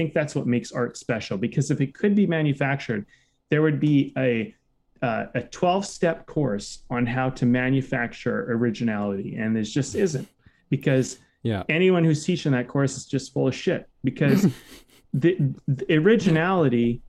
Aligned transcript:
think 0.00 0.14
that's 0.14 0.34
what 0.34 0.46
makes 0.46 0.72
art 0.72 0.96
special 0.96 1.36
because 1.36 1.70
if 1.70 1.82
it 1.82 1.92
could 1.92 2.14
be 2.14 2.26
manufactured, 2.26 3.04
there 3.50 3.60
would 3.60 3.78
be 3.78 4.14
a 4.16 4.54
uh, 5.02 5.26
a 5.34 5.42
12 5.42 5.84
step 5.84 6.26
course 6.26 6.84
on 6.88 7.04
how 7.04 7.28
to 7.28 7.44
manufacture 7.44 8.50
originality, 8.52 9.36
and 9.36 9.54
there 9.54 9.62
just 9.62 9.94
isn't 9.94 10.26
because 10.70 11.18
yeah. 11.42 11.64
anyone 11.68 12.02
who's 12.02 12.24
teaching 12.24 12.52
that 12.52 12.66
course 12.66 12.96
is 12.96 13.04
just 13.04 13.32
full 13.34 13.48
of 13.48 13.54
shit 13.54 13.88
because 14.04 14.46
the, 15.14 15.38
the 15.68 15.96
originality 15.96 17.02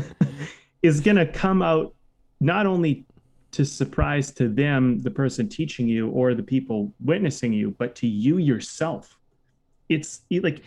is 0.82 1.00
going 1.00 1.16
to 1.16 1.26
come 1.26 1.62
out 1.62 1.94
not 2.40 2.66
only 2.66 3.04
to 3.52 3.64
surprise 3.64 4.30
to 4.32 4.48
them, 4.48 4.98
the 5.00 5.10
person 5.10 5.48
teaching 5.48 5.88
you 5.88 6.08
or 6.08 6.34
the 6.34 6.42
people 6.42 6.92
witnessing 7.00 7.52
you, 7.52 7.74
but 7.78 7.94
to 7.96 8.06
you 8.06 8.38
yourself. 8.38 9.18
It's 9.90 10.22
like 10.30 10.62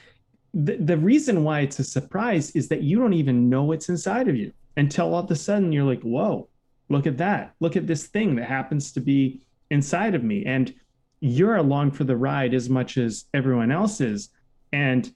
the, 0.54 0.78
the 0.78 0.98
reason 0.98 1.44
why 1.44 1.62
it's 1.62 1.80
a 1.80 1.84
surprise 1.84 2.52
is 2.52 2.68
that 2.70 2.84
you 2.84 3.00
don't 3.00 3.14
even 3.14 3.50
know 3.50 3.64
what's 3.64 3.90
inside 3.90 4.28
of 4.28 4.36
you 4.36 4.54
until 4.78 5.14
all 5.14 5.24
of 5.24 5.32
a 5.32 5.36
sudden 5.36 5.72
you're 5.72 5.84
like, 5.84 6.02
whoa, 6.02 6.48
look 6.90 7.08
at 7.08 7.18
that. 7.18 7.54
Look 7.60 7.76
at 7.76 7.88
this 7.88 8.08
thing 8.08 8.36
that 8.36 8.48
happens 8.48 8.92
to 8.94 9.02
be 9.02 9.42
inside 9.70 10.16
of 10.16 10.24
me. 10.24 10.46
And 10.46 10.74
you're 11.20 11.56
along 11.56 11.92
for 11.92 12.04
the 12.04 12.18
ride 12.18 12.54
as 12.54 12.70
much 12.70 12.98
as 12.98 13.26
everyone 13.34 13.72
else 13.72 14.02
is. 14.02 14.30
And 14.72 15.12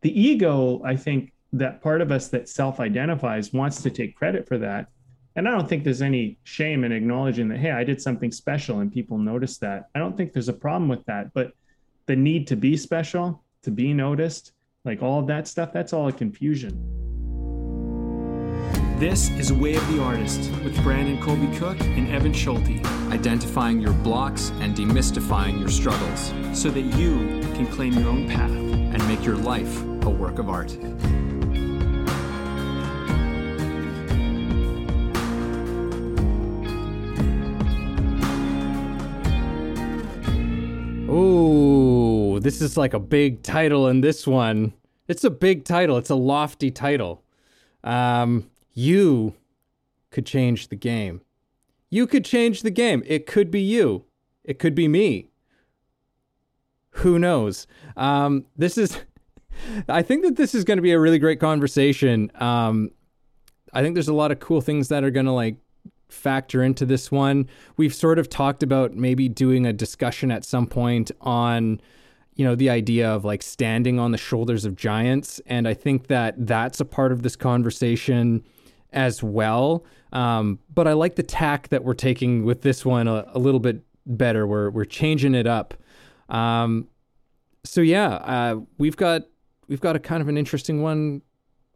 the 0.00 0.20
ego, 0.20 0.82
I 0.84 0.96
think 0.96 1.32
that 1.52 1.82
part 1.82 2.00
of 2.00 2.10
us 2.10 2.28
that 2.28 2.48
self 2.48 2.80
identifies 2.80 3.52
wants 3.52 3.82
to 3.82 3.90
take 3.90 4.16
credit 4.16 4.48
for 4.48 4.58
that 4.58 4.88
and 5.34 5.48
I 5.48 5.52
don't 5.52 5.68
think 5.68 5.84
there's 5.84 6.02
any 6.02 6.38
shame 6.44 6.84
in 6.84 6.92
acknowledging 6.92 7.48
that, 7.48 7.58
hey, 7.58 7.70
I 7.70 7.84
did 7.84 8.02
something 8.02 8.30
special 8.30 8.80
and 8.80 8.92
people 8.92 9.16
noticed 9.16 9.60
that. 9.60 9.88
I 9.94 9.98
don't 9.98 10.16
think 10.16 10.32
there's 10.32 10.50
a 10.50 10.52
problem 10.52 10.88
with 10.88 11.04
that. 11.06 11.32
But 11.32 11.52
the 12.06 12.16
need 12.16 12.46
to 12.48 12.56
be 12.56 12.76
special, 12.76 13.42
to 13.62 13.70
be 13.70 13.94
noticed, 13.94 14.52
like 14.84 15.00
all 15.00 15.20
of 15.20 15.28
that 15.28 15.46
stuff, 15.46 15.72
that's 15.72 15.92
all 15.92 16.08
a 16.08 16.12
confusion. 16.12 16.88
This 18.98 19.30
is 19.30 19.52
Way 19.52 19.74
of 19.74 19.86
the 19.92 20.02
Artist 20.02 20.50
with 20.64 20.80
Brandon 20.82 21.20
Colby 21.22 21.56
Cook 21.56 21.80
and 21.80 22.08
Evan 22.08 22.32
Schulte. 22.32 22.84
Identifying 23.10 23.80
your 23.80 23.92
blocks 23.92 24.50
and 24.60 24.76
demystifying 24.76 25.60
your 25.60 25.68
struggles 25.68 26.32
so 26.58 26.70
that 26.70 26.80
you 26.80 27.40
can 27.54 27.66
claim 27.66 27.92
your 27.92 28.08
own 28.08 28.28
path 28.28 28.50
and 28.50 29.08
make 29.08 29.24
your 29.24 29.36
life 29.36 29.82
a 30.04 30.10
work 30.10 30.38
of 30.38 30.48
art. 30.48 30.76
Ooh, 41.08 42.11
this 42.42 42.60
is 42.60 42.76
like 42.76 42.94
a 42.94 43.00
big 43.00 43.42
title 43.42 43.88
in 43.88 44.00
this 44.00 44.26
one. 44.26 44.72
It's 45.08 45.24
a 45.24 45.30
big 45.30 45.64
title. 45.64 45.96
It's 45.96 46.10
a 46.10 46.14
lofty 46.14 46.70
title. 46.70 47.22
Um, 47.84 48.50
you 48.72 49.34
could 50.10 50.26
change 50.26 50.68
the 50.68 50.76
game. 50.76 51.20
You 51.90 52.06
could 52.06 52.24
change 52.24 52.62
the 52.62 52.70
game. 52.70 53.02
It 53.06 53.26
could 53.26 53.50
be 53.50 53.60
you. 53.60 54.04
It 54.44 54.58
could 54.58 54.74
be 54.74 54.88
me. 54.88 55.28
Who 56.96 57.18
knows? 57.18 57.66
Um, 57.96 58.46
this 58.56 58.78
is. 58.78 58.98
I 59.88 60.02
think 60.02 60.24
that 60.24 60.36
this 60.36 60.54
is 60.54 60.64
going 60.64 60.78
to 60.78 60.82
be 60.82 60.92
a 60.92 60.98
really 60.98 61.18
great 61.18 61.38
conversation. 61.38 62.30
Um, 62.36 62.90
I 63.72 63.82
think 63.82 63.94
there's 63.94 64.08
a 64.08 64.14
lot 64.14 64.32
of 64.32 64.40
cool 64.40 64.60
things 64.60 64.88
that 64.88 65.04
are 65.04 65.10
going 65.10 65.26
to 65.26 65.32
like 65.32 65.56
factor 66.08 66.62
into 66.62 66.84
this 66.86 67.10
one. 67.10 67.48
We've 67.76 67.94
sort 67.94 68.18
of 68.18 68.28
talked 68.28 68.62
about 68.62 68.94
maybe 68.94 69.28
doing 69.28 69.66
a 69.66 69.72
discussion 69.72 70.30
at 70.30 70.44
some 70.44 70.66
point 70.66 71.10
on 71.20 71.80
you 72.34 72.44
know 72.44 72.54
the 72.54 72.70
idea 72.70 73.08
of 73.08 73.24
like 73.24 73.42
standing 73.42 73.98
on 73.98 74.12
the 74.12 74.18
shoulders 74.18 74.64
of 74.64 74.76
giants 74.76 75.40
and 75.46 75.68
I 75.68 75.74
think 75.74 76.06
that 76.08 76.34
that's 76.46 76.80
a 76.80 76.84
part 76.84 77.12
of 77.12 77.22
this 77.22 77.36
conversation 77.36 78.44
as 78.92 79.22
well. 79.22 79.84
Um, 80.12 80.58
but 80.72 80.86
I 80.86 80.92
like 80.92 81.16
the 81.16 81.22
tack 81.22 81.68
that 81.68 81.84
we're 81.84 81.94
taking 81.94 82.44
with 82.44 82.62
this 82.62 82.84
one 82.84 83.08
a, 83.08 83.24
a 83.32 83.38
little 83.38 83.60
bit 83.60 83.82
better. 84.06 84.46
We're 84.46 84.70
we're 84.70 84.84
changing 84.84 85.34
it 85.34 85.46
up. 85.46 85.74
Um, 86.28 86.88
so 87.64 87.80
yeah, 87.80 88.14
uh, 88.14 88.60
we've 88.78 88.96
got 88.96 89.22
we've 89.68 89.80
got 89.80 89.96
a 89.96 89.98
kind 89.98 90.20
of 90.20 90.28
an 90.28 90.36
interesting 90.36 90.82
one 90.82 91.22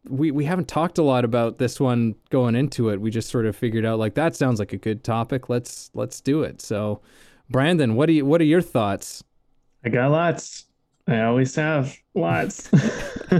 we 0.09 0.31
we 0.31 0.45
haven't 0.45 0.67
talked 0.67 0.97
a 0.97 1.03
lot 1.03 1.25
about 1.25 1.57
this 1.57 1.79
one 1.79 2.15
going 2.29 2.55
into 2.55 2.89
it. 2.89 3.01
We 3.01 3.11
just 3.11 3.29
sort 3.29 3.45
of 3.45 3.55
figured 3.55 3.85
out 3.85 3.99
like 3.99 4.15
that 4.15 4.35
sounds 4.35 4.59
like 4.59 4.73
a 4.73 4.77
good 4.77 5.03
topic. 5.03 5.49
Let's 5.49 5.89
let's 5.93 6.21
do 6.21 6.43
it. 6.43 6.61
So, 6.61 7.01
Brandon, 7.49 7.95
what 7.95 8.07
do 8.07 8.13
you 8.13 8.25
what 8.25 8.41
are 8.41 8.45
your 8.45 8.61
thoughts? 8.61 9.23
I 9.87 9.89
got 9.89 10.11
lots. 10.11 10.65
I 11.07 11.21
always 11.21 11.55
have 11.55 11.95
lots. 12.13 12.69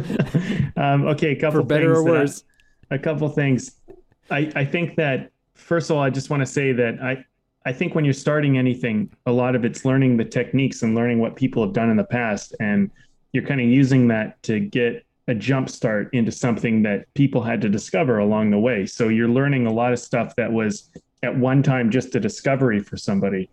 um, 0.77 1.05
okay, 1.05 1.31
a 1.31 1.35
couple 1.35 1.59
for 1.59 1.65
better 1.65 1.93
or 1.93 2.05
worse. 2.05 2.45
I, 2.89 2.95
a 2.95 2.97
couple 2.99 3.27
things. 3.27 3.81
I 4.31 4.49
I 4.55 4.63
think 4.63 4.95
that 4.95 5.31
first 5.55 5.89
of 5.89 5.97
all, 5.97 6.03
I 6.03 6.09
just 6.09 6.29
want 6.29 6.39
to 6.39 6.45
say 6.45 6.71
that 6.71 7.03
I 7.03 7.25
I 7.65 7.73
think 7.73 7.95
when 7.95 8.05
you're 8.05 8.13
starting 8.13 8.57
anything, 8.57 9.11
a 9.25 9.31
lot 9.33 9.57
of 9.57 9.65
it's 9.65 9.83
learning 9.83 10.15
the 10.15 10.23
techniques 10.23 10.83
and 10.83 10.95
learning 10.95 11.19
what 11.19 11.35
people 11.35 11.61
have 11.65 11.73
done 11.73 11.89
in 11.89 11.97
the 11.97 12.05
past, 12.05 12.55
and 12.61 12.89
you're 13.33 13.45
kind 13.45 13.59
of 13.59 13.67
using 13.67 14.07
that 14.07 14.41
to 14.43 14.61
get 14.61 15.05
a 15.27 15.35
jump 15.35 15.67
start 15.67 16.13
into 16.13 16.31
something 16.31 16.81
that 16.83 17.13
people 17.13 17.43
had 17.43 17.59
to 17.59 17.67
discover 17.67 18.19
along 18.19 18.51
the 18.51 18.59
way. 18.59 18.85
So 18.85 19.09
you're 19.09 19.27
learning 19.27 19.67
a 19.67 19.73
lot 19.73 19.91
of 19.91 19.99
stuff 19.99 20.33
that 20.37 20.49
was 20.49 20.91
at 21.23 21.37
one 21.37 21.61
time 21.61 21.91
just 21.91 22.15
a 22.15 22.21
discovery 22.21 22.79
for 22.79 22.95
somebody. 22.95 23.49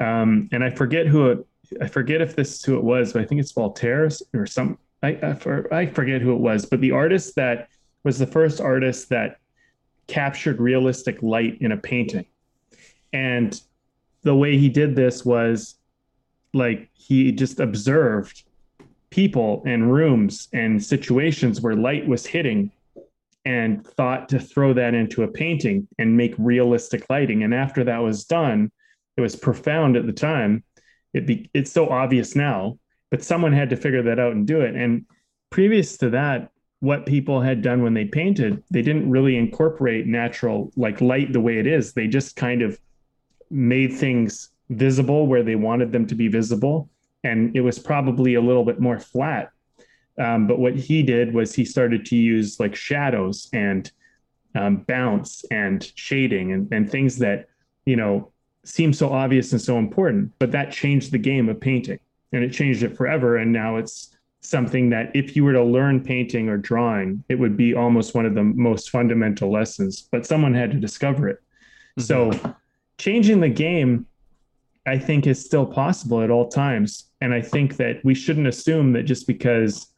Um, 0.00 0.48
and 0.50 0.64
I 0.64 0.70
forget 0.70 1.06
who 1.06 1.28
it, 1.28 1.46
I 1.80 1.86
forget 1.88 2.20
if 2.20 2.36
this 2.36 2.54
is 2.54 2.64
who 2.64 2.76
it 2.76 2.84
was, 2.84 3.12
but 3.12 3.22
I 3.22 3.24
think 3.24 3.40
it's 3.40 3.52
Voltaire 3.52 4.08
or 4.34 4.46
some. 4.46 4.78
I, 5.02 5.08
I, 5.08 5.62
I 5.72 5.86
forget 5.86 6.22
who 6.22 6.32
it 6.32 6.40
was, 6.40 6.64
but 6.64 6.80
the 6.80 6.92
artist 6.92 7.34
that 7.36 7.68
was 8.04 8.18
the 8.18 8.26
first 8.26 8.60
artist 8.60 9.08
that 9.08 9.38
captured 10.06 10.60
realistic 10.60 11.22
light 11.22 11.58
in 11.60 11.72
a 11.72 11.76
painting, 11.76 12.26
and 13.12 13.60
the 14.22 14.34
way 14.34 14.56
he 14.56 14.68
did 14.68 14.94
this 14.94 15.24
was 15.24 15.76
like 16.54 16.88
he 16.94 17.32
just 17.32 17.60
observed 17.60 18.44
people 19.10 19.62
and 19.66 19.92
rooms 19.92 20.48
and 20.52 20.82
situations 20.82 21.60
where 21.60 21.76
light 21.76 22.06
was 22.06 22.26
hitting 22.26 22.70
and 23.44 23.86
thought 23.86 24.28
to 24.28 24.38
throw 24.38 24.72
that 24.72 24.94
into 24.94 25.22
a 25.22 25.28
painting 25.28 25.86
and 25.98 26.16
make 26.16 26.34
realistic 26.38 27.08
lighting. 27.10 27.42
And 27.42 27.52
after 27.52 27.84
that 27.84 27.98
was 27.98 28.24
done, 28.24 28.70
it 29.16 29.20
was 29.20 29.36
profound 29.36 29.96
at 29.96 30.06
the 30.06 30.12
time. 30.12 30.62
It 31.14 31.26
be, 31.26 31.50
it's 31.54 31.70
so 31.70 31.88
obvious 31.88 32.34
now, 32.34 32.78
but 33.10 33.22
someone 33.22 33.52
had 33.52 33.70
to 33.70 33.76
figure 33.76 34.02
that 34.02 34.18
out 34.18 34.32
and 34.32 34.46
do 34.46 34.60
it. 34.60 34.74
And 34.74 35.04
previous 35.50 35.96
to 35.98 36.10
that, 36.10 36.50
what 36.80 37.06
people 37.06 37.40
had 37.40 37.62
done 37.62 37.82
when 37.82 37.94
they 37.94 38.06
painted, 38.06 38.62
they 38.70 38.82
didn't 38.82 39.08
really 39.08 39.36
incorporate 39.36 40.06
natural 40.06 40.72
like 40.76 41.00
light 41.00 41.32
the 41.32 41.40
way 41.40 41.58
it 41.58 41.66
is. 41.66 41.92
They 41.92 42.08
just 42.08 42.34
kind 42.34 42.62
of 42.62 42.80
made 43.50 43.92
things 43.92 44.50
visible 44.70 45.26
where 45.26 45.42
they 45.42 45.54
wanted 45.54 45.92
them 45.92 46.06
to 46.06 46.14
be 46.14 46.28
visible 46.28 46.88
and 47.24 47.54
it 47.56 47.60
was 47.60 47.78
probably 47.78 48.34
a 48.34 48.40
little 48.40 48.64
bit 48.64 48.80
more 48.80 48.98
flat. 48.98 49.50
Um, 50.18 50.46
but 50.46 50.58
what 50.58 50.74
he 50.74 51.02
did 51.02 51.32
was 51.32 51.54
he 51.54 51.64
started 51.64 52.04
to 52.06 52.16
use 52.16 52.58
like 52.60 52.74
shadows 52.74 53.48
and 53.52 53.90
um, 54.54 54.78
bounce 54.78 55.44
and 55.50 55.90
shading 55.94 56.52
and, 56.52 56.68
and 56.72 56.90
things 56.90 57.18
that 57.18 57.48
you 57.86 57.96
know 57.96 58.31
seem 58.64 58.92
so 58.92 59.10
obvious 59.10 59.52
and 59.52 59.60
so 59.60 59.78
important. 59.78 60.32
But 60.38 60.52
that 60.52 60.72
changed 60.72 61.12
the 61.12 61.18
game 61.18 61.48
of 61.48 61.60
painting, 61.60 61.98
and 62.32 62.44
it 62.44 62.52
changed 62.52 62.82
it 62.82 62.96
forever. 62.96 63.36
And 63.36 63.52
now 63.52 63.76
it's 63.76 64.16
something 64.40 64.90
that 64.90 65.10
if 65.14 65.36
you 65.36 65.44
were 65.44 65.52
to 65.52 65.62
learn 65.62 66.02
painting 66.02 66.48
or 66.48 66.56
drawing, 66.56 67.22
it 67.28 67.36
would 67.36 67.56
be 67.56 67.74
almost 67.74 68.14
one 68.14 68.26
of 68.26 68.34
the 68.34 68.42
most 68.42 68.90
fundamental 68.90 69.50
lessons. 69.50 70.08
But 70.10 70.26
someone 70.26 70.54
had 70.54 70.70
to 70.72 70.78
discover 70.78 71.28
it. 71.28 71.38
Mm-hmm. 71.98 72.32
So 72.32 72.54
changing 72.98 73.40
the 73.40 73.48
game 73.48 74.06
I 74.86 74.98
think 74.98 75.26
is 75.26 75.44
still 75.44 75.66
possible 75.66 76.22
at 76.22 76.30
all 76.30 76.48
times. 76.48 77.04
And 77.20 77.32
I 77.32 77.40
think 77.40 77.76
that 77.76 78.04
we 78.04 78.14
shouldn't 78.14 78.48
assume 78.48 78.92
that 78.92 79.04
just 79.04 79.26
because 79.26 79.88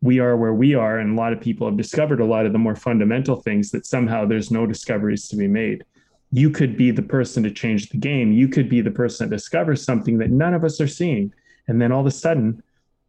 we 0.00 0.18
are 0.18 0.36
where 0.36 0.54
we 0.54 0.74
are 0.74 0.98
and 0.98 1.16
a 1.16 1.20
lot 1.20 1.32
of 1.32 1.40
people 1.40 1.68
have 1.68 1.76
discovered 1.76 2.20
a 2.20 2.24
lot 2.24 2.44
of 2.44 2.52
the 2.52 2.58
more 2.58 2.74
fundamental 2.74 3.36
things 3.36 3.70
that 3.70 3.86
somehow 3.86 4.26
there's 4.26 4.50
no 4.50 4.66
discoveries 4.66 5.28
to 5.28 5.36
be 5.36 5.46
made. 5.46 5.84
You 6.32 6.50
could 6.50 6.76
be 6.76 6.90
the 6.90 7.02
person 7.02 7.42
to 7.42 7.50
change 7.50 7.90
the 7.90 7.98
game. 7.98 8.32
You 8.32 8.48
could 8.48 8.68
be 8.68 8.80
the 8.80 8.90
person 8.90 9.28
that 9.28 9.36
discovers 9.36 9.84
something 9.84 10.18
that 10.18 10.30
none 10.30 10.54
of 10.54 10.64
us 10.64 10.80
are 10.80 10.88
seeing. 10.88 11.32
And 11.68 11.80
then 11.80 11.92
all 11.92 12.00
of 12.00 12.06
a 12.06 12.10
sudden, 12.10 12.62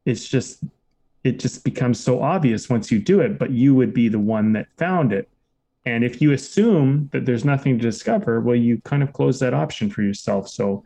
it's 0.05 0.27
just 0.27 0.63
it 1.23 1.39
just 1.39 1.63
becomes 1.63 1.99
so 1.99 2.21
obvious 2.21 2.69
once 2.69 2.91
you 2.91 2.99
do 2.99 3.21
it, 3.21 3.39
but 3.39 3.51
you 3.51 3.73
would 3.73 3.93
be 3.93 4.09
the 4.09 4.19
one 4.19 4.53
that 4.53 4.67
found 4.77 5.13
it. 5.13 5.29
And 5.85 6.03
if 6.03 6.21
you 6.21 6.33
assume 6.33 7.09
that 7.13 7.25
there's 7.25 7.45
nothing 7.45 7.77
to 7.77 7.81
discover, 7.81 8.41
well, 8.41 8.55
you 8.55 8.81
kind 8.81 9.03
of 9.03 9.13
close 9.13 9.39
that 9.39 9.53
option 9.53 9.89
for 9.89 10.01
yourself. 10.01 10.49
So 10.49 10.83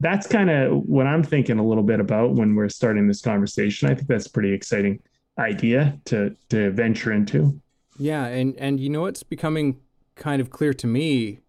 that's 0.00 0.26
kind 0.26 0.50
of 0.50 0.82
what 0.86 1.06
I'm 1.06 1.22
thinking 1.22 1.58
a 1.58 1.66
little 1.66 1.82
bit 1.82 2.00
about 2.00 2.32
when 2.32 2.54
we're 2.54 2.68
starting 2.70 3.06
this 3.06 3.20
conversation. 3.20 3.90
I 3.90 3.94
think 3.94 4.08
that's 4.08 4.26
a 4.26 4.30
pretty 4.30 4.52
exciting 4.52 5.00
idea 5.38 5.98
to 6.06 6.36
to 6.48 6.70
venture 6.70 7.12
into. 7.12 7.60
Yeah, 7.98 8.26
and 8.26 8.56
and 8.56 8.80
you 8.80 8.88
know 8.88 9.02
what's 9.02 9.22
becoming 9.22 9.78
kind 10.16 10.40
of 10.40 10.50
clear 10.50 10.74
to 10.74 10.86
me 10.86 11.40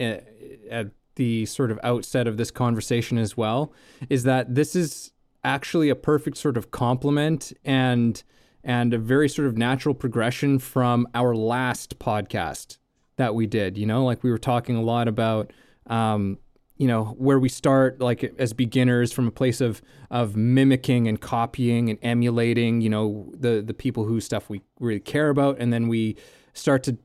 at, 0.00 0.88
the 1.16 1.44
sort 1.44 1.70
of 1.70 1.78
outset 1.82 2.26
of 2.26 2.38
this 2.38 2.50
conversation 2.50 3.18
as 3.18 3.36
well 3.36 3.72
is 4.08 4.22
that 4.22 4.54
this 4.54 4.74
is 4.74 5.12
actually 5.44 5.90
a 5.90 5.94
perfect 5.94 6.36
sort 6.36 6.56
of 6.56 6.70
complement 6.70 7.52
and 7.64 8.22
and 8.62 8.94
a 8.94 8.98
very 8.98 9.28
sort 9.28 9.48
of 9.48 9.56
natural 9.56 9.94
progression 9.94 10.58
from 10.58 11.06
our 11.14 11.34
last 11.34 11.98
podcast 11.98 12.78
that 13.16 13.34
we 13.34 13.46
did. 13.46 13.76
You 13.76 13.86
know, 13.86 14.04
like 14.04 14.22
we 14.22 14.30
were 14.30 14.38
talking 14.38 14.76
a 14.76 14.82
lot 14.82 15.08
about, 15.08 15.52
um, 15.86 16.38
you 16.76 16.86
know, 16.86 17.14
where 17.18 17.38
we 17.38 17.48
start 17.48 18.00
like 18.00 18.34
as 18.38 18.52
beginners 18.52 19.12
from 19.12 19.26
a 19.26 19.30
place 19.30 19.60
of 19.60 19.82
of 20.10 20.36
mimicking 20.36 21.06
and 21.08 21.20
copying 21.20 21.90
and 21.90 21.98
emulating, 22.02 22.80
you 22.80 22.90
know, 22.90 23.32
the 23.36 23.62
the 23.62 23.74
people 23.74 24.04
whose 24.04 24.24
stuff 24.24 24.48
we 24.48 24.62
really 24.78 25.00
care 25.00 25.28
about, 25.30 25.58
and 25.58 25.72
then 25.72 25.88
we 25.88 26.16
start 26.54 26.82
to 26.84 26.98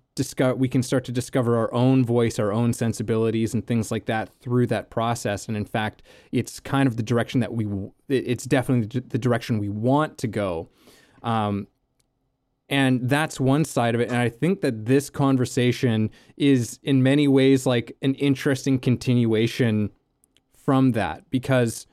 we 0.58 0.70
can 0.70 0.82
start 0.82 1.04
to 1.06 1.12
discover 1.12 1.58
our 1.58 1.74
own 1.74 2.06
voice 2.06 2.40
our 2.40 2.52
own 2.52 2.74
sensibilities 2.74 3.54
and 3.54 3.66
things 3.68 3.92
like 3.92 4.06
that 4.06 4.30
through 4.42 4.68
that 4.68 4.90
process. 4.90 5.48
And 5.48 5.58
in 5.58 5.66
fact 5.66 6.04
it's 6.32 6.60
kind 6.60 6.88
of 6.88 6.98
the 6.98 7.04
direction 7.04 7.40
that 7.42 7.54
we 7.54 7.68
it's 8.08 8.46
definitely 8.46 9.02
the 9.02 9.18
direction 9.18 9.60
we 9.60 9.70
want 9.70 10.18
to 10.20 10.28
go. 10.28 10.70
Um, 11.24 11.68
and 12.68 13.08
that's 13.10 13.40
one 13.40 13.64
side 13.66 13.94
of 13.94 14.02
it. 14.02 14.10
And 14.10 14.18
i 14.18 14.30
think 14.30 14.62
that 14.62 14.86
this 14.86 15.10
conversation 15.10 16.10
is 16.38 16.80
in 16.84 17.04
many 17.04 17.28
ways 17.28 17.66
like 17.66 17.96
an 18.02 18.16
interesting 18.16 18.80
continuation 18.80 19.92
from 20.54 20.94
that 20.94 21.30
because 21.30 21.86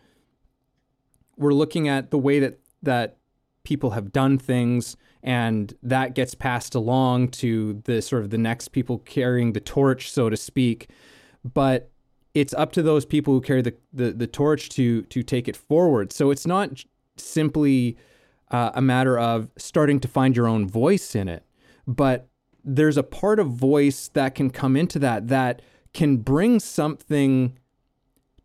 we're 1.36 1.52
looking 1.52 1.88
at 1.88 2.10
the 2.10 2.18
way 2.18 2.38
that 2.38 2.58
that 2.82 3.18
people 3.64 3.90
have 3.90 4.12
done 4.12 4.38
things 4.38 4.96
and 5.22 5.74
that 5.82 6.14
gets 6.14 6.34
passed 6.34 6.74
along 6.74 7.28
to 7.28 7.80
the 7.84 8.02
sort 8.02 8.22
of 8.22 8.30
the 8.30 8.38
next 8.38 8.68
people 8.68 8.98
carrying 8.98 9.52
the 9.52 9.60
torch 9.60 10.10
so 10.10 10.28
to 10.28 10.36
speak. 10.36 10.88
But 11.44 11.90
it's 12.34 12.54
up 12.54 12.72
to 12.72 12.82
those 12.82 13.04
people 13.04 13.34
who 13.34 13.40
carry 13.40 13.62
the, 13.62 13.74
the, 13.92 14.12
the 14.12 14.26
torch 14.26 14.68
to 14.70 15.02
to 15.02 15.22
take 15.22 15.48
it 15.48 15.56
forward. 15.56 16.12
So 16.12 16.30
it's 16.30 16.46
not 16.46 16.84
simply 17.16 17.96
uh, 18.50 18.70
a 18.74 18.82
matter 18.82 19.18
of 19.18 19.48
starting 19.56 20.00
to 20.00 20.08
find 20.08 20.36
your 20.36 20.46
own 20.46 20.68
voice 20.68 21.14
in 21.14 21.28
it 21.28 21.44
but 21.86 22.28
there's 22.64 22.96
a 22.96 23.02
part 23.02 23.40
of 23.40 23.48
voice 23.48 24.08
that 24.08 24.34
can 24.34 24.50
come 24.50 24.76
into 24.76 24.98
that 24.98 25.28
that 25.28 25.62
can 25.92 26.18
bring 26.18 26.60
something 26.60 27.58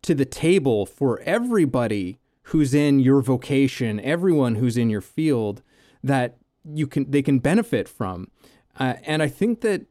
to 0.02 0.14
the 0.14 0.24
table 0.24 0.86
for 0.86 1.20
everybody 1.20 2.18
who's 2.44 2.74
in 2.74 2.98
your 2.98 3.20
vocation 3.20 4.00
everyone 4.00 4.56
who's 4.56 4.76
in 4.76 4.90
your 4.90 5.00
field 5.00 5.62
that 6.02 6.38
you 6.74 6.86
can 6.86 7.10
they 7.10 7.22
can 7.22 7.38
benefit 7.38 7.88
from. 7.88 8.30
Uh, 8.78 8.94
and 9.04 9.22
I 9.22 9.28
think 9.28 9.60
that 9.62 9.86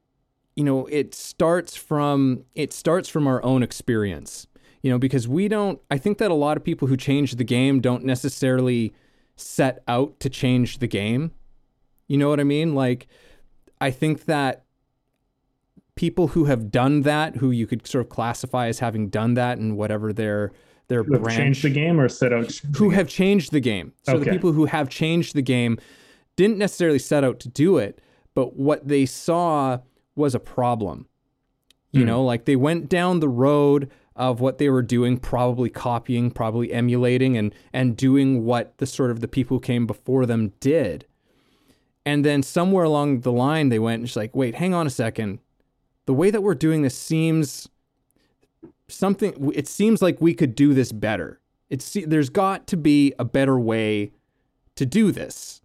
you 0.56 0.63
know 0.63 0.85
it 0.88 1.13
starts 1.13 1.75
from 1.75 2.44
it 2.56 2.74
starts 2.74 3.09
from 3.09 3.27
our 3.27 3.44
own 3.44 3.63
experience. 3.63 4.47
You 4.83 4.91
know, 4.91 5.00
because 5.00 5.27
we 5.27 5.47
don't. 5.47 5.79
I 5.91 5.97
think 5.97 6.18
that 6.19 6.31
a 6.31 6.35
lot 6.35 6.56
of 6.56 6.63
people 6.63 6.88
who 6.88 6.95
change 6.95 7.33
the 7.35 7.44
game 7.44 7.81
don't 7.81 8.03
necessarily 8.06 8.94
set 9.35 9.83
out 9.88 10.19
to 10.21 10.29
change 10.29 10.79
the 10.79 10.88
game. 10.88 11.31
You 12.07 12.18
know 12.18 12.29
what 12.29 12.39
I 12.39 12.44
mean? 12.44 12.74
Like, 12.74 13.07
I 13.81 13.91
think 13.91 14.25
that 14.25 14.63
people 15.95 16.30
who 16.30 16.45
have 16.45 16.71
done 16.71 17.01
that, 17.01 17.38
who 17.38 17.51
you 17.51 17.65
could 17.68 17.85
sort 17.88 18.06
of 18.06 18.09
classify 18.09 18.68
as 18.68 18.80
having 18.80 19.09
done 19.09 19.33
that, 19.33 19.57
and 19.57 19.75
whatever 19.75 20.13
their 20.13 20.51
their 20.88 21.03
who 21.03 21.19
branch, 21.19 21.35
changed 21.38 21.63
the 21.63 21.69
game 21.69 22.00
or 22.00 22.07
set 22.07 22.31
out 22.31 22.50
who 22.77 22.91
have 22.91 23.09
changed 23.09 23.51
the 23.51 23.59
game. 23.59 23.94
So 24.03 24.13
Okay. 24.15 24.25
the 24.25 24.31
people 24.31 24.53
who 24.53 24.65
have 24.65 24.89
changed 24.89 25.33
the 25.35 25.41
game 25.41 25.77
didn't 26.38 26.57
necessarily 26.57 27.00
set 27.00 27.25
out 27.25 27.42
to 27.42 27.50
do 27.50 27.78
it, 27.78 28.00
but 28.34 28.56
what 28.56 28.88
they 28.88 29.06
saw 29.06 29.80
was 30.16 30.34
a 30.34 30.39
problem. 30.39 31.07
You 31.92 32.01
hmm. 32.01 32.07
know, 32.07 32.24
like 32.24 32.45
they 32.45 32.56
went 32.56 32.88
down 32.88 33.19
the 33.19 33.28
road 33.28 33.92
of 34.16 34.39
what 34.39 34.57
they 34.57 34.69
were 34.69 34.81
doing, 34.81 35.18
probably 35.18 35.69
copying, 35.69 36.31
probably 36.31 36.72
emulating 36.72 37.38
and 37.38 37.54
and 37.74 37.98
doing 37.98 38.45
what 38.45 38.78
the 38.78 38.86
sort 38.86 39.12
of 39.12 39.19
the 39.19 39.28
people 39.28 39.57
who 39.57 39.62
came 39.62 39.86
before 39.86 40.25
them 40.25 40.54
did. 40.60 41.06
And 42.06 42.24
then 42.24 42.42
somewhere 42.42 42.86
along 42.86 43.22
the 43.22 43.31
line 43.33 43.68
they 43.69 43.80
went 43.80 44.00
and 44.00 44.06
just 44.06 44.16
like, 44.16 44.36
wait, 44.36 44.56
hang 44.56 44.74
on 44.74 44.88
a 44.88 44.92
second. 44.92 45.40
The 46.06 46.13
way 46.13 46.31
that 46.31 46.42
we're 46.42 46.56
doing 46.56 46.83
this 46.83 46.98
seems 46.98 47.68
something 48.88 49.51
it 49.54 49.68
seems 49.68 50.01
like 50.01 50.22
we 50.22 50.33
could 50.33 50.56
do 50.56 50.74
this 50.74 50.92
better. 50.92 51.42
It's 51.69 51.98
there's 52.06 52.30
got 52.30 52.68
to 52.68 52.78
be 52.78 53.13
a 53.19 53.25
better 53.25 53.60
way 53.60 54.13
to 54.75 54.86
do 54.86 55.12
this 55.12 55.62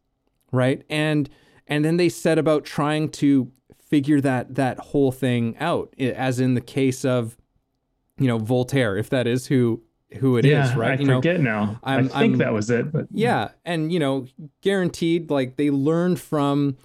right? 0.52 0.82
And 0.88 1.28
and 1.66 1.84
then 1.84 1.96
they 1.96 2.08
set 2.08 2.38
about 2.38 2.64
trying 2.64 3.08
to 3.10 3.50
figure 3.88 4.20
that 4.20 4.54
that 4.54 4.78
whole 4.78 5.10
thing 5.12 5.56
out 5.58 5.92
as 5.98 6.38
in 6.40 6.54
the 6.54 6.60
case 6.60 7.04
of 7.04 7.36
you 8.18 8.26
know 8.28 8.38
Voltaire 8.38 8.96
if 8.96 9.10
that 9.10 9.26
is 9.26 9.46
who 9.48 9.82
who 10.18 10.36
it 10.36 10.44
is, 10.44 10.50
yeah, 10.52 10.74
right? 10.78 10.98
I 10.98 11.02
you 11.02 11.06
know 11.06 11.18
forget 11.18 11.40
now. 11.40 11.78
i 11.82 11.94
I'm- 11.94 12.04
think 12.04 12.14
I'm- 12.14 12.38
that 12.38 12.52
was 12.52 12.70
it, 12.70 12.92
but 12.92 13.06
yeah 13.10 13.48
and 13.64 13.92
you 13.92 13.98
know 13.98 14.26
guaranteed 14.62 15.30
like 15.30 15.56
they 15.56 15.70
learned 15.70 16.20
from 16.20 16.76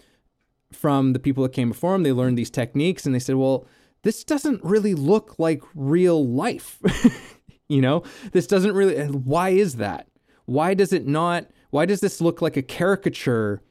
from 0.71 1.13
the 1.13 1.19
people 1.19 1.43
that 1.43 1.53
came 1.53 1.69
before 1.69 1.93
them 1.93 2.03
they 2.03 2.11
learned 2.11 2.37
these 2.37 2.49
techniques 2.49 3.05
and 3.05 3.13
they 3.15 3.19
said 3.19 3.35
well 3.35 3.65
this 4.03 4.23
doesn't 4.23 4.63
really 4.63 4.93
look 4.93 5.35
like 5.39 5.61
real 5.75 6.25
life. 6.25 6.79
You 7.69 7.81
know 7.81 8.03
this 8.31 8.47
doesn't 8.47 8.73
really 8.75 8.95
why 9.07 9.49
is 9.49 9.75
that? 9.75 10.07
Why 10.45 10.73
does 10.73 10.93
it 10.93 11.05
not 11.05 11.47
why 11.69 11.85
does 11.85 11.99
this 11.99 12.21
look 12.21 12.41
like 12.41 12.57
a 12.57 12.61
caricature 12.61 13.61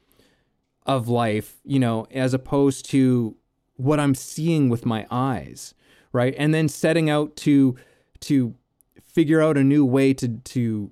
of 0.85 1.07
life 1.07 1.57
you 1.63 1.79
know 1.79 2.07
as 2.11 2.33
opposed 2.33 2.89
to 2.89 3.35
what 3.75 3.99
i'm 3.99 4.15
seeing 4.15 4.69
with 4.69 4.85
my 4.85 5.05
eyes 5.11 5.73
right? 6.11 6.33
And 6.37 6.53
then 6.53 6.67
setting 6.67 7.09
out 7.09 7.35
to 7.37 7.75
to 8.21 8.55
figure 9.03 9.41
out 9.41 9.57
a 9.57 9.63
new 9.63 9.85
way 9.85 10.13
to 10.15 10.27
to 10.27 10.91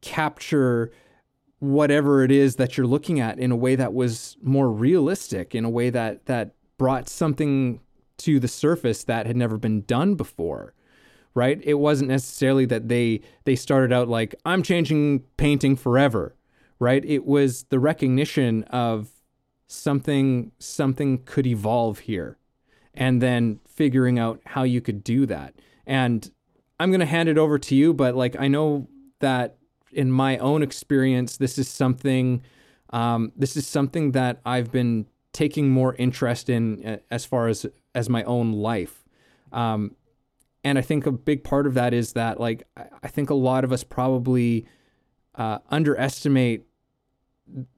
capture 0.00 0.90
whatever 1.58 2.24
it 2.24 2.30
is 2.30 2.56
that 2.56 2.76
you're 2.76 2.86
looking 2.86 3.20
at 3.20 3.38
in 3.38 3.50
a 3.50 3.56
way 3.56 3.74
that 3.74 3.94
was 3.94 4.36
more 4.42 4.70
realistic 4.70 5.54
in 5.54 5.64
a 5.64 5.70
way 5.70 5.90
that 5.90 6.26
that 6.26 6.54
brought 6.78 7.08
something 7.08 7.80
to 8.16 8.38
the 8.38 8.48
surface 8.48 9.04
that 9.04 9.26
had 9.26 9.36
never 9.36 9.56
been 9.56 9.82
done 9.82 10.14
before 10.14 10.74
right? 11.34 11.60
It 11.62 11.74
wasn't 11.74 12.10
necessarily 12.10 12.64
that 12.66 12.88
they 12.88 13.20
they 13.44 13.56
started 13.56 13.92
out 13.92 14.08
like 14.08 14.34
i'm 14.44 14.62
changing 14.62 15.20
painting 15.36 15.76
forever 15.76 16.34
right? 16.80 17.04
It 17.04 17.24
was 17.24 17.62
the 17.64 17.78
recognition 17.78 18.64
of 18.64 19.08
something 19.68 20.52
something 20.58 21.22
could 21.24 21.46
evolve 21.46 22.00
here 22.00 22.36
and 22.92 23.22
then 23.22 23.60
figuring 23.66 24.18
out 24.18 24.40
how 24.44 24.64
you 24.64 24.80
could 24.80 25.02
do 25.02 25.26
that. 25.26 25.54
And 25.86 26.30
i'm 26.80 26.90
going 26.90 27.00
to 27.00 27.06
hand 27.06 27.28
it 27.28 27.38
over 27.38 27.56
to 27.56 27.74
you 27.76 27.94
but 27.94 28.16
like 28.16 28.34
i 28.40 28.48
know 28.48 28.88
that 29.20 29.56
in 29.92 30.10
my 30.10 30.36
own 30.38 30.60
experience 30.60 31.36
this 31.36 31.56
is 31.56 31.68
something 31.68 32.42
um, 32.90 33.30
this 33.36 33.56
is 33.56 33.64
something 33.64 34.10
that 34.10 34.40
i've 34.44 34.72
been 34.72 35.06
taking 35.34 35.68
more 35.68 35.94
interest 35.96 36.48
in 36.48 36.84
uh, 36.84 36.96
as 37.10 37.26
far 37.26 37.48
as 37.48 37.66
as 37.94 38.08
my 38.08 38.22
own 38.24 38.52
life. 38.52 39.04
Um, 39.52 39.94
and 40.64 40.78
I 40.78 40.80
think 40.82 41.06
a 41.06 41.12
big 41.12 41.44
part 41.44 41.66
of 41.66 41.74
that 41.74 41.92
is 41.94 42.14
that 42.14 42.40
like 42.40 42.66
I- 42.76 43.08
think 43.08 43.30
a 43.30 43.34
lot 43.34 43.64
of 43.64 43.72
us 43.72 43.84
probably 43.84 44.66
uh, 45.34 45.58
underestimate 45.70 46.64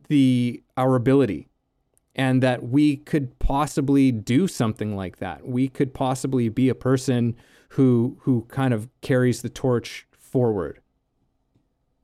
the 0.08 0.62
our 0.76 0.94
ability 0.94 1.48
and 2.14 2.42
that 2.42 2.62
we 2.62 2.96
could 2.96 3.38
possibly 3.38 4.10
do 4.12 4.46
something 4.48 4.96
like 4.96 5.18
that. 5.18 5.46
We 5.46 5.68
could 5.68 5.92
possibly 5.92 6.48
be 6.48 6.68
a 6.68 6.74
person 6.74 7.34
who 7.70 8.16
who 8.20 8.46
kind 8.48 8.72
of 8.72 8.88
carries 9.02 9.42
the 9.42 9.48
torch 9.50 10.06
forward. 10.12 10.80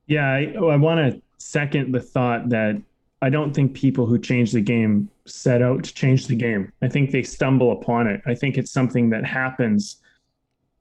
Yeah, 0.07 0.27
I, 0.29 0.53
I 0.55 0.75
want 0.75 1.13
to 1.13 1.21
second 1.37 1.93
the 1.93 2.01
thought 2.01 2.49
that 2.49 2.81
I 3.21 3.29
don't 3.29 3.53
think 3.53 3.73
people 3.73 4.05
who 4.05 4.19
change 4.19 4.51
the 4.51 4.61
game 4.61 5.09
set 5.25 5.61
out 5.61 5.85
to 5.85 5.93
change 5.93 6.27
the 6.27 6.35
game. 6.35 6.71
I 6.81 6.89
think 6.89 7.11
they 7.11 7.23
stumble 7.23 7.71
upon 7.71 8.07
it. 8.07 8.21
I 8.25 8.35
think 8.35 8.57
it's 8.57 8.71
something 8.71 9.09
that 9.11 9.25
happens, 9.25 10.01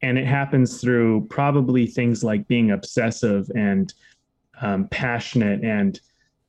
and 0.03 0.19
it 0.19 0.27
happens 0.27 0.81
through 0.81 1.27
probably 1.31 1.87
things 1.87 2.25
like 2.25 2.47
being 2.49 2.73
obsessive 2.73 3.51
and 3.55 3.95
um, 4.61 4.89
passionate 4.89 5.65
and 5.65 6.01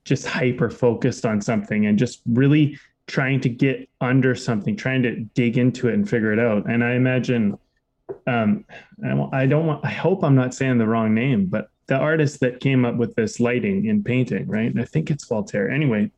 just 0.05 0.25
hyper 0.25 0.69
focused 0.69 1.25
on 1.25 1.39
something 1.41 1.85
and 1.85 1.97
just 1.97 2.21
really 2.25 2.77
trying 3.07 3.39
to 3.41 3.49
get 3.49 3.89
under 4.01 4.35
something, 4.35 4.75
trying 4.75 5.03
to 5.03 5.21
dig 5.33 5.57
into 5.57 5.87
it 5.87 5.93
and 5.93 6.09
figure 6.09 6.33
it 6.33 6.39
out. 6.39 6.69
And 6.69 6.83
I 6.83 6.93
imagine, 6.93 7.57
um, 8.27 8.65
I, 9.31 9.45
don't 9.45 9.65
want, 9.65 9.85
I 9.85 9.91
hope 9.91 10.23
I'm 10.23 10.35
not 10.35 10.53
saying 10.53 10.77
the 10.77 10.87
wrong 10.87 11.13
name, 11.13 11.45
but 11.45 11.69
the 11.87 11.95
artist 11.95 12.39
that 12.39 12.59
came 12.59 12.85
up 12.85 12.95
with 12.95 13.15
this 13.15 13.39
lighting 13.39 13.85
in 13.85 14.03
painting, 14.03 14.47
right? 14.47 14.73
I 14.77 14.85
think 14.85 15.11
it's 15.11 15.27
Voltaire. 15.27 15.69
Anyway, 15.69 16.11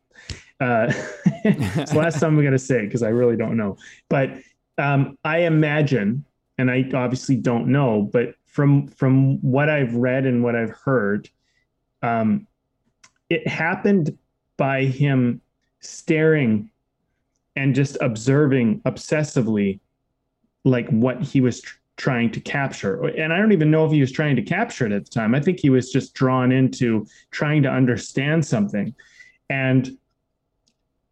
uh, 0.60 0.92
it's 1.44 1.92
the 1.92 1.98
last 1.98 2.20
time 2.20 2.36
I'm 2.36 2.40
going 2.40 2.52
to 2.52 2.58
say 2.58 2.84
because 2.84 3.02
I 3.02 3.08
really 3.08 3.36
don't 3.36 3.56
know. 3.56 3.76
But 4.08 4.30
um, 4.78 5.18
I 5.24 5.38
imagine, 5.40 6.24
and 6.58 6.70
I 6.70 6.88
obviously 6.94 7.36
don't 7.36 7.68
know, 7.68 8.08
but 8.12 8.34
from 8.46 8.88
from 8.88 9.38
what 9.42 9.68
I've 9.68 9.94
read 9.94 10.24
and 10.24 10.42
what 10.42 10.56
I've 10.56 10.70
heard, 10.70 11.28
um, 12.02 12.46
it 13.28 13.46
happened 13.46 14.16
by 14.56 14.84
him 14.84 15.40
staring 15.80 16.70
and 17.54 17.74
just 17.74 17.96
observing 18.00 18.80
obsessively 18.80 19.80
like 20.64 20.88
what 20.88 21.22
he 21.22 21.40
was 21.40 21.60
tr- 21.60 21.78
trying 21.96 22.30
to 22.30 22.40
capture. 22.40 23.04
And 23.06 23.32
i 23.32 23.38
don't 23.38 23.52
even 23.52 23.70
know 23.70 23.86
if 23.86 23.92
he 23.92 24.00
was 24.00 24.12
trying 24.12 24.36
to 24.36 24.42
capture 24.42 24.86
it 24.86 24.92
at 24.92 25.04
the 25.04 25.10
time. 25.10 25.34
I 25.34 25.40
think 25.40 25.60
he 25.60 25.70
was 25.70 25.90
just 25.90 26.14
drawn 26.14 26.52
into 26.52 27.06
trying 27.30 27.62
to 27.62 27.70
understand 27.70 28.44
something. 28.44 28.94
And 29.48 29.96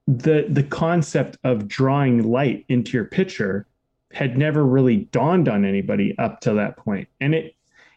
the 0.07 0.47
the 0.49 0.63
concept 0.63 1.39
of 1.45 1.67
drawing 1.67 2.31
light 2.31 2.67
into 2.69 2.93
your 2.93 3.07
picture 3.07 3.67
had 4.15 4.39
never 4.39 4.65
really 4.65 4.97
dawned 4.97 5.49
on 5.49 5.65
anybody 5.65 6.17
up 6.19 6.41
to 6.41 6.55
that 6.55 6.77
point. 6.77 7.09
And 7.21 7.35
it 7.35 7.55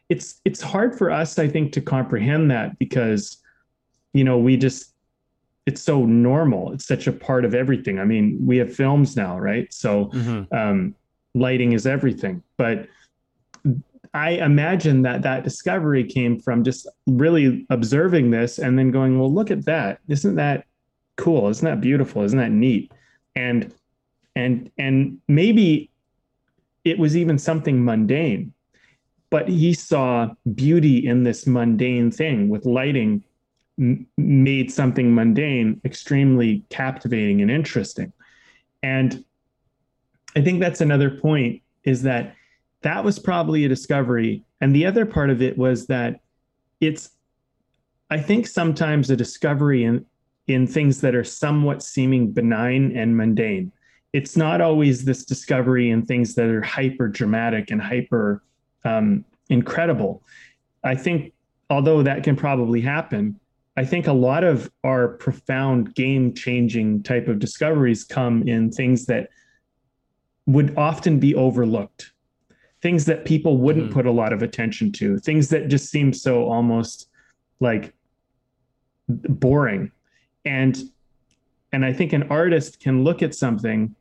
it's 0.10 0.40
it's 0.46 0.62
hard 0.62 0.98
for 0.98 1.12
us 1.12 1.38
i 1.38 1.50
think 1.50 1.74
to 1.74 1.82
comprehend 1.82 2.50
that 2.50 2.80
because 2.80 3.40
you 4.14 4.24
know 4.24 4.38
we 4.38 4.56
just 4.56 4.94
it's 5.68 5.82
so 5.82 6.06
normal. 6.06 6.72
It's 6.72 6.88
such 6.88 7.08
a 7.08 7.12
part 7.12 7.44
of 7.44 7.54
everything. 7.54 8.00
I 8.00 8.06
mean 8.06 8.38
we 8.42 8.58
have 8.58 8.74
films 8.74 9.16
now 9.16 9.38
right? 9.38 9.72
So 9.72 10.06
mm-hmm. 10.06 10.56
um, 10.56 10.96
lighting 11.36 11.74
is 11.74 11.86
everything. 11.86 12.42
But 12.58 12.88
i 14.14 14.30
imagine 14.30 15.02
that 15.02 15.22
that 15.22 15.44
discovery 15.44 16.02
came 16.06 16.40
from 16.40 16.64
just 16.64 16.88
really 17.08 17.68
observing 17.70 18.32
this 18.32 18.58
and 18.58 18.80
then 18.80 18.90
going 18.90 19.20
well 19.20 19.32
look 19.32 19.52
at 19.52 19.66
that. 19.66 20.00
Isn't 20.08 20.36
that 20.36 20.66
cool? 21.18 21.50
Isn't 21.50 21.66
that 21.66 21.82
beautiful? 21.82 22.24
Isn't 22.24 22.40
that 22.40 22.52
neat? 22.52 22.94
And 23.36 23.74
and 24.38 24.72
and 24.78 25.20
maybe 25.28 25.92
it 26.89 27.00
was 27.00 27.15
even 27.15 27.38
something 27.38 27.84
mundane 27.84 28.53
but 29.29 29.50
he 29.50 29.74
saw 29.74 30.29
beauty 30.56 31.06
in 31.06 31.24
this 31.24 31.46
mundane 31.46 32.12
thing 32.12 32.50
with 32.50 32.65
lighting 32.65 33.24
m- 33.79 34.08
made 34.17 34.72
something 34.72 35.13
mundane 35.13 35.82
extremely 35.84 36.63
captivating 36.70 37.41
and 37.41 37.51
interesting. 37.51 38.12
And 38.84 39.24
i 40.36 40.41
think 40.41 40.60
that's 40.60 40.82
another 40.82 41.10
point 41.10 41.62
is 41.84 42.03
that 42.03 42.36
that 42.82 43.03
was 43.03 43.17
probably 43.17 43.65
a 43.65 43.70
discovery. 43.70 44.44
And 44.62 44.75
the 44.75 44.86
other 44.86 45.06
part 45.06 45.29
of 45.29 45.41
it 45.41 45.58
was 45.58 45.88
that 45.88 46.20
it's 46.79 47.10
i 48.10 48.20
think 48.20 48.48
sometimes 48.48 49.10
a 49.10 49.15
discovery 49.15 49.84
in 49.84 50.06
in 50.48 50.65
things 50.67 51.01
that 51.01 51.15
are 51.15 51.24
somewhat 51.24 51.84
seeming 51.84 52.32
benign 52.32 52.96
and 52.96 53.17
mundane 53.17 53.72
it's 54.14 54.38
not 54.38 54.62
always 54.62 55.06
this 55.06 55.26
discovery 55.26 55.92
and 55.92 56.08
things 56.08 56.36
that 56.36 56.48
are 56.48 56.62
hyper 56.62 57.08
dramatic 57.08 57.72
and 57.72 57.82
hyper 57.82 58.44
um, 58.86 59.26
incredible. 59.50 60.24
I 60.84 60.96
think, 60.96 61.34
although 61.70 62.02
that 62.04 62.24
can 62.24 62.36
probably 62.36 62.82
happen, 62.82 63.40
I 63.76 63.86
think 63.86 64.08
a 64.08 64.14
lot 64.14 64.44
of 64.44 64.72
our 64.84 65.10
profound 65.10 65.94
game 65.94 66.34
changing 66.34 67.04
type 67.04 67.28
of 67.28 67.38
discoveries 67.38 68.04
come 68.04 68.48
in 68.48 68.72
things 68.72 69.06
that 69.06 69.30
would 70.48 70.76
often 70.78 71.20
be 71.20 71.36
overlooked, 71.36 72.12
things 72.82 73.06
that 73.06 73.26
people 73.26 73.58
wouldn't 73.58 73.92
mm. 73.92 73.94
put 73.94 74.08
a 74.08 74.12
lot 74.12 74.34
of 74.34 74.42
attention 74.42 74.92
to, 74.94 75.20
things 75.20 75.50
that 75.50 75.68
just 75.68 75.92
seem 75.92 76.12
so 76.12 76.46
almost 76.46 77.10
like 77.60 77.94
boring. 79.08 79.92
And 80.46 80.78
and 81.72 81.86
I 81.86 81.94
think 81.94 82.14
an 82.14 82.24
artist 82.30 82.80
can 82.80 83.04
look 83.04 83.22
at 83.22 83.36
something 83.36 83.96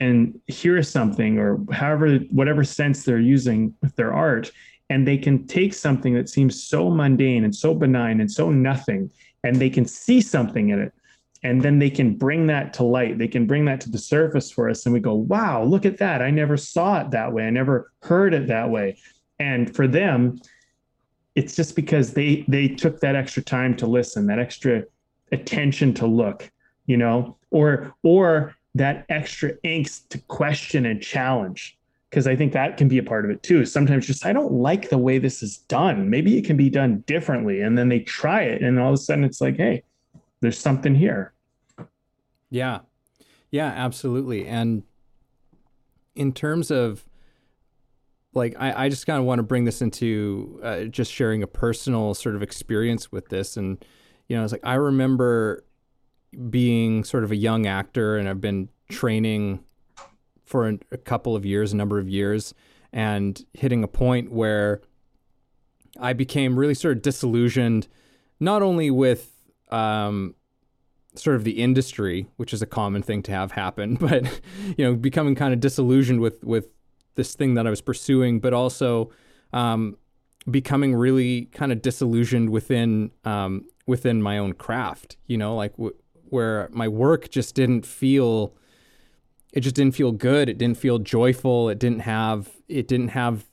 and 0.00 0.38
hear 0.46 0.82
something 0.82 1.38
or 1.38 1.58
however 1.72 2.18
whatever 2.30 2.64
sense 2.64 3.04
they're 3.04 3.18
using 3.18 3.74
with 3.82 3.96
their 3.96 4.12
art 4.12 4.50
and 4.90 5.06
they 5.06 5.18
can 5.18 5.46
take 5.46 5.74
something 5.74 6.14
that 6.14 6.28
seems 6.28 6.62
so 6.62 6.90
mundane 6.90 7.44
and 7.44 7.54
so 7.54 7.74
benign 7.74 8.20
and 8.20 8.30
so 8.30 8.50
nothing 8.50 9.10
and 9.44 9.56
they 9.56 9.70
can 9.70 9.86
see 9.86 10.20
something 10.20 10.70
in 10.70 10.80
it. 10.80 10.92
And 11.44 11.62
then 11.62 11.78
they 11.78 11.90
can 11.90 12.16
bring 12.16 12.48
that 12.48 12.72
to 12.74 12.82
light. 12.82 13.16
They 13.16 13.28
can 13.28 13.46
bring 13.46 13.64
that 13.66 13.80
to 13.82 13.90
the 13.90 13.98
surface 13.98 14.50
for 14.50 14.68
us 14.68 14.86
and 14.86 14.92
we 14.92 15.00
go 15.00 15.14
wow 15.14 15.62
look 15.62 15.86
at 15.86 15.98
that. 15.98 16.22
I 16.22 16.30
never 16.30 16.56
saw 16.56 17.00
it 17.00 17.10
that 17.10 17.32
way. 17.32 17.46
I 17.46 17.50
never 17.50 17.92
heard 18.02 18.34
it 18.34 18.46
that 18.48 18.70
way. 18.70 18.98
And 19.38 19.74
for 19.74 19.86
them 19.86 20.40
it's 21.34 21.54
just 21.54 21.76
because 21.76 22.14
they 22.14 22.44
they 22.48 22.68
took 22.68 23.00
that 23.00 23.14
extra 23.14 23.42
time 23.42 23.76
to 23.76 23.86
listen 23.86 24.26
that 24.26 24.38
extra 24.38 24.82
attention 25.32 25.94
to 25.94 26.06
look 26.06 26.50
you 26.88 26.96
know 26.96 27.36
or 27.52 27.94
or 28.02 28.56
that 28.74 29.06
extra 29.08 29.52
angst 29.64 30.08
to 30.08 30.18
question 30.22 30.84
and 30.84 31.00
challenge 31.00 31.78
because 32.10 32.26
I 32.26 32.34
think 32.34 32.52
that 32.54 32.76
can 32.76 32.88
be 32.88 32.98
a 32.98 33.02
part 33.02 33.24
of 33.24 33.30
it 33.30 33.42
too. 33.42 33.64
Sometimes 33.66 34.06
just 34.06 34.24
I 34.24 34.32
don't 34.32 34.52
like 34.52 34.88
the 34.88 34.98
way 34.98 35.18
this 35.18 35.42
is 35.42 35.58
done. 35.58 36.08
Maybe 36.08 36.38
it 36.38 36.44
can 36.44 36.56
be 36.56 36.70
done 36.70 37.04
differently. 37.06 37.60
And 37.60 37.76
then 37.76 37.88
they 37.88 38.00
try 38.00 38.42
it 38.42 38.62
and 38.62 38.78
all 38.78 38.88
of 38.88 38.94
a 38.94 38.98
sudden 38.98 39.24
it's 39.24 39.40
like, 39.40 39.56
hey, 39.56 39.82
there's 40.40 40.58
something 40.58 40.94
here. 40.94 41.34
Yeah. 42.50 42.80
Yeah, 43.50 43.66
absolutely. 43.66 44.46
And 44.46 44.84
in 46.14 46.32
terms 46.32 46.70
of 46.70 47.04
like 48.32 48.56
I, 48.58 48.84
I 48.84 48.88
just 48.88 49.06
kind 49.06 49.18
of 49.18 49.24
want 49.24 49.38
to 49.38 49.42
bring 49.42 49.64
this 49.64 49.82
into 49.82 50.60
uh, 50.62 50.84
just 50.84 51.12
sharing 51.12 51.42
a 51.42 51.46
personal 51.46 52.14
sort 52.14 52.36
of 52.36 52.42
experience 52.42 53.10
with 53.10 53.28
this 53.28 53.56
and 53.56 53.84
you 54.28 54.36
know 54.36 54.44
it's 54.44 54.52
like 54.52 54.64
i 54.64 54.74
remember 54.74 55.64
being 56.50 57.04
sort 57.04 57.24
of 57.24 57.30
a 57.30 57.36
young 57.36 57.66
actor 57.66 58.16
and 58.16 58.28
i've 58.28 58.40
been 58.40 58.68
training 58.90 59.60
for 60.48 60.66
a 60.90 60.96
couple 60.96 61.36
of 61.36 61.44
years, 61.44 61.72
a 61.72 61.76
number 61.76 61.98
of 61.98 62.08
years, 62.08 62.54
and 62.92 63.44
hitting 63.52 63.84
a 63.84 63.88
point 63.88 64.32
where 64.32 64.80
I 66.00 66.14
became 66.14 66.58
really 66.58 66.74
sort 66.74 66.96
of 66.96 67.02
disillusioned, 67.02 67.86
not 68.40 68.62
only 68.62 68.90
with 68.90 69.30
um, 69.70 70.34
sort 71.14 71.36
of 71.36 71.44
the 71.44 71.62
industry, 71.62 72.28
which 72.36 72.54
is 72.54 72.62
a 72.62 72.66
common 72.66 73.02
thing 73.02 73.22
to 73.24 73.32
have 73.32 73.52
happen, 73.52 73.94
but 74.00 74.40
you 74.76 74.84
know, 74.84 74.94
becoming 74.94 75.34
kind 75.34 75.52
of 75.52 75.60
disillusioned 75.60 76.20
with 76.20 76.42
with 76.42 76.68
this 77.14 77.34
thing 77.34 77.54
that 77.54 77.66
I 77.66 77.70
was 77.70 77.82
pursuing, 77.82 78.40
but 78.40 78.54
also 78.54 79.10
um, 79.52 79.98
becoming 80.50 80.94
really 80.94 81.46
kind 81.46 81.72
of 81.72 81.82
disillusioned 81.82 82.48
within 82.48 83.10
um, 83.24 83.66
within 83.86 84.22
my 84.22 84.38
own 84.38 84.54
craft. 84.54 85.18
You 85.26 85.36
know, 85.36 85.54
like 85.54 85.72
w- 85.72 85.94
where 86.30 86.68
my 86.72 86.88
work 86.88 87.30
just 87.30 87.54
didn't 87.54 87.86
feel 87.86 88.54
it 89.52 89.60
just 89.60 89.74
didn't 89.74 89.94
feel 89.94 90.12
good. 90.12 90.48
It 90.48 90.58
didn't 90.58 90.78
feel 90.78 90.98
joyful. 90.98 91.68
It 91.68 91.78
didn't 91.78 92.00
have 92.00 92.50
it 92.68 92.86
didn't 92.88 93.08
have 93.08 93.46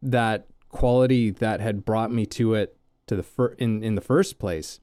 that 0.00 0.46
quality 0.68 1.30
that 1.30 1.60
had 1.60 1.84
brought 1.84 2.12
me 2.12 2.26
to 2.26 2.54
it 2.54 2.76
to 3.06 3.16
the 3.16 3.22
fir- 3.22 3.54
in 3.58 3.82
in 3.82 3.94
the 3.94 4.00
first 4.00 4.38
place. 4.38 4.80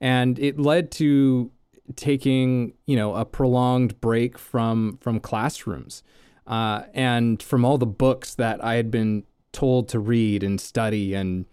And 0.00 0.38
it 0.38 0.58
led 0.58 0.90
to 0.92 1.50
taking, 1.96 2.74
you 2.86 2.96
know, 2.96 3.14
a 3.14 3.24
prolonged 3.24 4.00
break 4.00 4.38
from 4.38 4.98
from 5.00 5.20
classrooms. 5.20 6.02
Uh, 6.46 6.84
and 6.94 7.40
from 7.42 7.64
all 7.64 7.78
the 7.78 7.86
books 7.86 8.34
that 8.34 8.64
I 8.64 8.74
had 8.74 8.90
been 8.90 9.24
told 9.52 9.88
to 9.90 10.00
read 10.00 10.42
and 10.42 10.60
study 10.60 11.14
and 11.14 11.46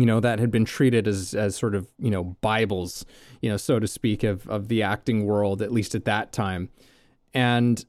you 0.00 0.06
know 0.06 0.20
that 0.20 0.38
had 0.38 0.50
been 0.50 0.64
treated 0.64 1.06
as 1.08 1.34
as 1.34 1.56
sort 1.56 1.74
of 1.74 1.88
you 1.98 2.10
know 2.10 2.24
bibles 2.40 3.04
you 3.40 3.50
know 3.50 3.56
so 3.56 3.78
to 3.78 3.86
speak 3.86 4.22
of 4.22 4.48
of 4.48 4.68
the 4.68 4.82
acting 4.82 5.24
world 5.24 5.62
at 5.62 5.72
least 5.72 5.94
at 5.94 6.04
that 6.04 6.32
time. 6.32 6.68
And 7.34 7.84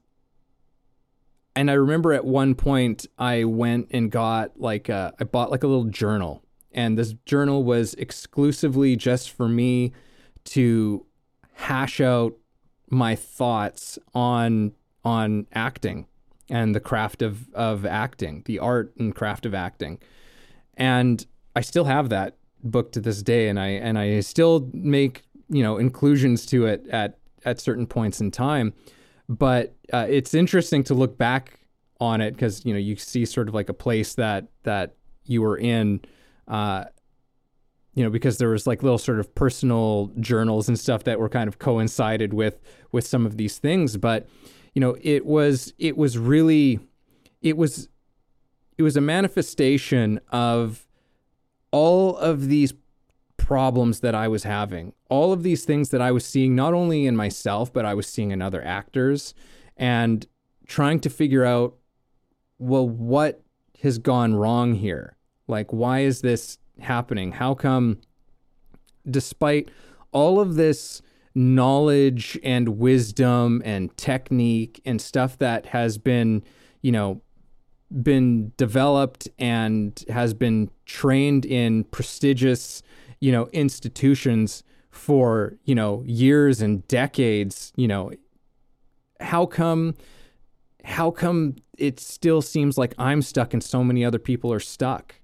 and 1.56 1.70
I 1.70 1.74
remember 1.74 2.12
at 2.12 2.24
one 2.24 2.54
point 2.54 3.06
I 3.18 3.44
went 3.44 3.88
and 3.90 4.10
got 4.10 4.58
like 4.60 4.88
a, 4.88 5.12
I 5.20 5.24
bought 5.24 5.50
like 5.50 5.62
a 5.62 5.66
little 5.66 5.84
journal, 5.84 6.42
and 6.72 6.96
this 6.96 7.14
journal 7.26 7.64
was 7.64 7.94
exclusively 7.94 8.96
just 8.96 9.30
for 9.30 9.48
me 9.48 9.92
to 10.44 11.04
hash 11.54 12.00
out 12.00 12.34
my 12.88 13.14
thoughts 13.14 13.98
on 14.14 14.72
on 15.04 15.46
acting 15.52 16.06
and 16.48 16.74
the 16.74 16.80
craft 16.80 17.22
of 17.22 17.52
of 17.52 17.84
acting, 17.84 18.42
the 18.46 18.58
art 18.58 18.94
and 18.96 19.14
craft 19.14 19.44
of 19.44 19.54
acting, 19.54 19.98
and 20.74 21.26
I 21.54 21.60
still 21.62 21.84
have 21.84 22.08
that 22.10 22.36
book 22.62 22.92
to 22.92 23.00
this 23.00 23.22
day, 23.22 23.48
and 23.48 23.58
I 23.58 23.68
and 23.68 23.98
I 23.98 24.20
still 24.20 24.70
make 24.72 25.22
you 25.48 25.62
know 25.62 25.78
inclusions 25.78 26.46
to 26.46 26.66
it 26.66 26.86
at 26.88 27.18
at 27.44 27.60
certain 27.60 27.86
points 27.86 28.20
in 28.20 28.30
time. 28.30 28.72
But 29.28 29.74
uh, 29.92 30.06
it's 30.08 30.34
interesting 30.34 30.82
to 30.84 30.94
look 30.94 31.16
back 31.16 31.60
on 32.00 32.20
it 32.20 32.32
because 32.32 32.64
you 32.64 32.72
know 32.72 32.78
you 32.78 32.96
see 32.96 33.24
sort 33.24 33.48
of 33.48 33.54
like 33.54 33.68
a 33.68 33.74
place 33.74 34.14
that 34.14 34.48
that 34.64 34.94
you 35.24 35.42
were 35.42 35.56
in 35.56 36.00
uh, 36.48 36.84
you 37.94 38.02
know 38.02 38.10
because 38.10 38.38
there 38.38 38.48
was 38.48 38.66
like 38.66 38.82
little 38.82 38.98
sort 38.98 39.20
of 39.20 39.34
personal 39.34 40.10
journals 40.20 40.68
and 40.68 40.78
stuff 40.78 41.04
that 41.04 41.18
were 41.18 41.28
kind 41.28 41.48
of 41.48 41.58
coincided 41.58 42.32
with 42.32 42.60
with 42.92 43.06
some 43.06 43.26
of 43.26 43.36
these 43.36 43.58
things. 43.58 43.96
But 43.96 44.28
you 44.74 44.80
know 44.80 44.96
it 45.00 45.26
was 45.26 45.72
it 45.78 45.96
was 45.96 46.16
really 46.18 46.80
it 47.42 47.56
was 47.56 47.88
it 48.78 48.82
was 48.82 48.96
a 48.96 49.00
manifestation 49.00 50.20
of 50.30 50.86
all 51.70 52.16
of 52.16 52.48
these 52.48 52.74
problems 53.36 54.00
that 54.00 54.14
I 54.14 54.28
was 54.28 54.44
having. 54.44 54.92
All 55.08 55.32
of 55.32 55.42
these 55.42 55.64
things 55.64 55.90
that 55.90 56.00
I 56.00 56.12
was 56.12 56.24
seeing, 56.24 56.54
not 56.54 56.74
only 56.74 57.06
in 57.06 57.16
myself, 57.16 57.72
but 57.72 57.84
I 57.84 57.94
was 57.94 58.06
seeing 58.06 58.30
in 58.30 58.42
other 58.42 58.64
actors, 58.64 59.34
and 59.76 60.26
trying 60.66 61.00
to 61.00 61.10
figure 61.10 61.44
out, 61.44 61.74
well, 62.58 62.88
what 62.88 63.42
has 63.82 63.98
gone 63.98 64.34
wrong 64.34 64.74
here? 64.74 65.16
Like, 65.48 65.72
why 65.72 66.00
is 66.00 66.20
this 66.20 66.58
happening? 66.80 67.32
How 67.32 67.54
come, 67.54 68.00
despite 69.10 69.70
all 70.12 70.38
of 70.38 70.54
this 70.54 71.02
knowledge 71.34 72.38
and 72.42 72.78
wisdom 72.78 73.62
and 73.64 73.96
technique 73.96 74.80
and 74.84 75.00
stuff 75.00 75.38
that 75.38 75.66
has 75.66 75.98
been, 75.98 76.42
you 76.82 76.92
know, 76.92 77.22
been 78.02 78.52
developed 78.56 79.28
and 79.38 80.04
has 80.08 80.34
been 80.34 80.70
trained 80.86 81.44
in 81.44 81.84
prestigious 81.84 82.82
you 83.20 83.30
know, 83.30 83.48
institutions 83.52 84.64
for, 84.90 85.56
you 85.64 85.74
know, 85.74 86.02
years 86.06 86.60
and 86.60 86.86
decades, 86.88 87.72
you 87.76 87.86
know, 87.86 88.10
how 89.20 89.46
come 89.46 89.94
how 90.82 91.10
come 91.10 91.56
it 91.76 92.00
still 92.00 92.40
seems 92.40 92.78
like 92.78 92.94
I'm 92.98 93.20
stuck 93.20 93.52
and 93.52 93.62
so 93.62 93.84
many 93.84 94.04
other 94.04 94.18
people 94.18 94.52
are 94.52 94.60
stuck? 94.60 95.14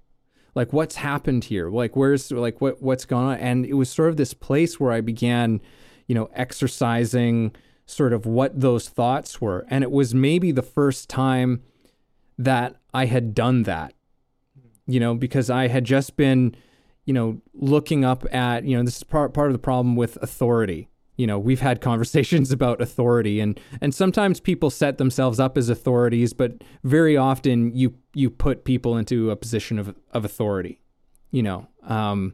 Like 0.53 0.71
what's 0.71 0.95
happened 0.95 1.45
here? 1.45 1.69
Like 1.69 1.95
where's 1.95 2.31
like 2.31 2.61
what 2.61 2.81
what's 2.81 3.05
going 3.05 3.25
on? 3.25 3.37
And 3.39 3.65
it 3.65 3.73
was 3.73 3.89
sort 3.89 4.09
of 4.09 4.17
this 4.17 4.33
place 4.33 4.79
where 4.79 4.91
I 4.91 5.01
began, 5.01 5.59
you 6.05 6.15
know, 6.15 6.29
exercising 6.33 7.53
sort 7.87 8.13
of 8.13 8.25
what 8.25 8.59
those 8.59 8.87
thoughts 8.87 9.41
were. 9.41 9.65
And 9.69 9.83
it 9.83 9.91
was 9.91 10.13
maybe 10.13 10.51
the 10.51 10.61
first 10.61 11.09
time 11.09 11.63
that 12.37 12.75
I 12.93 13.05
had 13.05 13.33
done 13.33 13.63
that. 13.63 13.93
You 14.85 14.99
know, 14.99 15.15
because 15.15 15.49
I 15.49 15.67
had 15.67 15.83
just 15.83 16.15
been, 16.15 16.55
you 17.05 17.13
know, 17.13 17.41
looking 17.53 18.05
up 18.05 18.25
at, 18.33 18.63
you 18.63 18.77
know, 18.77 18.83
this 18.83 18.97
is 18.97 19.03
part 19.03 19.33
part 19.33 19.47
of 19.47 19.53
the 19.53 19.59
problem 19.59 19.95
with 19.95 20.17
authority 20.21 20.89
you 21.17 21.27
know 21.27 21.37
we've 21.37 21.59
had 21.59 21.81
conversations 21.81 22.51
about 22.51 22.79
authority 22.79 23.41
and 23.41 23.59
and 23.81 23.93
sometimes 23.93 24.39
people 24.39 24.69
set 24.69 24.97
themselves 24.97 25.39
up 25.39 25.57
as 25.57 25.67
authorities 25.67 26.31
but 26.31 26.63
very 26.83 27.17
often 27.17 27.75
you 27.75 27.93
you 28.13 28.29
put 28.29 28.63
people 28.63 28.95
into 28.95 29.29
a 29.29 29.35
position 29.35 29.77
of 29.77 29.93
of 30.11 30.23
authority 30.23 30.79
you 31.31 31.43
know 31.43 31.67
um, 31.83 32.33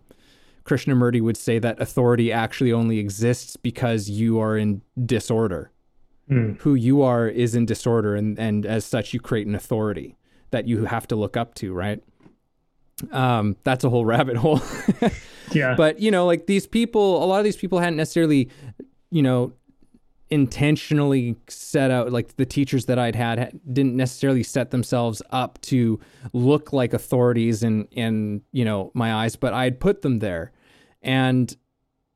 krishnamurti 0.66 1.22
would 1.22 1.38
say 1.38 1.58
that 1.58 1.82
authority 1.82 2.32
actually 2.32 2.72
only 2.72 3.00
exists 3.00 3.56
because 3.56 4.10
you 4.10 4.40
are 4.40 4.58
in 4.58 4.82
disorder 5.06 5.72
mm. 6.30 6.60
who 6.62 6.76
you 6.76 7.02
are 7.02 7.28
is 7.28 7.56
in 7.56 7.66
disorder 7.66 8.16
and 8.16 8.38
and 8.40 8.66
as 8.66 8.86
such 8.86 9.14
you 9.14 9.20
create 9.20 9.48
an 9.48 9.56
authority 9.56 10.18
that 10.52 10.68
you 10.68 10.86
have 10.86 11.08
to 11.08 11.16
look 11.16 11.36
up 11.38 11.54
to 11.56 11.74
right 11.74 12.04
um, 13.12 13.58
that's 13.64 13.84
a 13.84 13.90
whole 13.90 14.06
rabbit 14.14 14.38
hole 14.38 14.62
Yeah. 15.52 15.76
But, 15.76 16.00
you 16.00 16.12
know, 16.12 16.26
like 16.26 16.48
these 16.48 16.68
people, 16.68 17.24
a 17.24 17.26
lot 17.26 17.40
of 17.40 17.44
these 17.44 17.58
people 17.58 17.80
hadn't 17.80 17.98
necessarily, 17.98 18.50
you 19.12 19.22
know, 19.22 19.54
intentionally 20.30 21.36
set 21.48 21.92
out 21.92 22.12
like 22.12 22.38
the 22.38 22.46
teachers 22.46 22.86
that 22.86 22.98
I'd 22.98 23.16
had 23.16 23.60
didn't 23.72 23.96
necessarily 23.96 24.42
set 24.42 24.72
themselves 24.72 25.22
up 25.30 25.62
to 25.62 26.00
look 26.32 26.74
like 26.74 26.92
authorities 26.94 27.62
in 27.62 27.86
in 27.92 28.42
you 28.52 28.66
know 28.66 28.90
my 28.96 29.14
eyes 29.14 29.36
but 29.36 29.54
I'd 29.54 29.80
put 29.80 30.02
them 30.02 30.20
there 30.20 30.52
and 31.04 31.56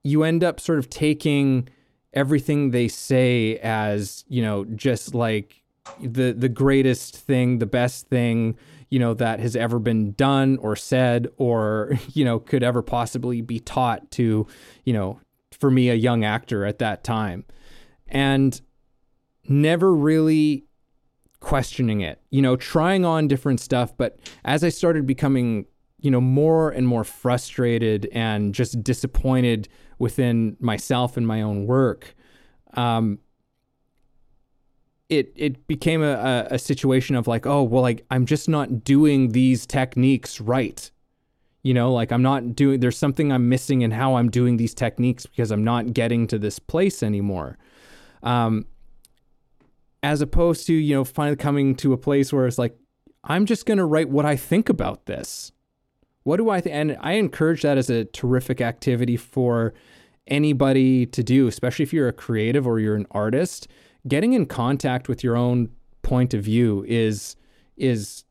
you 0.04 0.24
end 0.24 0.44
up 0.44 0.60
sort 0.60 0.80
of 0.80 0.90
taking 0.90 1.70
everything 2.14 2.72
they 2.72 2.88
say 2.88 3.58
as 3.60 4.24
you 4.28 4.42
know 4.42 4.66
just 4.66 5.14
like 5.14 5.62
the 6.02 6.34
the 6.34 6.50
greatest 6.50 7.16
thing 7.16 7.60
the 7.60 7.66
best 7.66 8.08
thing 8.08 8.58
you 8.90 9.00
know, 9.00 9.14
that 9.14 9.40
has 9.40 9.56
ever 9.56 9.80
been 9.80 10.14
done 10.14 10.58
or 10.58 10.76
said 10.76 11.28
or, 11.38 11.98
you 12.14 12.24
know, 12.24 12.40
could 12.40 12.64
ever 12.64 12.82
possibly 12.82 13.42
be 13.42 13.60
taught 13.60 14.10
to, 14.12 14.48
you 14.84 14.94
know, 14.94 15.20
for 15.52 15.72
me, 15.72 15.90
a 15.90 15.96
young 15.96 16.24
actor 16.24 16.66
at 16.66 16.80
that 16.80 17.04
time. 17.04 17.46
And 18.08 18.60
never 19.48 19.94
really 19.94 20.66
questioning 21.40 22.02
it, 22.02 22.22
you 22.30 22.42
know, 22.42 22.56
trying 22.56 23.06
on 23.06 23.28
different 23.28 23.60
stuff. 23.60 23.96
But 23.96 24.20
as 24.46 24.64
I 24.64 24.70
started 24.70 25.06
becoming, 25.06 25.66
you 26.00 26.12
know, 26.12 26.22
more 26.22 26.70
and 26.70 26.88
more 26.88 27.04
frustrated 27.04 28.08
and 28.12 28.54
just 28.54 28.84
disappointed 28.84 29.68
within 30.00 30.58
myself 30.60 31.18
and 31.18 31.28
my 31.28 31.42
own 31.42 31.66
work, 31.66 32.16
um, 32.74 33.20
it 35.10 35.32
it 35.36 35.68
became 35.68 36.04
a, 36.04 36.48
a 36.52 36.60
situation 36.60 37.16
of 37.16 37.28
like, 37.28 37.46
oh 37.46 37.64
well, 37.64 37.82
like 37.82 38.06
I'm 38.12 38.26
just 38.26 38.50
not 38.50 38.84
doing 38.84 39.32
these 39.32 39.66
techniques 39.66 40.42
right. 40.42 40.90
You 41.64 41.74
know, 41.74 41.92
like 41.92 42.12
I'm 42.12 42.22
not 42.22 42.56
doing. 42.56 42.80
There's 42.80 42.98
something 42.98 43.32
I'm 43.32 43.50
missing 43.50 43.82
in 43.82 43.92
how 43.92 44.16
I'm 44.16 44.30
doing 44.30 44.58
these 44.58 44.74
techniques 44.74 45.26
because 45.26 45.52
I'm 45.52 45.64
not 45.64 45.94
getting 45.94 46.28
to 46.28 46.40
this 46.40 46.60
place 46.60 47.04
anymore. 47.04 47.58
Um, 48.24 48.66
as 50.04 50.22
opposed 50.22 50.68
to 50.68 50.74
you 50.74 50.96
know 50.96 51.04
finally 51.04 51.36
coming 51.36 51.76
to 51.76 51.94
a 51.94 51.98
place 51.98 52.32
where 52.32 52.48
it's 52.48 52.58
like 52.58 52.78
I'm 53.24 53.46
just 53.46 53.66
gonna 53.66 53.86
write 53.86 54.10
what 54.10 54.26
I 54.26 54.36
think 54.36 54.70
about 54.70 55.06
this. 55.06 55.52
What 56.28 56.36
do 56.36 56.50
I 56.50 56.60
think? 56.60 56.76
And 56.76 56.98
I 57.00 57.14
encourage 57.14 57.62
that 57.62 57.78
as 57.78 57.90
a 57.90 58.04
terrific 58.04 58.60
activity 58.60 59.16
for 59.16 59.74
anybody 60.28 61.06
to 61.06 61.24
do, 61.24 61.48
especially 61.48 61.84
if 61.84 61.94
you're 61.94 62.10
a 62.10 62.14
creative 62.14 62.68
or 62.68 62.82
you're 62.82 62.98
an 62.98 63.08
artist 63.12 63.70
getting 64.06 64.34
in 64.34 64.46
contact 64.46 65.08
with 65.08 65.24
your 65.24 65.38
own 65.38 65.70
point 66.02 66.34
of 66.34 66.44
view 66.44 66.84
is 66.86 67.38
is 67.78 68.26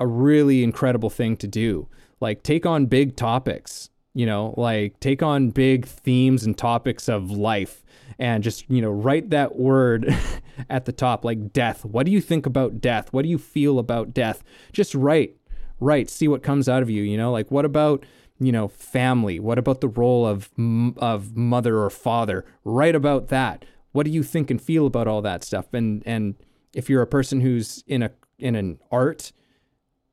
a 0.00 0.06
really 0.08 0.64
incredible 0.64 1.10
thing 1.10 1.36
to 1.36 1.46
do. 1.46 1.86
Like 2.20 2.42
take 2.42 2.66
on 2.66 2.86
big 2.86 3.14
topics, 3.14 3.88
you 4.14 4.26
know, 4.26 4.52
like 4.56 4.98
take 4.98 5.22
on 5.22 5.50
big 5.50 5.86
themes 5.86 6.42
and 6.42 6.58
topics 6.58 7.08
of 7.08 7.30
life 7.30 7.84
and 8.18 8.42
just, 8.42 8.68
you 8.68 8.82
know, 8.82 8.90
write 8.90 9.30
that 9.30 9.54
word 9.54 10.12
at 10.68 10.86
the 10.86 10.92
top 10.92 11.24
like 11.24 11.52
death. 11.52 11.84
What 11.84 12.04
do 12.04 12.10
you 12.10 12.20
think 12.20 12.46
about 12.46 12.80
death? 12.80 13.12
What 13.12 13.22
do 13.22 13.28
you 13.28 13.38
feel 13.38 13.78
about 13.78 14.12
death? 14.12 14.42
Just 14.72 14.92
write. 14.92 15.36
Write, 15.80 16.10
see 16.10 16.28
what 16.28 16.42
comes 16.42 16.68
out 16.68 16.82
of 16.82 16.90
you, 16.90 17.02
you 17.02 17.16
know? 17.16 17.32
Like 17.32 17.50
what 17.50 17.64
about 17.64 18.04
you 18.40 18.52
know 18.52 18.68
family? 18.68 19.40
What 19.40 19.58
about 19.58 19.80
the 19.80 19.88
role 19.88 20.26
of 20.26 20.50
of 20.96 21.36
mother 21.36 21.78
or 21.78 21.90
father? 21.90 22.44
Write 22.64 22.94
about 22.94 23.28
that. 23.28 23.64
What 23.92 24.04
do 24.04 24.12
you 24.12 24.22
think 24.22 24.50
and 24.50 24.60
feel 24.60 24.86
about 24.86 25.08
all 25.08 25.22
that 25.22 25.44
stuff? 25.44 25.72
And 25.72 26.02
and 26.06 26.34
if 26.74 26.88
you're 26.88 27.02
a 27.02 27.06
person 27.06 27.40
who's 27.40 27.82
in 27.86 28.02
a 28.02 28.10
in 28.38 28.54
an 28.54 28.78
art 28.90 29.32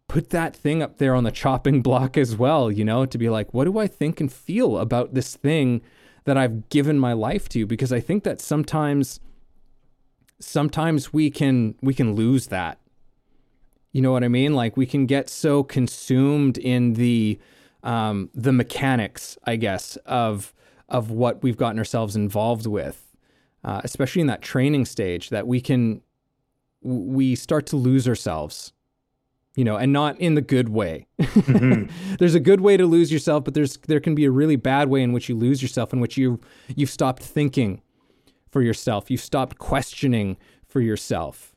put 0.08 0.30
that 0.30 0.56
thing 0.56 0.82
up 0.82 0.98
there 0.98 1.16
on 1.16 1.24
the 1.24 1.32
chopping 1.32 1.82
block 1.84 2.18
as 2.18 2.36
well 2.36 2.72
you 2.72 2.84
know 2.84 3.06
to 3.06 3.18
be 3.18 3.30
like 3.30 3.54
what 3.54 3.66
do 3.66 3.78
i 3.78 3.88
think 3.88 4.20
and 4.20 4.32
feel 4.32 4.78
about 4.78 5.14
this 5.14 5.36
thing 5.36 5.82
that 6.26 6.38
i've 6.38 6.70
given 6.70 6.98
my 6.98 7.14
life 7.14 7.48
to 7.50 7.66
because 7.66 7.92
i 7.92 8.00
think 8.00 8.24
that 8.24 8.40
sometimes 8.40 9.20
sometimes 10.40 11.14
we 11.14 11.30
can 11.30 11.76
we 11.82 11.94
can 11.94 12.14
lose 12.14 12.48
that 12.48 12.80
you 13.96 14.02
know 14.02 14.12
what 14.12 14.24
i 14.24 14.28
mean 14.28 14.54
like 14.54 14.76
we 14.76 14.86
can 14.86 15.06
get 15.06 15.30
so 15.30 15.64
consumed 15.64 16.58
in 16.58 16.94
the 16.94 17.40
um 17.84 18.30
the 18.34 18.52
mechanics 18.52 19.38
i 19.46 19.56
guess 19.56 19.96
of 20.06 20.54
of 20.90 21.10
what 21.10 21.42
we've 21.42 21.58
gotten 21.58 21.80
ourselves 21.80 22.16
involved 22.16 22.68
with 22.68 23.06
uh, 23.66 23.82
especially 23.84 24.22
in 24.22 24.28
that 24.28 24.44
training 24.44 24.86
stage, 24.86 25.30
that 25.32 25.48
we 25.48 25.60
can 25.60 26.02
we 26.82 27.34
start 27.34 27.66
to 27.66 27.76
lose 27.76 28.08
ourselves 28.08 28.72
you 29.56 29.64
know, 29.64 29.78
and 29.78 29.94
not 29.94 30.20
in 30.20 30.36
the 30.36 30.42
good 30.42 30.68
way. 30.68 31.08
Mm-hmm. 31.18 32.16
there's 32.20 32.36
a 32.36 32.42
good 32.42 32.60
way 32.60 32.76
to 32.76 32.86
lose 32.86 33.10
yourself, 33.10 33.46
but 33.46 33.54
there's 33.54 33.78
there 33.88 34.02
can 34.02 34.14
be 34.14 34.26
a 34.26 34.32
really 34.32 34.58
bad 34.58 34.90
way 34.90 35.02
in 35.02 35.14
which 35.14 35.30
you 35.30 35.36
lose 35.36 35.62
yourself, 35.62 35.94
in 35.94 36.02
which 36.02 36.18
you 36.18 36.42
you've 36.76 36.90
stopped 36.90 37.24
thinking 37.24 37.82
for 38.52 38.62
yourself, 38.62 39.10
you've 39.10 39.22
stopped 39.22 39.58
questioning 39.58 40.36
for 40.68 40.82
yourself. 40.82 41.56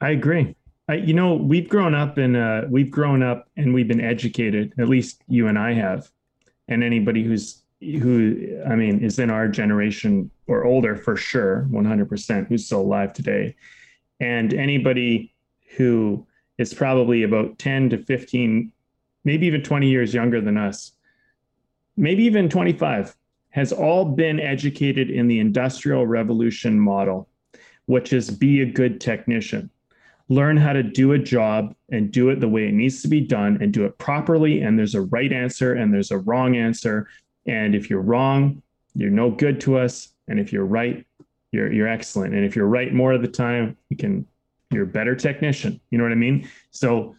I 0.00 0.10
agree. 0.10 0.56
I, 0.88 0.96
you 0.96 1.14
know, 1.14 1.34
we've 1.34 1.68
grown 1.68 1.94
up 1.94 2.18
in 2.18 2.36
uh, 2.36 2.66
we've 2.68 2.90
grown 2.90 3.22
up 3.22 3.48
and 3.56 3.72
we've 3.72 3.88
been 3.88 4.00
educated. 4.00 4.74
At 4.78 4.88
least 4.88 5.22
you 5.28 5.48
and 5.48 5.58
I 5.58 5.72
have, 5.72 6.10
and 6.68 6.84
anybody 6.84 7.22
who's 7.22 7.62
who 7.80 8.60
I 8.68 8.76
mean 8.76 9.02
is 9.02 9.18
in 9.18 9.30
our 9.30 9.48
generation 9.48 10.30
or 10.46 10.64
older 10.64 10.96
for 10.96 11.16
sure, 11.16 11.66
100% 11.70 12.48
who's 12.48 12.66
still 12.66 12.80
alive 12.80 13.12
today. 13.12 13.56
And 14.20 14.54
anybody 14.54 15.34
who 15.76 16.26
is 16.58 16.72
probably 16.72 17.22
about 17.22 17.58
10 17.58 17.90
to 17.90 17.98
15, 17.98 18.72
maybe 19.24 19.46
even 19.46 19.62
20 19.62 19.88
years 19.88 20.14
younger 20.14 20.40
than 20.40 20.56
us, 20.56 20.92
maybe 21.96 22.24
even 22.24 22.48
25, 22.48 23.14
has 23.50 23.72
all 23.72 24.04
been 24.04 24.40
educated 24.40 25.10
in 25.10 25.28
the 25.28 25.40
industrial 25.40 26.06
revolution 26.06 26.78
model, 26.78 27.28
which 27.86 28.12
is 28.12 28.30
be 28.30 28.60
a 28.60 28.66
good 28.66 29.00
technician. 29.00 29.70
Learn 30.28 30.56
how 30.56 30.72
to 30.72 30.82
do 30.82 31.12
a 31.12 31.18
job 31.18 31.74
and 31.90 32.10
do 32.10 32.30
it 32.30 32.40
the 32.40 32.48
way 32.48 32.66
it 32.66 32.72
needs 32.72 33.02
to 33.02 33.08
be 33.08 33.20
done 33.20 33.58
and 33.60 33.72
do 33.72 33.84
it 33.84 33.98
properly. 33.98 34.62
And 34.62 34.78
there's 34.78 34.94
a 34.94 35.02
right 35.02 35.32
answer 35.32 35.74
and 35.74 35.92
there's 35.92 36.10
a 36.10 36.18
wrong 36.18 36.56
answer. 36.56 37.08
And 37.46 37.74
if 37.74 37.90
you're 37.90 38.00
wrong, 38.00 38.62
you're 38.94 39.10
no 39.10 39.30
good 39.30 39.60
to 39.62 39.76
us. 39.78 40.08
And 40.28 40.40
if 40.40 40.52
you're 40.52 40.64
right, 40.64 41.04
you're 41.52 41.72
you're 41.72 41.88
excellent. 41.88 42.34
And 42.34 42.44
if 42.44 42.56
you're 42.56 42.66
right 42.66 42.92
more 42.92 43.12
of 43.12 43.22
the 43.22 43.28
time, 43.28 43.76
you 43.90 43.96
can 43.96 44.26
you're 44.70 44.84
a 44.84 44.86
better 44.86 45.14
technician. 45.14 45.80
You 45.90 45.98
know 45.98 46.04
what 46.04 46.12
I 46.12 46.16
mean? 46.16 46.48
So 46.70 47.14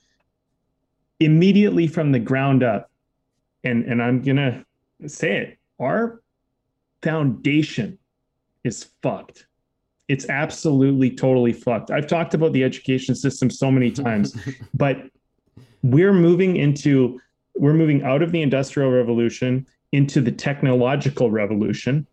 immediately 1.20 1.88
from 1.88 2.12
the 2.12 2.20
ground 2.20 2.64
up, 2.64 2.90
and 3.64 3.86
and 3.86 4.02
I'm 4.02 4.22
gonna 4.22 4.66
say 5.08 5.38
it, 5.38 5.58
our 5.80 6.22
foundation 7.02 7.98
is 8.64 8.88
fucked. 9.02 9.46
It's 10.08 10.30
absolutely 10.30 11.10
totally 11.10 11.54
fucked. 11.54 11.92
I've 11.92 12.08
talked 12.08 12.34
about 12.34 12.54
the 12.54 12.64
education 12.64 13.16
system 13.16 13.50
so 13.50 13.72
many 13.72 13.92
times, 14.06 14.38
but 14.74 14.98
we're 15.84 16.14
moving 16.14 16.58
into 16.58 17.20
we're 17.58 17.74
moving 17.74 18.04
out 18.04 18.22
of 18.22 18.32
the 18.32 18.42
industrial 18.42 18.92
revolution 18.92 19.66
into 19.92 20.20
the 20.20 20.32
technological 20.32 21.32
revolution. 21.32 22.06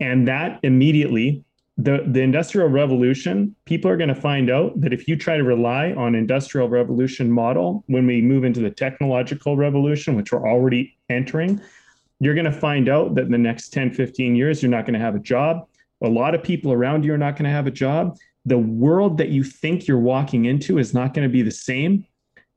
And 0.00 0.26
that 0.26 0.58
immediately, 0.64 1.44
the, 1.76 2.04
the 2.06 2.20
industrial 2.20 2.68
revolution, 2.68 3.54
people 3.64 3.90
are 3.90 3.96
going 3.96 4.08
to 4.08 4.14
find 4.14 4.50
out 4.50 4.78
that 4.80 4.92
if 4.92 5.06
you 5.06 5.16
try 5.16 5.36
to 5.36 5.44
rely 5.44 5.92
on 5.92 6.14
industrial 6.14 6.68
revolution 6.68 7.30
model, 7.30 7.84
when 7.86 8.06
we 8.06 8.20
move 8.20 8.44
into 8.44 8.60
the 8.60 8.70
technological 8.70 9.56
revolution, 9.56 10.16
which 10.16 10.32
we're 10.32 10.46
already 10.46 10.96
entering, 11.08 11.60
you're 12.18 12.34
going 12.34 12.44
to 12.44 12.52
find 12.52 12.88
out 12.88 13.14
that 13.14 13.24
in 13.26 13.30
the 13.30 13.38
next 13.38 13.70
10, 13.70 13.92
15 13.92 14.36
years, 14.36 14.62
you're 14.62 14.70
not 14.70 14.84
going 14.84 14.94
to 14.94 15.00
have 15.00 15.14
a 15.14 15.20
job. 15.20 15.66
A 16.02 16.08
lot 16.08 16.34
of 16.34 16.42
people 16.42 16.72
around 16.72 17.04
you 17.04 17.12
are 17.12 17.18
not 17.18 17.36
going 17.36 17.44
to 17.44 17.50
have 17.50 17.66
a 17.66 17.70
job. 17.70 18.16
The 18.46 18.58
world 18.58 19.18
that 19.18 19.28
you 19.28 19.44
think 19.44 19.86
you're 19.86 19.98
walking 19.98 20.46
into 20.46 20.78
is 20.78 20.94
not 20.94 21.14
going 21.14 21.28
to 21.28 21.32
be 21.32 21.42
the 21.42 21.50
same. 21.50 22.06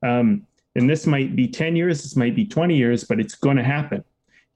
Um, 0.02 0.48
and 0.76 0.90
this 0.90 1.06
might 1.06 1.36
be 1.36 1.48
10 1.48 1.76
years, 1.76 2.02
this 2.02 2.16
might 2.16 2.36
be 2.36 2.46
20 2.46 2.76
years, 2.76 3.04
but 3.04 3.20
it's 3.20 3.36
going 3.36 3.58
to 3.58 3.64
happen. 3.64 4.04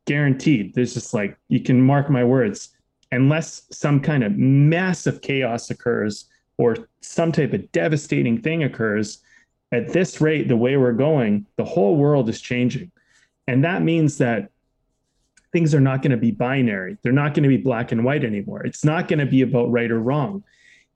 Guaranteed. 0.06 0.74
There's 0.74 0.94
just 0.94 1.14
like, 1.14 1.38
you 1.50 1.60
can 1.60 1.82
mark 1.82 2.10
my 2.10 2.24
words, 2.24 2.70
unless 3.12 3.64
some 3.72 4.00
kind 4.00 4.24
of 4.24 4.38
massive 4.38 5.22
chaos 5.22 5.70
occurs 5.70 6.26
or 6.58 6.90
some 7.02 7.32
type 7.32 7.54
of 7.54 7.72
devastating 7.72 8.42
thing 8.42 8.64
occurs, 8.64 9.22
at 9.72 9.92
this 9.92 10.22
rate, 10.22 10.48
the 10.48 10.58
way 10.58 10.78
we're 10.78 10.94
going, 10.94 11.46
the 11.58 11.66
whole 11.66 11.98
world 11.98 12.30
is 12.30 12.42
changing. 12.42 12.92
And 13.48 13.64
that 13.64 13.82
means 13.82 14.18
that 14.18 14.50
things 15.58 15.74
are 15.74 15.80
not 15.80 16.04
going 16.04 16.12
to 16.12 16.18
be 16.18 16.30
binary. 16.30 17.00
They're 17.02 17.12
not 17.12 17.34
going 17.34 17.42
to 17.42 17.50
be 17.50 17.58
black 17.58 17.92
and 17.92 18.06
white 18.06 18.24
anymore. 18.24 18.64
It's 18.64 18.86
not 18.86 19.08
going 19.08 19.18
to 19.18 19.26
be 19.26 19.42
about 19.42 19.72
right 19.72 19.90
or 19.90 20.00
wrong. 20.00 20.44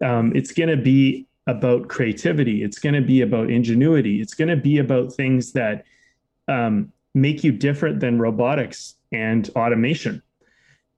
Um, 0.06 0.36
it's 0.36 0.52
going 0.52 0.70
to 0.70 0.78
be 0.78 1.26
about 1.48 1.88
creativity. 1.88 2.62
It's 2.62 2.78
going 2.78 2.94
to 2.94 3.02
be 3.02 3.22
about 3.22 3.50
ingenuity. 3.50 4.22
It's 4.22 4.36
going 4.36 4.50
to 4.50 4.56
be 4.56 4.78
about 4.78 5.14
things 5.14 5.54
that 5.54 5.84
um, 6.48 6.94
make 7.16 7.44
you 7.44 7.52
different 7.52 8.02
than 8.02 8.20
robotics 8.20 8.98
and 9.12 9.50
automation. 9.56 10.22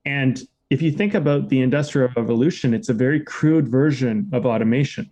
And 0.04 0.42
if 0.70 0.82
you 0.82 0.92
think 0.92 1.14
about 1.14 1.48
the 1.48 1.62
industrial 1.62 2.10
revolution, 2.18 2.74
it's 2.74 2.90
a 2.90 2.94
very 2.94 3.22
crude 3.22 3.70
version 3.70 4.30
of 4.34 4.46
automation. 4.46 5.10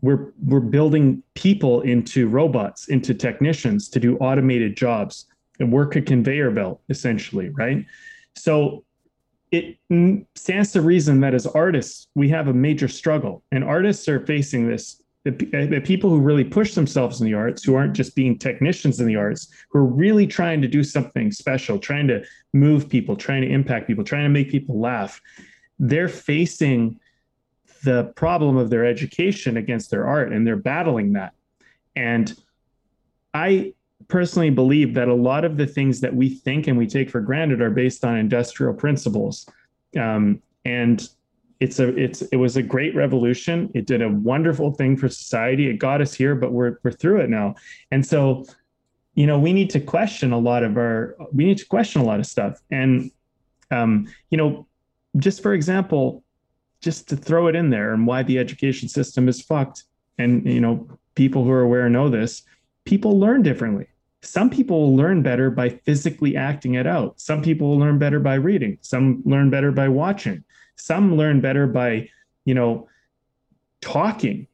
We're, 0.00 0.32
we're 0.42 0.60
building 0.60 1.22
people 1.34 1.82
into 1.82 2.28
robots, 2.28 2.88
into 2.88 3.12
technicians 3.12 3.90
to 3.90 4.00
do 4.00 4.16
automated 4.16 4.74
jobs 4.74 5.26
and 5.60 5.72
work 5.72 5.94
a 5.96 6.02
conveyor 6.02 6.50
belt, 6.50 6.80
essentially, 6.88 7.50
right? 7.50 7.84
So 8.34 8.84
it 9.52 9.78
stands 10.34 10.72
to 10.72 10.80
reason 10.80 11.20
that 11.20 11.34
as 11.34 11.46
artists, 11.46 12.08
we 12.14 12.28
have 12.30 12.48
a 12.48 12.52
major 12.52 12.88
struggle. 12.88 13.42
And 13.52 13.64
artists 13.64 14.08
are 14.08 14.24
facing 14.26 14.68
this 14.68 15.02
the, 15.24 15.32
uh, 15.32 15.66
the, 15.66 15.80
people 15.82 16.08
who 16.08 16.18
really 16.18 16.44
push 16.44 16.74
themselves 16.74 17.20
in 17.20 17.26
the 17.26 17.34
arts, 17.34 17.62
who 17.62 17.74
aren't 17.74 17.92
just 17.92 18.16
being 18.16 18.38
technicians 18.38 19.00
in 19.00 19.06
the 19.06 19.16
arts, 19.16 19.48
who 19.68 19.80
are 19.80 19.84
really 19.84 20.26
trying 20.26 20.62
to 20.62 20.68
do 20.68 20.82
something 20.82 21.30
special, 21.30 21.78
trying 21.78 22.08
to 22.08 22.24
move 22.54 22.88
people, 22.88 23.16
trying 23.16 23.42
to 23.42 23.48
impact 23.48 23.86
people, 23.86 24.02
trying 24.02 24.24
to 24.24 24.30
make 24.30 24.50
people 24.50 24.80
laugh, 24.80 25.20
they're 25.78 26.08
facing 26.08 26.98
the 27.84 28.04
problem 28.16 28.56
of 28.56 28.70
their 28.70 28.86
education 28.86 29.58
against 29.58 29.90
their 29.90 30.06
art 30.06 30.32
and 30.32 30.46
they're 30.46 30.56
battling 30.56 31.12
that. 31.12 31.34
And 31.94 32.34
I 33.34 33.74
personally 34.08 34.50
believe 34.50 34.94
that 34.94 35.08
a 35.08 35.14
lot 35.14 35.44
of 35.44 35.56
the 35.56 35.66
things 35.66 36.00
that 36.00 36.14
we 36.14 36.28
think 36.28 36.66
and 36.66 36.76
we 36.76 36.86
take 36.86 37.10
for 37.10 37.20
granted 37.20 37.60
are 37.60 37.70
based 37.70 38.04
on 38.04 38.16
industrial 38.16 38.74
principles. 38.74 39.48
Um, 39.98 40.42
and 40.64 41.08
it's 41.60 41.78
a 41.78 41.88
it's 41.96 42.22
it 42.22 42.36
was 42.36 42.56
a 42.56 42.62
great 42.62 42.94
revolution. 42.94 43.70
It 43.74 43.86
did 43.86 44.00
a 44.00 44.08
wonderful 44.08 44.72
thing 44.72 44.96
for 44.96 45.08
society. 45.08 45.68
It 45.68 45.78
got 45.78 46.00
us 46.00 46.14
here, 46.14 46.34
but 46.34 46.52
we're 46.52 46.78
we're 46.82 46.92
through 46.92 47.20
it 47.20 47.30
now. 47.30 47.54
And 47.90 48.04
so, 48.04 48.46
you 49.14 49.26
know, 49.26 49.38
we 49.38 49.52
need 49.52 49.68
to 49.70 49.80
question 49.80 50.32
a 50.32 50.38
lot 50.38 50.62
of 50.62 50.78
our 50.78 51.16
we 51.32 51.44
need 51.44 51.58
to 51.58 51.66
question 51.66 52.00
a 52.00 52.04
lot 52.04 52.18
of 52.18 52.26
stuff. 52.26 52.58
And 52.70 53.10
um, 53.70 54.06
you 54.30 54.38
know, 54.38 54.66
just 55.18 55.42
for 55.42 55.52
example, 55.52 56.24
just 56.80 57.08
to 57.10 57.16
throw 57.16 57.46
it 57.46 57.54
in 57.54 57.68
there 57.68 57.92
and 57.92 58.06
why 58.06 58.22
the 58.22 58.38
education 58.38 58.88
system 58.88 59.28
is 59.28 59.42
fucked. 59.42 59.84
And 60.18 60.46
you 60.46 60.60
know, 60.60 60.88
people 61.14 61.44
who 61.44 61.50
are 61.50 61.62
aware 61.62 61.90
know 61.90 62.08
this. 62.08 62.42
People 62.84 63.18
learn 63.18 63.42
differently. 63.42 63.86
Some 64.22 64.50
people 64.50 64.80
will 64.80 64.96
learn 64.96 65.22
better 65.22 65.50
by 65.50 65.70
physically 65.70 66.36
acting 66.36 66.74
it 66.74 66.86
out. 66.86 67.18
Some 67.20 67.40
people 67.40 67.68
will 67.68 67.78
learn 67.78 67.98
better 67.98 68.20
by 68.20 68.34
reading. 68.34 68.78
Some 68.82 69.22
learn 69.24 69.48
better 69.50 69.72
by 69.72 69.88
watching 69.88 70.44
some 70.80 71.16
learn 71.16 71.40
better 71.40 71.66
by, 71.66 72.08
you 72.44 72.54
know, 72.54 72.88
talking. 73.80 74.46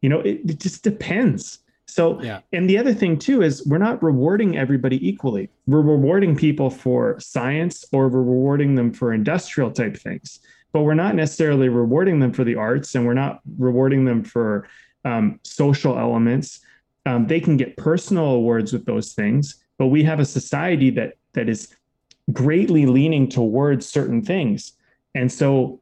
You 0.00 0.08
know, 0.08 0.20
it, 0.20 0.40
it 0.44 0.60
just 0.60 0.82
depends. 0.82 1.58
So, 1.86 2.22
yeah. 2.22 2.40
and 2.52 2.70
the 2.70 2.78
other 2.78 2.94
thing 2.94 3.18
too 3.18 3.42
is 3.42 3.66
we're 3.66 3.78
not 3.78 4.02
rewarding 4.02 4.56
everybody 4.56 5.06
equally. 5.06 5.50
We're 5.66 5.82
rewarding 5.82 6.36
people 6.36 6.70
for 6.70 7.20
science 7.20 7.84
or 7.92 8.08
we're 8.08 8.22
rewarding 8.22 8.76
them 8.76 8.92
for 8.92 9.12
industrial 9.12 9.70
type 9.70 9.96
things, 9.96 10.40
but 10.72 10.82
we're 10.82 10.94
not 10.94 11.14
necessarily 11.14 11.68
rewarding 11.68 12.18
them 12.18 12.32
for 12.32 12.44
the 12.44 12.54
arts 12.54 12.94
and 12.94 13.04
we're 13.04 13.14
not 13.14 13.40
rewarding 13.58 14.06
them 14.06 14.24
for 14.24 14.66
um, 15.04 15.38
social 15.42 15.98
elements. 15.98 16.60
Um, 17.04 17.26
they 17.26 17.40
can 17.40 17.56
get 17.56 17.76
personal 17.76 18.26
awards 18.26 18.72
with 18.72 18.84
those 18.84 19.12
things, 19.12 19.56
but 19.78 19.86
we 19.86 20.02
have 20.04 20.20
a 20.20 20.24
society 20.24 20.90
that 20.90 21.14
that 21.34 21.48
is 21.48 21.74
greatly 22.32 22.86
leaning 22.86 23.28
towards 23.28 23.86
certain 23.86 24.22
things. 24.22 24.72
And 25.14 25.30
so 25.30 25.80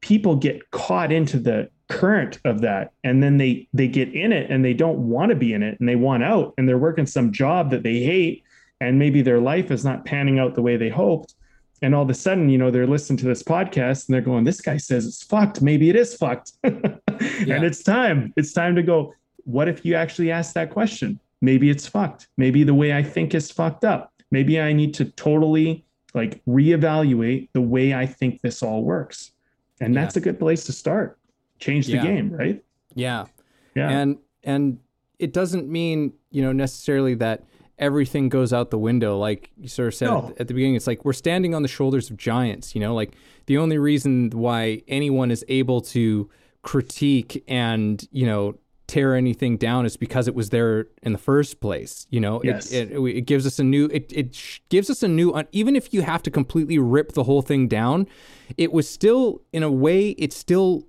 people 0.00 0.36
get 0.36 0.70
caught 0.70 1.12
into 1.12 1.38
the 1.38 1.70
current 1.88 2.38
of 2.44 2.60
that 2.60 2.92
and 3.02 3.20
then 3.20 3.36
they 3.36 3.68
they 3.74 3.88
get 3.88 4.14
in 4.14 4.32
it 4.32 4.48
and 4.48 4.64
they 4.64 4.72
don't 4.72 5.08
want 5.08 5.30
to 5.30 5.34
be 5.34 5.52
in 5.52 5.62
it 5.62 5.78
and 5.80 5.88
they 5.88 5.96
want 5.96 6.22
out 6.22 6.54
and 6.56 6.68
they're 6.68 6.78
working 6.78 7.04
some 7.04 7.32
job 7.32 7.70
that 7.70 7.82
they 7.82 7.98
hate 7.98 8.44
and 8.80 8.96
maybe 8.96 9.22
their 9.22 9.40
life 9.40 9.72
is 9.72 9.84
not 9.84 10.04
panning 10.04 10.38
out 10.38 10.54
the 10.54 10.62
way 10.62 10.76
they 10.76 10.88
hoped 10.88 11.34
and 11.82 11.92
all 11.92 12.04
of 12.04 12.08
a 12.08 12.14
sudden 12.14 12.48
you 12.48 12.56
know 12.56 12.70
they're 12.70 12.86
listening 12.86 13.16
to 13.16 13.26
this 13.26 13.42
podcast 13.42 14.06
and 14.06 14.14
they're 14.14 14.20
going 14.20 14.44
this 14.44 14.60
guy 14.60 14.76
says 14.76 15.04
it's 15.04 15.24
fucked 15.24 15.60
maybe 15.62 15.90
it 15.90 15.96
is 15.96 16.14
fucked 16.14 16.52
yeah. 16.64 17.56
and 17.56 17.64
it's 17.64 17.82
time 17.82 18.32
it's 18.36 18.52
time 18.52 18.76
to 18.76 18.84
go 18.84 19.12
what 19.44 19.68
if 19.68 19.84
you 19.84 19.94
actually 19.94 20.30
ask 20.30 20.54
that 20.54 20.70
question 20.70 21.18
maybe 21.40 21.70
it's 21.70 21.86
fucked 21.86 22.28
maybe 22.36 22.64
the 22.64 22.74
way 22.74 22.92
i 22.92 23.02
think 23.02 23.34
is 23.34 23.50
fucked 23.50 23.84
up 23.84 24.12
maybe 24.30 24.60
i 24.60 24.72
need 24.72 24.94
to 24.94 25.04
totally 25.04 25.84
like 26.14 26.44
reevaluate 26.46 27.48
the 27.52 27.60
way 27.60 27.94
I 27.94 28.06
think 28.06 28.40
this 28.40 28.62
all 28.62 28.82
works. 28.84 29.32
And 29.80 29.96
that's 29.96 30.16
yeah. 30.16 30.20
a 30.20 30.22
good 30.22 30.38
place 30.38 30.64
to 30.64 30.72
start. 30.72 31.18
Change 31.58 31.86
the 31.86 31.94
yeah. 31.94 32.02
game, 32.02 32.30
right? 32.32 32.62
Yeah. 32.94 33.26
Yeah. 33.74 33.88
And 33.88 34.18
and 34.42 34.78
it 35.18 35.32
doesn't 35.32 35.68
mean, 35.68 36.14
you 36.30 36.42
know, 36.42 36.52
necessarily 36.52 37.14
that 37.14 37.44
everything 37.78 38.28
goes 38.28 38.52
out 38.52 38.70
the 38.70 38.78
window 38.78 39.16
like 39.16 39.50
you 39.56 39.66
sort 39.66 39.88
of 39.88 39.94
said 39.94 40.06
no. 40.06 40.28
at, 40.28 40.42
at 40.42 40.48
the 40.48 40.52
beginning 40.52 40.74
it's 40.74 40.86
like 40.86 41.02
we're 41.02 41.14
standing 41.14 41.54
on 41.54 41.62
the 41.62 41.68
shoulders 41.68 42.10
of 42.10 42.16
giants, 42.16 42.74
you 42.74 42.80
know, 42.80 42.94
like 42.94 43.14
the 43.46 43.56
only 43.56 43.78
reason 43.78 44.28
why 44.30 44.82
anyone 44.86 45.30
is 45.30 45.44
able 45.48 45.80
to 45.80 46.28
critique 46.62 47.42
and, 47.48 48.06
you 48.12 48.26
know, 48.26 48.58
tear 48.90 49.14
anything 49.14 49.56
down 49.56 49.86
is 49.86 49.96
because 49.96 50.26
it 50.26 50.34
was 50.34 50.50
there 50.50 50.86
in 51.02 51.12
the 51.12 51.18
first 51.18 51.60
place. 51.60 52.08
You 52.10 52.18
know, 52.18 52.40
yes. 52.42 52.72
it, 52.72 52.90
it, 52.90 52.98
it 52.98 53.20
gives 53.22 53.46
us 53.46 53.60
a 53.60 53.64
new, 53.64 53.86
it, 53.92 54.12
it 54.12 54.60
gives 54.68 54.90
us 54.90 55.04
a 55.04 55.08
new, 55.08 55.40
even 55.52 55.76
if 55.76 55.94
you 55.94 56.02
have 56.02 56.24
to 56.24 56.30
completely 56.30 56.76
rip 56.76 57.12
the 57.12 57.22
whole 57.22 57.40
thing 57.40 57.68
down, 57.68 58.08
it 58.56 58.72
was 58.72 58.88
still, 58.88 59.42
in 59.52 59.62
a 59.62 59.70
way, 59.70 60.10
it 60.10 60.32
still 60.32 60.88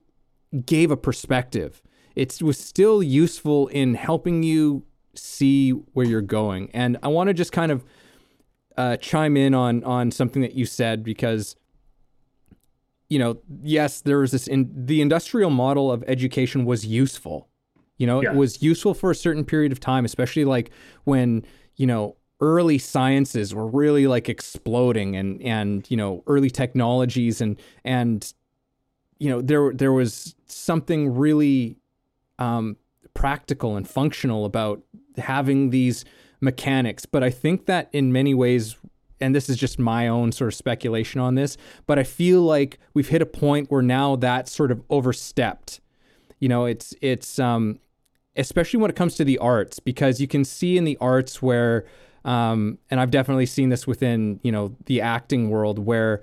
gave 0.65 0.89
a 0.89 0.97
perspective. 0.97 1.83
It 2.15 2.41
was 2.41 2.57
still 2.57 3.03
useful 3.03 3.67
in 3.67 3.93
helping 3.93 4.41
you 4.41 4.83
see 5.13 5.69
where 5.69 6.07
you're 6.07 6.21
going. 6.21 6.71
And 6.73 6.97
I 7.03 7.09
want 7.09 7.27
to 7.27 7.35
just 7.35 7.51
kind 7.51 7.71
of 7.71 7.85
uh, 8.77 8.97
chime 8.97 9.37
in 9.37 9.53
on 9.53 9.83
on 9.83 10.09
something 10.11 10.41
that 10.41 10.55
you 10.55 10.65
said 10.65 11.03
because 11.03 11.55
you 13.09 13.19
know, 13.19 13.37
yes, 13.61 13.99
there 13.99 14.19
was 14.19 14.31
this 14.31 14.47
in 14.47 14.71
the 14.73 15.01
industrial 15.01 15.49
model 15.49 15.91
of 15.91 16.01
education 16.07 16.63
was 16.63 16.85
useful. 16.85 17.50
You 18.01 18.07
know, 18.07 18.23
yeah. 18.23 18.31
it 18.31 18.35
was 18.35 18.63
useful 18.63 18.95
for 18.95 19.11
a 19.11 19.15
certain 19.15 19.45
period 19.45 19.71
of 19.71 19.79
time, 19.79 20.05
especially 20.05 20.43
like 20.43 20.71
when, 21.03 21.45
you 21.75 21.85
know, 21.85 22.17
early 22.39 22.79
sciences 22.79 23.53
were 23.53 23.67
really 23.67 24.07
like 24.07 24.27
exploding 24.27 25.15
and 25.15 25.39
and 25.43 25.85
you 25.91 25.95
know, 25.95 26.23
early 26.25 26.49
technologies 26.49 27.41
and 27.41 27.61
and 27.85 28.33
you 29.19 29.29
know, 29.29 29.39
there 29.39 29.71
there 29.71 29.93
was 29.93 30.33
something 30.47 31.13
really 31.13 31.77
um, 32.39 32.75
practical 33.13 33.77
and 33.77 33.87
functional 33.87 34.45
about 34.45 34.81
having 35.17 35.69
these 35.69 36.03
mechanics. 36.39 37.05
But 37.05 37.23
I 37.23 37.29
think 37.29 37.67
that 37.67 37.87
in 37.93 38.11
many 38.11 38.33
ways, 38.33 38.77
and 39.19 39.35
this 39.35 39.47
is 39.47 39.57
just 39.57 39.77
my 39.77 40.07
own 40.07 40.31
sort 40.31 40.47
of 40.47 40.55
speculation 40.55 41.21
on 41.21 41.35
this, 41.35 41.55
but 41.85 41.99
I 41.99 42.03
feel 42.03 42.41
like 42.41 42.79
we've 42.95 43.09
hit 43.09 43.21
a 43.21 43.27
point 43.27 43.69
where 43.69 43.83
now 43.83 44.15
that's 44.15 44.51
sort 44.51 44.71
of 44.71 44.81
overstepped. 44.89 45.81
You 46.39 46.49
know, 46.49 46.65
it's 46.65 46.95
it's 46.99 47.37
um 47.37 47.77
especially 48.35 48.79
when 48.79 48.89
it 48.89 48.95
comes 48.95 49.15
to 49.15 49.25
the 49.25 49.37
arts, 49.37 49.79
because 49.79 50.21
you 50.21 50.27
can 50.27 50.45
see 50.45 50.77
in 50.77 50.83
the 50.83 50.97
arts 51.01 51.41
where, 51.41 51.85
um, 52.23 52.77
and 52.89 52.99
I've 52.99 53.11
definitely 53.11 53.45
seen 53.45 53.69
this 53.69 53.87
within 53.87 54.39
you 54.43 54.51
know 54.51 54.75
the 54.85 55.01
acting 55.01 55.49
world 55.49 55.79
where 55.79 56.21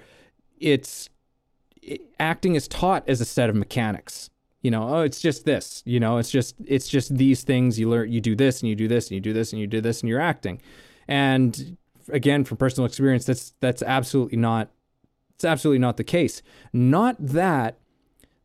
it's 0.59 1.09
it, 1.83 2.03
acting 2.19 2.55
is 2.55 2.69
taught 2.69 3.09
as 3.09 3.21
a 3.21 3.25
set 3.25 3.51
of 3.51 3.57
mechanics. 3.57 4.31
You 4.63 4.73
know, 4.73 4.89
oh, 4.89 5.01
it's 5.03 5.21
just 5.21 5.45
this. 5.45 5.83
You 5.87 6.01
know, 6.01 6.19
it's 6.19 6.31
just 6.31 6.57
it's 6.65 6.89
just 6.89 7.17
these 7.17 7.43
things 7.43 7.79
you 7.79 7.89
learn. 7.89 8.11
You 8.11 8.21
do 8.21 8.35
this 8.35 8.61
and 8.61 8.69
you 8.69 8.75
do 8.75 8.89
this 8.89 9.09
and 9.09 9.15
you 9.15 9.21
do 9.21 9.33
this 9.33 9.53
and 9.53 9.61
you 9.61 9.67
do 9.67 9.81
this 9.81 10.01
and 10.01 10.09
you're 10.09 10.21
acting. 10.21 10.61
And 11.07 11.77
again, 12.11 12.45
from 12.45 12.57
personal 12.57 12.87
experience, 12.87 13.25
that's 13.25 13.55
that's 13.61 13.83
absolutely 13.83 14.39
not 14.39 14.71
it's 15.35 15.45
absolutely 15.45 15.79
not 15.79 15.97
the 15.97 16.05
case. 16.05 16.43
Not 16.73 17.17
that 17.21 17.79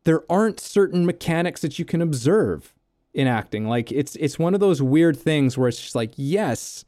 there 0.03 0.31
aren't 0.31 0.59
certain 0.59 1.05
mechanics 1.05 1.61
that 1.61 1.79
you 1.79 1.85
can 1.85 2.01
observe 2.01 2.73
in 3.13 3.27
acting. 3.27 3.67
Like 3.67 3.91
it's 3.91 4.15
it's 4.17 4.39
one 4.39 4.53
of 4.53 4.59
those 4.59 4.81
weird 4.81 5.17
things 5.17 5.57
where 5.57 5.67
it's 5.67 5.81
just 5.81 5.95
like, 5.95 6.13
yes, 6.15 6.85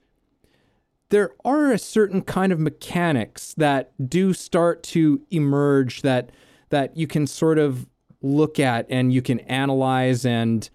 there 1.09 1.31
are 1.43 1.71
a 1.71 1.77
certain 1.77 2.21
kind 2.21 2.51
of 2.51 2.59
mechanics 2.59 3.53
that 3.55 3.91
do 4.09 4.33
start 4.33 4.83
to 4.83 5.21
emerge 5.31 6.01
that 6.01 6.31
that 6.69 6.97
you 6.97 7.07
can 7.07 7.27
sort 7.27 7.57
of 7.57 7.87
look 8.21 8.59
at 8.59 8.87
and 8.89 9.13
you 9.13 9.21
can 9.21 9.39
analyze 9.41 10.25
and 10.25 10.69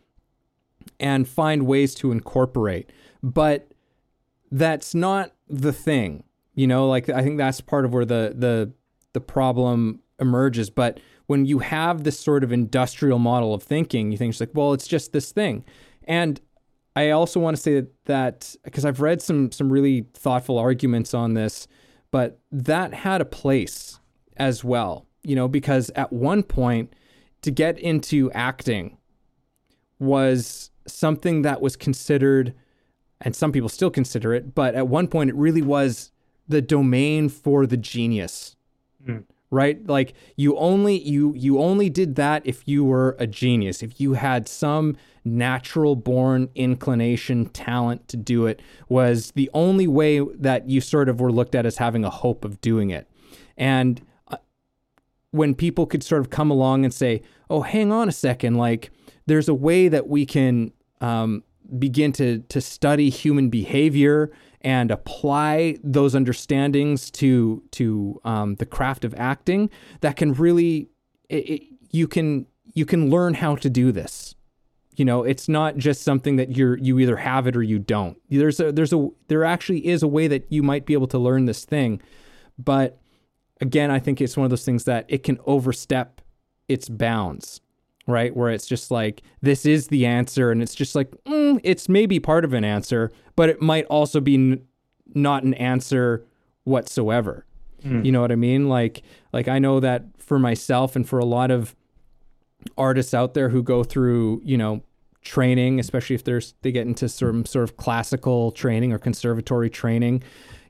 and 0.98 1.28
find 1.28 1.66
ways 1.66 1.94
to 1.96 2.12
incorporate. 2.12 2.90
But 3.22 3.72
that's 4.50 4.94
not 4.94 5.32
the 5.48 5.72
thing. 5.72 6.24
You 6.54 6.66
know, 6.66 6.88
like 6.88 7.08
I 7.08 7.22
think 7.22 7.38
that's 7.38 7.60
part 7.60 7.84
of 7.84 7.92
where 7.92 8.04
the 8.04 8.34
the 8.36 8.72
the 9.12 9.20
problem 9.20 10.00
emerges. 10.20 10.70
But 10.70 11.00
when 11.30 11.44
you 11.44 11.60
have 11.60 12.02
this 12.02 12.18
sort 12.18 12.42
of 12.42 12.50
industrial 12.50 13.20
model 13.20 13.54
of 13.54 13.62
thinking, 13.62 14.10
you 14.10 14.18
think 14.18 14.32
it's 14.32 14.40
like, 14.40 14.50
well, 14.52 14.72
it's 14.72 14.88
just 14.88 15.12
this 15.12 15.30
thing. 15.30 15.64
And 16.02 16.40
I 16.96 17.10
also 17.10 17.38
want 17.38 17.56
to 17.56 17.62
say 17.62 17.86
that 18.06 18.56
because 18.64 18.84
I've 18.84 19.00
read 19.00 19.22
some 19.22 19.52
some 19.52 19.70
really 19.70 20.08
thoughtful 20.12 20.58
arguments 20.58 21.14
on 21.14 21.34
this, 21.34 21.68
but 22.10 22.40
that 22.50 22.92
had 22.92 23.20
a 23.20 23.24
place 23.24 24.00
as 24.38 24.64
well. 24.64 25.06
You 25.22 25.36
know, 25.36 25.46
because 25.46 25.88
at 25.94 26.12
one 26.12 26.42
point 26.42 26.94
to 27.42 27.52
get 27.52 27.78
into 27.78 28.32
acting 28.32 28.96
was 30.00 30.72
something 30.88 31.42
that 31.42 31.60
was 31.60 31.76
considered 31.76 32.54
and 33.20 33.36
some 33.36 33.52
people 33.52 33.68
still 33.68 33.90
consider 33.90 34.34
it, 34.34 34.52
but 34.52 34.74
at 34.74 34.88
one 34.88 35.06
point 35.06 35.30
it 35.30 35.36
really 35.36 35.62
was 35.62 36.10
the 36.48 36.60
domain 36.60 37.28
for 37.28 37.66
the 37.66 37.76
genius. 37.76 38.56
Mm. 39.06 39.26
Right? 39.52 39.84
Like 39.86 40.14
you 40.36 40.56
only 40.56 41.00
you 41.00 41.34
you 41.34 41.58
only 41.58 41.90
did 41.90 42.14
that 42.14 42.42
if 42.44 42.62
you 42.68 42.84
were 42.84 43.16
a 43.18 43.26
genius, 43.26 43.82
if 43.82 44.00
you 44.00 44.12
had 44.12 44.46
some 44.46 44.96
natural 45.24 45.96
born 45.96 46.48
inclination, 46.54 47.46
talent 47.46 48.06
to 48.08 48.16
do 48.16 48.46
it 48.46 48.62
was 48.88 49.32
the 49.32 49.50
only 49.52 49.88
way 49.88 50.20
that 50.20 50.68
you 50.68 50.80
sort 50.80 51.08
of 51.08 51.20
were 51.20 51.32
looked 51.32 51.54
at 51.56 51.66
as 51.66 51.78
having 51.78 52.04
a 52.04 52.10
hope 52.10 52.44
of 52.44 52.60
doing 52.60 52.90
it. 52.90 53.08
And 53.56 54.00
uh, 54.28 54.36
when 55.32 55.56
people 55.56 55.84
could 55.84 56.04
sort 56.04 56.20
of 56.20 56.30
come 56.30 56.50
along 56.50 56.84
and 56.84 56.94
say, 56.94 57.22
"Oh, 57.48 57.62
hang 57.62 57.90
on 57.90 58.08
a 58.08 58.12
second, 58.12 58.54
like 58.54 58.92
there's 59.26 59.48
a 59.48 59.54
way 59.54 59.88
that 59.88 60.08
we 60.08 60.26
can 60.26 60.72
um, 61.00 61.42
begin 61.78 62.12
to 62.12 62.40
to 62.48 62.60
study 62.60 63.10
human 63.10 63.48
behavior 63.48 64.30
and 64.62 64.90
apply 64.90 65.78
those 65.82 66.14
understandings 66.14 67.10
to 67.12 67.62
to 67.72 68.20
um, 68.24 68.56
the 68.56 68.66
craft 68.66 69.04
of 69.04 69.14
acting 69.16 69.70
that 70.00 70.16
can 70.16 70.32
really 70.34 70.88
it, 71.28 71.48
it, 71.48 71.62
you 71.90 72.06
can 72.06 72.46
you 72.74 72.84
can 72.84 73.10
learn 73.10 73.34
how 73.34 73.56
to 73.56 73.70
do 73.70 73.92
this. 73.92 74.34
You 74.96 75.04
know 75.04 75.22
it's 75.22 75.48
not 75.48 75.76
just 75.76 76.02
something 76.02 76.36
that 76.36 76.56
you're 76.56 76.76
you 76.76 76.98
either 76.98 77.16
have 77.16 77.46
it 77.46 77.56
or 77.56 77.62
you 77.62 77.78
don't. 77.78 78.18
There's 78.28 78.60
a 78.60 78.70
there's 78.70 78.92
a 78.92 79.08
there 79.28 79.44
actually 79.44 79.86
is 79.86 80.02
a 80.02 80.08
way 80.08 80.28
that 80.28 80.50
you 80.52 80.62
might 80.62 80.84
be 80.84 80.92
able 80.92 81.08
to 81.08 81.18
learn 81.18 81.46
this 81.46 81.64
thing 81.64 82.00
but 82.64 82.98
again 83.60 83.90
i 83.90 83.98
think 83.98 84.20
it's 84.20 84.36
one 84.36 84.44
of 84.44 84.50
those 84.50 84.64
things 84.64 84.84
that 84.84 85.04
it 85.08 85.22
can 85.22 85.38
overstep 85.46 86.20
its 86.68 86.88
bounds 86.88 87.60
right? 88.10 88.34
Where 88.34 88.50
it's 88.50 88.66
just 88.66 88.90
like, 88.90 89.22
this 89.40 89.64
is 89.64 89.88
the 89.88 90.06
answer. 90.06 90.50
And 90.50 90.62
it's 90.62 90.74
just 90.74 90.94
like, 90.94 91.10
mm, 91.24 91.60
it's 91.62 91.88
maybe 91.88 92.20
part 92.20 92.44
of 92.44 92.52
an 92.52 92.64
answer, 92.64 93.10
but 93.36 93.48
it 93.48 93.60
might 93.60 93.86
also 93.86 94.20
be 94.20 94.34
n- 94.34 94.66
not 95.14 95.42
an 95.42 95.54
answer 95.54 96.26
whatsoever. 96.64 97.46
Mm. 97.84 98.04
You 98.04 98.12
know 98.12 98.20
what 98.20 98.32
I 98.32 98.36
mean? 98.36 98.68
Like, 98.68 99.02
like 99.32 99.48
I 99.48 99.58
know 99.58 99.80
that 99.80 100.04
for 100.18 100.38
myself 100.38 100.96
and 100.96 101.08
for 101.08 101.18
a 101.18 101.24
lot 101.24 101.50
of 101.50 101.74
artists 102.76 103.14
out 103.14 103.34
there 103.34 103.48
who 103.48 103.62
go 103.62 103.82
through, 103.82 104.42
you 104.44 104.56
know, 104.56 104.82
training, 105.22 105.78
especially 105.78 106.14
if 106.14 106.24
there's 106.24 106.54
they 106.62 106.72
get 106.72 106.86
into 106.86 107.08
some 107.08 107.44
sort 107.44 107.64
of 107.64 107.76
classical 107.76 108.52
training 108.52 108.92
or 108.92 108.98
conservatory 108.98 109.70
training, 109.70 110.22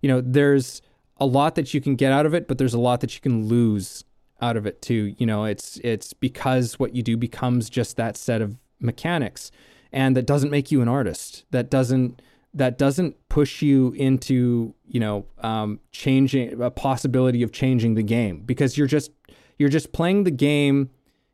you 0.03 0.09
know, 0.09 0.21
there's 0.21 0.83
a 1.19 1.27
lot 1.27 1.55
that 1.55 1.75
you 1.75 1.81
can 1.81 1.97
get 1.97 2.13
out 2.13 2.27
of 2.27 2.35
it, 2.35 2.49
but 2.49 2.59
there's 2.59 2.75
a 2.75 2.79
lot 2.79 3.01
that 3.01 3.15
you 3.15 3.21
can 3.21 3.47
lose 3.47 4.05
out 4.41 4.57
of 4.57 4.67
it 4.67 4.83
too. 4.83 5.15
You 5.19 5.27
know, 5.27 5.45
it's 5.45 5.79
it's 5.85 6.13
because 6.13 6.79
what 6.79 6.95
you 6.95 7.03
do 7.03 7.17
becomes 7.17 7.71
just 7.71 7.97
that 7.97 8.17
set 8.17 8.41
of 8.41 8.57
mechanics, 8.81 9.51
and 9.93 10.17
that 10.17 10.27
doesn't 10.27 10.51
make 10.51 10.71
you 10.71 10.83
an 10.83 10.89
artist. 10.89 11.45
That 11.51 11.71
doesn't 11.71 12.23
that 12.55 12.79
doesn't 12.79 13.17
push 13.29 13.63
you 13.63 13.93
into 13.93 14.75
you 14.87 15.01
know 15.01 15.27
um, 15.39 15.81
changing 15.93 16.61
a 16.61 16.71
possibility 16.71 17.43
of 17.43 17.53
changing 17.53 17.95
the 17.95 18.03
game 18.03 18.43
because 18.45 18.77
you're 18.77 18.87
just 18.87 19.11
you're 19.59 19.69
just 19.69 19.93
playing 19.93 20.25
the 20.25 20.31
game 20.31 20.91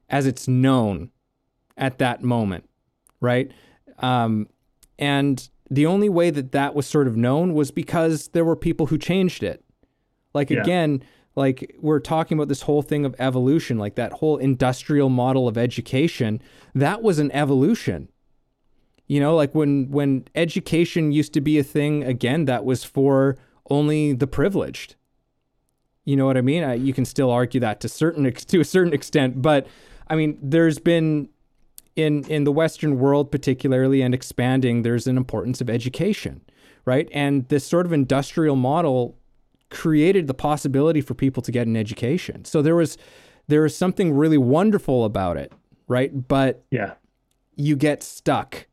as 0.09 0.27
it's 0.27 0.47
known 0.47 1.11
at 1.77 1.99
that 1.99 2.23
moment, 2.23 2.69
right? 3.21 3.51
Um, 3.99 4.49
and 4.99 5.49
the 5.71 5.87
only 5.87 6.09
way 6.09 6.31
that 6.31 6.53
that 6.53 6.75
was 6.75 6.87
sort 6.87 7.07
of 7.07 7.16
known 7.16 7.55
was 7.55 7.71
because 7.71 8.29
there 8.29 8.45
were 8.45 8.57
people 8.57 8.87
who 8.87 8.99
changed 8.99 9.42
it. 9.42 9.64
Like 10.33 10.51
yeah. 10.51 10.61
again, 10.61 11.03
like 11.37 11.77
we're 11.79 12.01
talking 12.01 12.37
about 12.37 12.49
this 12.49 12.62
whole 12.62 12.83
thing 12.83 13.05
of 13.05 13.14
evolution, 13.18 13.79
like 13.79 13.94
that 13.94 14.14
whole 14.14 14.38
industrial 14.38 15.11
model 15.11 15.46
of 15.46 15.59
education, 15.59 16.40
that 16.75 17.03
was 17.03 17.18
an 17.18 17.31
evolution. 17.33 18.09
You 19.07 19.20
know, 19.20 19.37
like 19.37 19.55
when 19.55 19.90
when 19.90 20.25
education 20.35 21.12
used 21.12 21.33
to 21.35 21.40
be 21.40 21.59
a 21.59 21.62
thing 21.62 22.03
again 22.03 22.46
that 22.46 22.64
was 22.64 22.83
for 22.83 23.37
only 23.70 24.14
the 24.14 24.27
privileged. 24.27 24.96
You 26.05 26.16
know 26.16 26.27
what 26.27 26.37
I 26.37 26.40
mean? 26.40 26.64
I, 26.64 26.75
you 26.75 26.92
can 26.92 27.05
still 27.05 27.31
argue 27.31 27.61
that 27.61 27.81
to 27.81 27.88
certain 27.88 28.33
to 28.33 28.61
a 28.61 28.64
certain 28.64 28.92
extent, 28.92 29.42
but 29.42 29.66
I 30.09 30.16
mean, 30.16 30.38
there's 30.40 30.79
been 30.79 31.29
in 31.96 32.25
in 32.25 32.44
the 32.44 32.53
Western 32.53 32.99
world, 32.99 33.31
particularly 33.31 34.03
and 34.03 34.14
expanding, 34.14 34.83
there's 34.83 35.07
an 35.07 35.16
importance 35.16 35.61
of 35.61 35.68
education, 35.68 36.40
right? 36.85 37.09
And 37.12 37.49
this 37.49 37.66
sort 37.66 37.87
of 37.87 37.92
industrial 37.92 38.57
model 38.57 39.18
created 39.70 40.26
the 40.26 40.35
possibility 40.35 41.00
for 41.00 41.14
people 41.14 41.42
to 41.42 41.52
get 41.52 41.66
an 41.66 41.76
education. 41.76 42.44
So 42.44 42.62
there 42.62 42.76
was 42.76 42.96
there 43.48 43.62
was 43.62 43.76
something 43.76 44.14
really 44.14 44.38
wonderful 44.38 45.05
about 45.05 45.37
it, 45.37 45.52
right? 45.88 46.29
But 46.29 46.64
yeah, 46.70 46.94
you 47.55 47.76
get 47.76 48.02
stuck. 48.02 48.66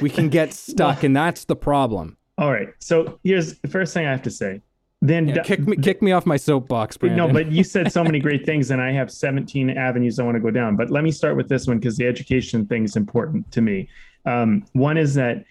We 0.00 0.10
can 0.10 0.28
get 0.28 0.52
stuck, 0.52 0.96
well, 0.96 1.06
and 1.06 1.16
that's 1.16 1.44
the 1.44 1.56
problem. 1.56 2.16
All 2.38 2.52
right. 2.52 2.68
So 2.80 3.18
here's 3.24 3.58
the 3.60 3.68
first 3.68 3.94
thing 3.94 4.06
I 4.06 4.10
have 4.10 4.22
to 4.22 4.30
say. 4.30 4.60
Then 5.02 5.28
yeah, 5.28 5.42
kick 5.42 5.60
me 5.60 5.76
kick 5.76 6.00
me 6.00 6.12
off 6.12 6.24
my 6.24 6.36
soapbox, 6.36 6.96
Brandon. 6.96 7.18
No, 7.18 7.32
but 7.32 7.52
you 7.52 7.62
said 7.62 7.92
so 7.92 8.02
many 8.02 8.18
great 8.18 8.46
things, 8.46 8.70
and 8.70 8.80
I 8.80 8.92
have 8.92 9.10
17 9.10 9.70
avenues 9.70 10.18
I 10.18 10.24
want 10.24 10.36
to 10.36 10.40
go 10.40 10.50
down. 10.50 10.74
But 10.74 10.90
let 10.90 11.04
me 11.04 11.10
start 11.10 11.36
with 11.36 11.48
this 11.48 11.66
one 11.66 11.78
because 11.78 11.96
the 11.96 12.06
education 12.06 12.66
thing 12.66 12.84
is 12.84 12.96
important 12.96 13.50
to 13.52 13.60
me. 13.60 13.88
Um, 14.24 14.64
one 14.72 14.96
is 14.96 15.14
that 15.14 15.44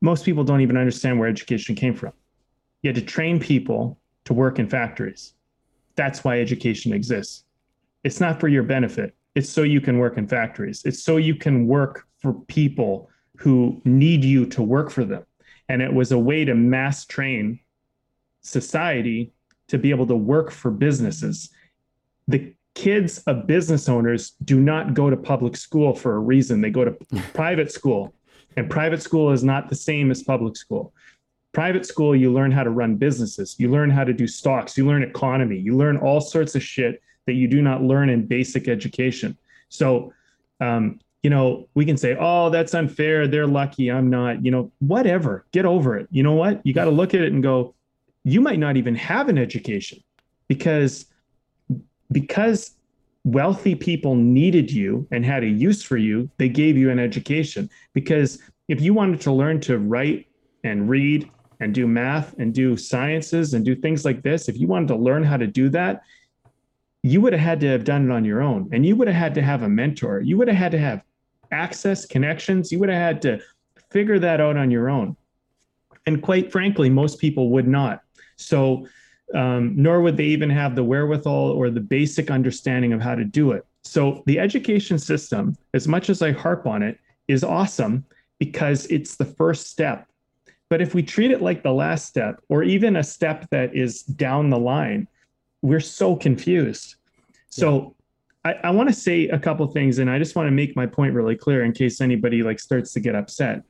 most 0.00 0.24
people 0.24 0.44
don't 0.44 0.62
even 0.62 0.76
understand 0.76 1.18
where 1.18 1.28
education 1.28 1.74
came 1.74 1.94
from. 1.94 2.12
You 2.82 2.88
had 2.88 2.96
to 2.96 3.02
train 3.02 3.40
people 3.40 3.98
to 4.24 4.32
work 4.32 4.58
in 4.58 4.68
factories. 4.68 5.34
That's 5.96 6.24
why 6.24 6.40
education 6.40 6.92
exists. 6.92 7.44
It's 8.04 8.20
not 8.20 8.40
for 8.40 8.48
your 8.48 8.62
benefit. 8.62 9.14
It's 9.34 9.48
so 9.48 9.62
you 9.62 9.80
can 9.80 9.98
work 9.98 10.16
in 10.16 10.26
factories. 10.26 10.82
It's 10.84 11.02
so 11.02 11.16
you 11.16 11.34
can 11.34 11.66
work 11.66 12.06
for 12.18 12.32
people 12.32 13.08
who 13.36 13.80
need 13.84 14.24
you 14.24 14.46
to 14.46 14.62
work 14.62 14.90
for 14.90 15.04
them. 15.04 15.24
And 15.68 15.82
it 15.82 15.92
was 15.92 16.12
a 16.12 16.18
way 16.18 16.44
to 16.44 16.54
mass 16.54 17.04
train 17.04 17.60
society 18.40 19.32
to 19.68 19.78
be 19.78 19.90
able 19.90 20.06
to 20.06 20.16
work 20.16 20.50
for 20.50 20.70
businesses. 20.70 21.50
The 22.28 22.54
kids 22.74 23.18
of 23.26 23.46
business 23.46 23.88
owners 23.88 24.30
do 24.44 24.58
not 24.58 24.94
go 24.94 25.10
to 25.10 25.16
public 25.16 25.56
school 25.56 25.94
for 25.94 26.14
a 26.14 26.18
reason. 26.18 26.60
They 26.60 26.70
go 26.70 26.84
to 26.84 26.92
private 27.34 27.70
school, 27.70 28.14
and 28.56 28.68
private 28.68 29.02
school 29.02 29.30
is 29.30 29.44
not 29.44 29.68
the 29.68 29.76
same 29.76 30.10
as 30.10 30.22
public 30.22 30.56
school 30.56 30.92
private 31.52 31.84
school 31.84 32.14
you 32.14 32.32
learn 32.32 32.50
how 32.50 32.62
to 32.62 32.70
run 32.70 32.96
businesses. 32.96 33.56
You 33.58 33.70
learn 33.70 33.90
how 33.90 34.04
to 34.04 34.12
do 34.12 34.26
stocks. 34.26 34.76
You 34.76 34.86
learn 34.86 35.02
economy. 35.02 35.58
You 35.58 35.76
learn 35.76 35.96
all 35.96 36.20
sorts 36.20 36.54
of 36.54 36.62
shit 36.62 37.02
that 37.26 37.34
you 37.34 37.48
do 37.48 37.62
not 37.62 37.82
learn 37.82 38.08
in 38.08 38.26
basic 38.26 38.68
education. 38.68 39.36
So 39.68 40.12
um, 40.60 41.00
you 41.22 41.30
know 41.30 41.68
we 41.74 41.84
can 41.84 41.96
say 41.96 42.16
oh 42.18 42.50
that's 42.50 42.74
unfair. 42.74 43.26
They're 43.26 43.46
lucky. 43.46 43.90
I'm 43.90 44.10
not 44.10 44.44
you 44.44 44.50
know 44.50 44.70
whatever. 44.78 45.46
Get 45.52 45.64
over 45.64 45.98
it. 45.98 46.08
You 46.10 46.22
know 46.22 46.34
what? 46.34 46.60
You 46.64 46.72
got 46.72 46.84
to 46.84 46.90
look 46.90 47.14
at 47.14 47.20
it 47.20 47.32
and 47.32 47.42
go 47.42 47.74
you 48.24 48.40
might 48.40 48.58
not 48.58 48.76
even 48.76 48.94
have 48.94 49.28
an 49.28 49.38
education 49.38 50.02
because 50.48 51.06
because 52.12 52.72
wealthy 53.24 53.74
people 53.74 54.14
needed 54.14 54.70
you 54.70 55.06
and 55.10 55.24
had 55.24 55.42
a 55.42 55.46
use 55.46 55.82
for 55.82 55.96
you 55.96 56.28
they 56.38 56.48
gave 56.48 56.76
you 56.76 56.90
an 56.90 56.98
education. 56.98 57.68
Because 57.92 58.40
if 58.68 58.80
you 58.80 58.94
wanted 58.94 59.20
to 59.22 59.32
learn 59.32 59.60
to 59.62 59.78
write 59.78 60.26
and 60.64 60.88
read 60.88 61.28
and 61.60 61.74
do 61.74 61.86
math 61.86 62.34
and 62.38 62.54
do 62.54 62.76
sciences 62.76 63.54
and 63.54 63.64
do 63.64 63.76
things 63.76 64.04
like 64.04 64.22
this, 64.22 64.48
if 64.48 64.58
you 64.58 64.66
wanted 64.66 64.88
to 64.88 64.96
learn 64.96 65.22
how 65.22 65.36
to 65.36 65.46
do 65.46 65.68
that, 65.68 66.02
you 67.02 67.20
would 67.20 67.32
have 67.32 67.40
had 67.40 67.60
to 67.60 67.68
have 67.68 67.84
done 67.84 68.10
it 68.10 68.12
on 68.12 68.24
your 68.24 68.42
own. 68.42 68.68
And 68.72 68.84
you 68.84 68.96
would 68.96 69.08
have 69.08 69.16
had 69.16 69.34
to 69.34 69.42
have 69.42 69.62
a 69.62 69.68
mentor. 69.68 70.20
You 70.20 70.36
would 70.38 70.48
have 70.48 70.56
had 70.56 70.72
to 70.72 70.78
have 70.78 71.02
access, 71.52 72.06
connections. 72.06 72.72
You 72.72 72.78
would 72.78 72.88
have 72.88 72.98
had 72.98 73.22
to 73.22 73.40
figure 73.90 74.18
that 74.18 74.40
out 74.40 74.56
on 74.56 74.70
your 74.70 74.88
own. 74.88 75.16
And 76.06 76.22
quite 76.22 76.50
frankly, 76.50 76.88
most 76.90 77.18
people 77.18 77.50
would 77.50 77.68
not. 77.68 78.02
So, 78.36 78.86
um, 79.34 79.74
nor 79.76 80.00
would 80.00 80.16
they 80.16 80.24
even 80.24 80.50
have 80.50 80.74
the 80.74 80.82
wherewithal 80.82 81.50
or 81.52 81.70
the 81.70 81.80
basic 81.80 82.30
understanding 82.30 82.92
of 82.92 83.00
how 83.00 83.14
to 83.14 83.24
do 83.24 83.52
it. 83.52 83.64
So, 83.84 84.22
the 84.26 84.38
education 84.38 84.98
system, 84.98 85.56
as 85.72 85.86
much 85.86 86.10
as 86.10 86.20
I 86.20 86.32
harp 86.32 86.66
on 86.66 86.82
it, 86.82 86.98
is 87.28 87.44
awesome 87.44 88.04
because 88.38 88.86
it's 88.86 89.16
the 89.16 89.24
first 89.24 89.68
step 89.68 90.09
But 90.70 90.80
if 90.80 90.94
we 90.94 91.02
treat 91.02 91.32
it 91.32 91.42
like 91.42 91.62
the 91.62 91.72
last 91.72 92.06
step, 92.06 92.40
or 92.48 92.62
even 92.62 92.96
a 92.96 93.02
step 93.02 93.50
that 93.50 93.74
is 93.76 94.02
down 94.02 94.48
the 94.48 94.58
line, 94.58 95.08
we're 95.62 95.80
so 95.80 96.16
confused. 96.16 96.94
So 97.50 97.94
I, 98.44 98.54
I 98.64 98.70
want 98.70 98.88
to 98.88 98.94
say 98.94 99.28
a 99.28 99.38
couple 99.38 99.66
things, 99.66 99.98
and 99.98 100.08
I 100.08 100.18
just 100.18 100.36
want 100.36 100.46
to 100.46 100.52
make 100.52 100.76
my 100.76 100.86
point 100.86 101.12
really 101.12 101.36
clear 101.36 101.64
in 101.64 101.72
case 101.72 102.00
anybody 102.00 102.42
like 102.42 102.60
starts 102.60 102.92
to 102.92 103.00
get 103.00 103.16
upset. 103.16 103.62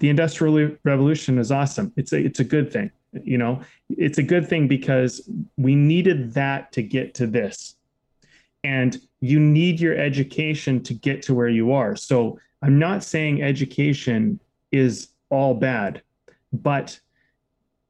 The 0.00 0.10
industrial 0.10 0.76
revolution 0.84 1.38
is 1.38 1.50
awesome. 1.50 1.92
It's 1.96 2.12
a 2.12 2.18
it's 2.18 2.40
a 2.40 2.44
good 2.44 2.70
thing. 2.70 2.90
You 3.22 3.38
know, 3.38 3.62
it's 3.88 4.18
a 4.18 4.22
good 4.22 4.46
thing 4.46 4.68
because 4.68 5.30
we 5.56 5.74
needed 5.74 6.34
that 6.34 6.72
to 6.72 6.82
get 6.82 7.14
to 7.14 7.26
this. 7.26 7.76
And 8.64 9.00
you 9.20 9.40
need 9.40 9.80
your 9.80 9.96
education 9.96 10.82
to 10.82 10.92
get 10.92 11.22
to 11.22 11.34
where 11.34 11.48
you 11.48 11.72
are. 11.72 11.96
So 11.96 12.38
I'm 12.60 12.78
not 12.78 13.04
saying 13.04 13.42
education 13.42 14.40
is 14.72 15.08
all 15.30 15.54
bad, 15.54 16.02
but 16.52 16.98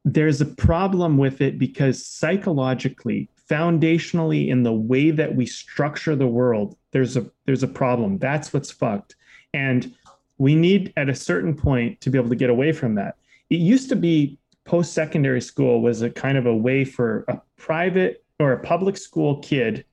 there's 0.05 0.41
a 0.41 0.45
problem 0.45 1.17
with 1.17 1.41
it 1.41 1.59
because 1.59 2.05
psychologically 2.05 3.29
foundationally 3.49 4.47
in 4.47 4.63
the 4.63 4.73
way 4.73 5.11
that 5.11 5.35
we 5.35 5.45
structure 5.45 6.15
the 6.15 6.27
world 6.27 6.77
there's 6.91 7.17
a 7.17 7.29
there's 7.45 7.63
a 7.63 7.67
problem. 7.67 8.17
That's 8.17 8.53
what's 8.53 8.71
fucked. 8.71 9.15
And 9.53 9.93
we 10.37 10.55
need 10.55 10.93
at 10.97 11.09
a 11.09 11.15
certain 11.15 11.55
point 11.55 11.99
to 12.01 12.09
be 12.09 12.17
able 12.17 12.29
to 12.29 12.35
get 12.35 12.49
away 12.49 12.71
from 12.71 12.95
that. 12.95 13.15
It 13.49 13.59
used 13.59 13.89
to 13.89 13.95
be 13.95 14.37
post 14.65 14.93
secondary 14.93 15.41
school 15.41 15.81
was 15.81 16.01
a 16.01 16.09
kind 16.09 16.37
of 16.37 16.45
a 16.45 16.55
way 16.55 16.85
for 16.85 17.25
a 17.27 17.41
private 17.57 18.23
or 18.39 18.53
a 18.53 18.59
public 18.59 18.97
school 18.97 19.39
kid 19.39 19.83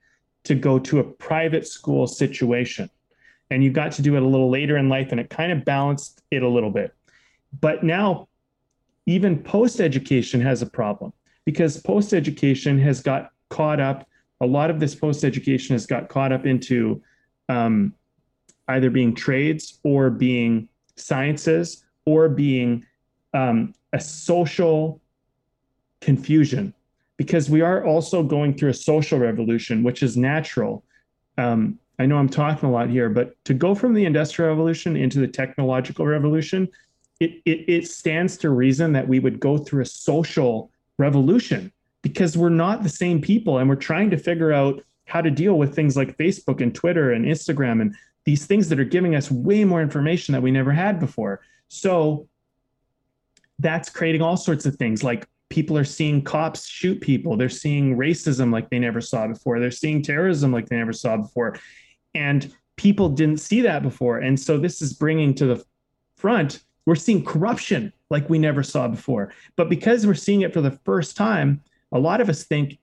to 0.45 0.55
go 0.55 0.79
to 0.79 1.01
a 1.01 1.05
private 1.05 1.67
school 1.67 2.07
situation. 2.07 2.89
And 3.51 3.65
you 3.65 3.71
got 3.71 3.93
to 3.93 4.03
do 4.03 4.17
it 4.17 4.23
a 4.23 4.27
little 4.27 4.51
later 4.51 4.77
in 4.77 4.89
life 4.89 5.11
and 5.11 5.21
it 5.21 5.31
kind 5.31 5.53
of 5.53 5.65
balanced 5.65 6.23
it 6.31 6.43
a 6.43 6.49
little 6.49 6.71
bit. 6.71 6.95
But 7.61 7.83
now 7.83 8.26
even 9.07 9.43
post 9.43 9.81
education 9.81 10.41
has 10.41 10.63
a 10.63 10.67
problem 10.67 11.13
because 11.45 11.81
post 11.81 12.13
education 12.13 12.79
has 12.79 13.01
got 13.01 13.31
caught 13.49 13.81
up. 13.81 14.09
A 14.41 14.47
lot 14.47 14.69
of 14.69 14.81
this 14.81 14.95
post 14.95 15.25
education 15.25 15.75
has 15.75 15.87
got 15.87 16.09
caught 16.09 16.33
up 16.33 16.45
into 16.45 17.01
um, 17.49 17.95
either 18.69 18.91
being 18.91 19.15
trades 19.15 19.79
or 19.85 20.11
being 20.11 20.69
sciences 20.97 21.85
or 22.05 22.29
being 22.29 22.85
um, 23.33 23.75
a 23.93 24.01
social 24.01 25.01
confusion 26.01 26.75
because 27.17 27.49
we 27.49 27.61
are 27.63 27.85
also 27.85 28.23
going 28.23 28.57
through 28.57 28.71
a 28.71 28.75
social 28.75 29.19
revolution, 29.19 29.83
which 29.83 30.03
is 30.03 30.17
natural. 30.17 30.85
Um, 31.39 31.79
I 31.99 32.07
know 32.07 32.19
I'm 32.19 32.29
talking 32.29 32.69
a 32.69 32.73
lot 32.73 32.91
here, 32.91 33.09
but 33.09 33.43
to 33.47 33.55
go 33.55 33.75
from 33.75 33.95
the 33.95 34.05
industrial 34.05 34.51
revolution 34.51 34.97
into 34.97 35.19
the 35.19 35.29
technological 35.29 36.07
revolution, 36.07 36.69
it, 37.21 37.43
it, 37.45 37.65
it 37.69 37.89
stands 37.89 38.37
to 38.39 38.51
reason 38.51 38.93
that 38.93 39.09
we 39.09 39.19
would 39.19 39.41
go 39.41 39.59
through 39.59 39.83
a 39.83 39.87
social 39.87 40.71
revolution 40.99 41.73
because 42.03 42.37
we're 42.37 42.49
not 42.49 42.83
the 42.83 42.89
same 42.89 43.21
people 43.21 43.59
and 43.59 43.69
we're 43.69 43.77
trying 43.77 44.11
to 44.11 44.17
figure 44.17 44.53
out 44.53 44.83
how 45.07 45.21
to 45.21 45.31
deal 45.31 45.59
with 45.59 45.75
things 45.75 45.97
like 45.97 46.19
Facebook 46.19 46.61
and 46.61 46.75
Twitter 46.75 47.13
and 47.13 47.25
Instagram 47.25 47.81
and 47.81 47.95
these 48.25 48.45
things 48.45 48.69
that 48.69 48.79
are 48.79 48.85
giving 48.85 49.15
us 49.15 49.31
way 49.31 49.65
more 49.65 49.81
information 49.81 50.33
that 50.33 50.43
we 50.43 50.51
never 50.51 50.73
had 50.73 50.99
before. 50.99 51.41
So 51.69 52.29
that's 53.59 53.89
creating 53.89 54.21
all 54.21 54.37
sorts 54.37 54.67
of 54.67 54.77
things 54.77 55.03
like 55.03 55.27
people 55.49 55.79
are 55.79 55.85
seeing 55.85 56.23
cops 56.23 56.67
shoot 56.67 57.01
people, 57.01 57.37
they're 57.37 57.49
seeing 57.49 57.97
racism 57.97 58.53
like 58.53 58.69
they 58.69 58.79
never 58.79 59.01
saw 59.01 59.27
before, 59.29 59.61
they're 59.61 59.71
seeing 59.71 60.03
terrorism 60.03 60.53
like 60.53 60.69
they 60.69 60.77
never 60.77 60.93
saw 60.93 61.17
before. 61.17 61.57
And 62.15 62.53
people 62.77 63.09
didn't 63.09 63.41
see 63.41 63.61
that 63.63 63.83
before. 63.83 64.19
And 64.19 64.39
so 64.39 64.59
this 64.59 64.83
is 64.83 64.93
bringing 64.93 65.35
to 65.35 65.47
the 65.47 65.65
front, 66.17 66.63
we're 66.87 66.95
seeing 66.95 67.25
corruption 67.25 67.93
like 68.09 68.31
we 68.31 68.39
never 68.39 68.63
saw 68.63 68.89
before. 68.89 69.33
But 69.57 69.69
because 69.69 70.07
we're 70.07 70.15
seeing 70.15 70.43
it 70.43 70.55
for 70.55 70.61
the 70.61 70.71
first 70.71 71.17
time, 71.17 71.61
a 71.93 71.99
lot 71.99 72.21
of 72.21 72.29
us 72.29 72.45
think, 72.45 72.79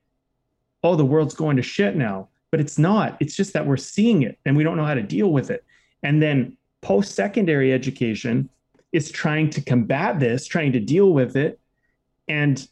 oh, 0.83 0.95
the 0.95 1.05
world's 1.05 1.33
going 1.33 1.55
to 1.55 1.63
shit 1.63 1.95
now, 1.95 2.27
but 2.51 2.59
it's 2.59 2.77
not. 2.77 3.17
It's 3.19 3.35
just 3.35 3.53
that 3.53 3.65
we're 3.65 3.77
seeing 3.77 4.21
it 4.23 4.37
and 4.45 4.55
we 4.55 4.63
don't 4.63 4.77
know 4.77 4.85
how 4.85 4.93
to 4.93 5.01
deal 5.01 5.31
with 5.31 5.49
it. 5.49 5.63
And 6.03 6.21
then 6.21 6.57
post 6.81 7.15
secondary 7.15 7.71
education 7.73 8.49
is 8.91 9.09
trying 9.09 9.49
to 9.51 9.61
combat 9.61 10.19
this, 10.19 10.45
trying 10.45 10.73
to 10.73 10.79
deal 10.79 11.13
with 11.13 11.35
it. 11.37 11.59
And 12.27 12.67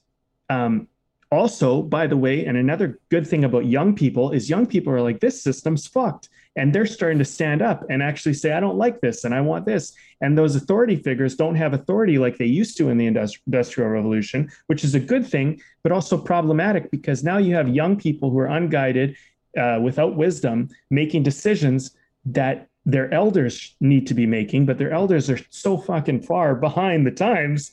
um, 0.50 0.88
also, 1.32 1.82
by 1.82 2.08
the 2.08 2.18
way, 2.18 2.46
and 2.46 2.58
another 2.58 3.00
good 3.10 3.26
thing 3.26 3.46
about 3.46 3.66
young 3.66 3.96
people 3.96 4.32
is 4.32 4.50
young 4.50 4.66
people 4.66 4.92
are 4.92 5.02
like, 5.02 5.22
this 5.22 5.42
system's 5.42 5.88
fucked 5.88 6.30
and 6.56 6.74
they're 6.74 6.86
starting 6.86 7.18
to 7.18 7.26
stand 7.26 7.62
up 7.62 7.86
and 7.90 8.04
actually 8.04 8.34
say 8.34 8.52
i 8.52 8.60
don't 8.60 8.78
like 8.78 9.00
this 9.02 9.24
and 9.24 9.34
i 9.34 9.42
want 9.42 9.66
this. 9.66 9.94
And 10.24 10.38
those 10.38 10.56
authority 10.56 10.98
figures 10.98 11.36
don't 11.36 11.56
have 11.56 11.74
authority 11.74 12.20
like 12.20 12.38
they 12.38 12.46
used 12.46 12.78
to 12.78 12.90
in 12.90 12.98
the 12.98 13.08
industrial 13.08 13.90
revolution 13.90 14.52
which 14.68 14.84
is 14.84 14.94
a 14.96 15.00
good 15.00 15.26
thing 15.26 15.62
but 15.84 15.92
also 15.92 16.18
problematic 16.18 16.92
because 16.92 17.24
now 17.24 17.38
you 17.38 17.56
have 17.56 17.68
young 17.70 17.96
people 17.96 18.30
who 18.30 18.40
are 18.40 18.48
unguided 18.48 19.16
uh, 19.58 19.80
without 19.82 20.16
wisdom 20.16 20.70
making 20.90 21.24
decisions 21.24 21.96
that 22.26 22.68
their 22.86 23.12
elders 23.14 23.76
need 23.80 24.06
to 24.08 24.14
be 24.14 24.26
making 24.26 24.66
but 24.66 24.78
their 24.78 24.92
elders 24.92 25.30
are 25.30 25.40
so 25.50 25.78
fucking 25.78 26.22
far 26.22 26.56
behind 26.56 27.06
the 27.06 27.12
times 27.12 27.72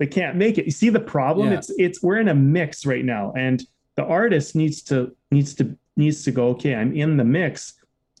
they 0.00 0.06
can't 0.08 0.36
make 0.36 0.58
it. 0.58 0.64
You 0.64 0.72
see 0.72 0.88
the 0.88 0.98
problem? 0.98 1.52
Yeah. 1.52 1.58
it's 1.58 1.70
it's 1.78 2.02
we're 2.02 2.18
in 2.18 2.28
a 2.28 2.34
mix 2.34 2.84
right 2.84 3.04
now 3.04 3.32
and 3.36 3.64
the 3.96 4.04
artist 4.04 4.56
needs 4.56 4.82
to 4.82 5.14
needs 5.30 5.54
to 5.54 5.76
needs 5.96 6.24
to 6.24 6.32
go 6.32 6.48
okay 6.48 6.74
i'm 6.74 6.94
in 6.94 7.16
the 7.16 7.24
mix 7.24 7.74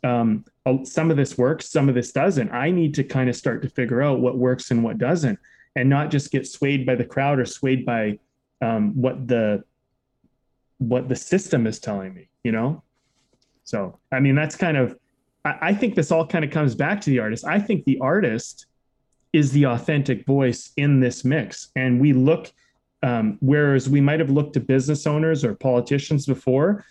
um, 0.04 0.44
some 0.84 1.10
of 1.10 1.16
this 1.16 1.36
works, 1.36 1.70
some 1.70 1.88
of 1.88 1.94
this 1.94 2.12
doesn't. 2.12 2.50
I 2.52 2.70
need 2.70 2.94
to 2.94 3.04
kind 3.04 3.28
of 3.28 3.36
start 3.36 3.62
to 3.62 3.70
figure 3.70 4.02
out 4.02 4.20
what 4.20 4.36
works 4.36 4.70
and 4.70 4.84
what 4.84 4.98
doesn't, 4.98 5.38
and 5.76 5.88
not 5.88 6.10
just 6.10 6.30
get 6.30 6.46
swayed 6.46 6.86
by 6.86 6.94
the 6.94 7.04
crowd 7.04 7.40
or 7.40 7.46
swayed 7.46 7.84
by 7.86 8.18
um, 8.60 8.92
what 8.94 9.26
the 9.26 9.64
what 10.78 11.08
the 11.08 11.16
system 11.16 11.66
is 11.66 11.78
telling 11.78 12.14
me. 12.14 12.28
You 12.44 12.52
know, 12.52 12.82
so 13.64 13.98
I 14.12 14.20
mean 14.20 14.34
that's 14.34 14.56
kind 14.56 14.76
of. 14.76 14.96
I, 15.44 15.58
I 15.60 15.74
think 15.74 15.94
this 15.94 16.12
all 16.12 16.26
kind 16.26 16.44
of 16.44 16.50
comes 16.50 16.74
back 16.74 17.00
to 17.02 17.10
the 17.10 17.18
artist. 17.18 17.46
I 17.46 17.58
think 17.58 17.84
the 17.84 17.98
artist 18.00 18.66
is 19.32 19.50
the 19.52 19.64
authentic 19.66 20.26
voice 20.26 20.72
in 20.76 21.00
this 21.00 21.24
mix, 21.24 21.70
and 21.76 22.00
we 22.00 22.12
look. 22.12 22.52
Um, 23.02 23.36
whereas 23.42 23.86
we 23.86 24.00
might 24.00 24.18
have 24.18 24.30
looked 24.30 24.54
to 24.54 24.60
business 24.60 25.06
owners 25.06 25.44
or 25.44 25.54
politicians 25.54 26.24
before, 26.24 26.86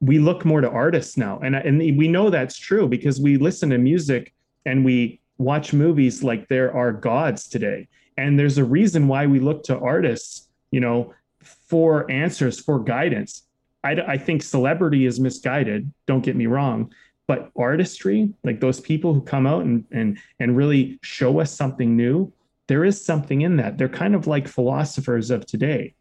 we 0.00 0.18
look 0.18 0.44
more 0.44 0.60
to 0.60 0.70
artists 0.70 1.16
now. 1.16 1.38
And 1.40 1.54
and 1.54 1.78
we 1.78 2.08
know 2.08 2.30
that's 2.30 2.58
true 2.58 2.88
because 2.88 3.20
we 3.20 3.36
listen 3.36 3.70
to 3.70 3.78
music 3.78 4.34
and 4.64 4.84
we 4.84 5.20
watch 5.38 5.72
movies 5.72 6.22
like 6.22 6.48
there 6.48 6.74
are 6.74 6.92
gods 6.92 7.48
today. 7.48 7.88
And 8.16 8.38
there's 8.38 8.58
a 8.58 8.64
reason 8.64 9.08
why 9.08 9.26
we 9.26 9.38
look 9.38 9.62
to 9.64 9.78
artists 9.78 10.48
you 10.70 10.80
know 10.80 11.14
for 11.40 12.10
answers 12.10 12.60
for 12.60 12.78
guidance. 12.82 13.42
I, 13.84 13.92
I 13.92 14.18
think 14.18 14.42
celebrity 14.42 15.06
is 15.06 15.20
misguided 15.20 15.92
don't 16.06 16.24
get 16.24 16.34
me 16.34 16.46
wrong 16.46 16.92
but 17.28 17.52
artistry 17.56 18.28
like 18.42 18.58
those 18.58 18.80
people 18.80 19.14
who 19.14 19.20
come 19.20 19.46
out 19.46 19.62
and 19.64 19.84
and 19.92 20.18
and 20.40 20.56
really 20.56 20.98
show 21.02 21.38
us 21.38 21.54
something 21.54 21.96
new 21.96 22.32
there 22.68 22.84
is 22.84 23.02
something 23.04 23.40
in 23.40 23.56
that. 23.56 23.76
They're 23.76 23.88
kind 23.88 24.14
of 24.14 24.26
like 24.26 24.46
philosophers 24.46 25.30
of 25.30 25.44
today. 25.46 25.94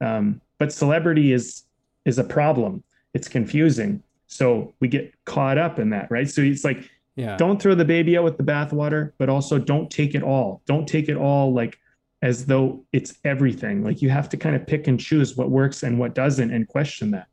Um, 0.00 0.40
but 0.58 0.72
celebrity 0.72 1.32
is 1.32 1.64
is 2.04 2.18
a 2.18 2.24
problem 2.24 2.82
it's 3.14 3.28
confusing. 3.28 4.02
So 4.26 4.74
we 4.80 4.88
get 4.88 5.12
caught 5.24 5.58
up 5.58 5.78
in 5.78 5.90
that, 5.90 6.10
right? 6.10 6.28
So 6.28 6.40
it's 6.42 6.64
like, 6.64 6.88
yeah. 7.16 7.36
don't 7.36 7.60
throw 7.60 7.74
the 7.74 7.84
baby 7.84 8.16
out 8.16 8.24
with 8.24 8.36
the 8.36 8.44
bathwater, 8.44 9.12
but 9.18 9.28
also 9.28 9.58
don't 9.58 9.90
take 9.90 10.14
it 10.14 10.22
all. 10.22 10.62
Don't 10.66 10.86
take 10.86 11.08
it 11.08 11.16
all 11.16 11.52
like 11.52 11.78
as 12.22 12.46
though 12.46 12.84
it's 12.92 13.14
everything. 13.24 13.82
Like 13.82 14.02
you 14.02 14.10
have 14.10 14.28
to 14.28 14.36
kind 14.36 14.54
of 14.54 14.66
pick 14.66 14.86
and 14.86 15.00
choose 15.00 15.36
what 15.36 15.50
works 15.50 15.82
and 15.82 15.98
what 15.98 16.14
doesn't 16.14 16.52
and 16.52 16.68
question 16.68 17.10
that. 17.10 17.26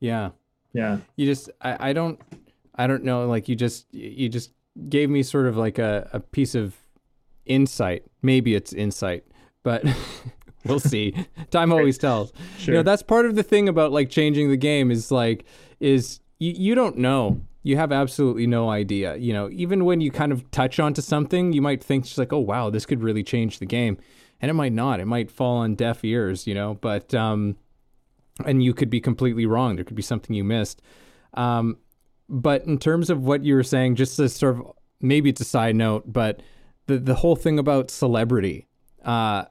Yeah. 0.00 0.30
Yeah. 0.72 0.98
You 1.16 1.26
just, 1.26 1.50
I, 1.60 1.90
I 1.90 1.92
don't, 1.92 2.20
I 2.74 2.86
don't 2.86 3.04
know. 3.04 3.26
Like 3.26 3.48
you 3.48 3.56
just, 3.56 3.92
you 3.92 4.28
just 4.28 4.52
gave 4.88 5.10
me 5.10 5.22
sort 5.22 5.46
of 5.46 5.56
like 5.56 5.78
a, 5.78 6.08
a 6.12 6.20
piece 6.20 6.54
of 6.54 6.76
insight. 7.44 8.04
Maybe 8.22 8.54
it's 8.54 8.72
insight, 8.72 9.24
but 9.62 9.84
we'll 10.66 10.80
see. 10.80 11.14
Time 11.50 11.72
always 11.72 11.98
tells. 11.98 12.32
Sure. 12.58 12.74
You 12.74 12.78
know, 12.78 12.82
that's 12.82 13.02
part 13.02 13.26
of 13.26 13.34
the 13.34 13.42
thing 13.42 13.68
about 13.68 13.92
like 13.92 14.10
changing 14.10 14.50
the 14.50 14.56
game 14.56 14.90
is 14.90 15.10
like 15.10 15.44
is 15.80 16.20
you, 16.38 16.52
you 16.56 16.74
don't 16.74 16.98
know. 16.98 17.40
You 17.62 17.76
have 17.76 17.90
absolutely 17.90 18.46
no 18.46 18.70
idea. 18.70 19.16
You 19.16 19.32
know, 19.32 19.50
even 19.50 19.84
when 19.84 20.00
you 20.00 20.10
kind 20.10 20.30
of 20.30 20.48
touch 20.52 20.78
onto 20.78 21.02
something, 21.02 21.52
you 21.52 21.60
might 21.60 21.82
think 21.82 22.04
just 22.04 22.18
like, 22.18 22.32
"Oh, 22.32 22.38
wow, 22.38 22.70
this 22.70 22.86
could 22.86 23.02
really 23.02 23.24
change 23.24 23.58
the 23.58 23.66
game." 23.66 23.98
And 24.40 24.50
it 24.50 24.54
might 24.54 24.72
not. 24.72 25.00
It 25.00 25.06
might 25.06 25.30
fall 25.30 25.56
on 25.58 25.74
deaf 25.74 26.04
ears, 26.04 26.46
you 26.46 26.54
know, 26.54 26.74
but 26.74 27.14
um 27.14 27.56
and 28.44 28.62
you 28.62 28.74
could 28.74 28.90
be 28.90 29.00
completely 29.00 29.46
wrong. 29.46 29.76
There 29.76 29.84
could 29.84 29.96
be 29.96 30.02
something 30.02 30.34
you 30.36 30.44
missed. 30.44 30.82
Um 31.34 31.78
but 32.28 32.64
in 32.64 32.78
terms 32.78 33.08
of 33.08 33.24
what 33.24 33.44
you 33.44 33.54
were 33.54 33.62
saying, 33.62 33.96
just 33.96 34.16
to 34.16 34.28
sort 34.28 34.56
of 34.56 34.72
maybe 35.00 35.30
it's 35.30 35.40
a 35.40 35.44
side 35.44 35.76
note, 35.76 36.04
but 36.12 36.42
the 36.86 36.98
the 36.98 37.14
whole 37.14 37.36
thing 37.36 37.58
about 37.58 37.90
celebrity, 37.90 38.66
uh, 39.04 39.44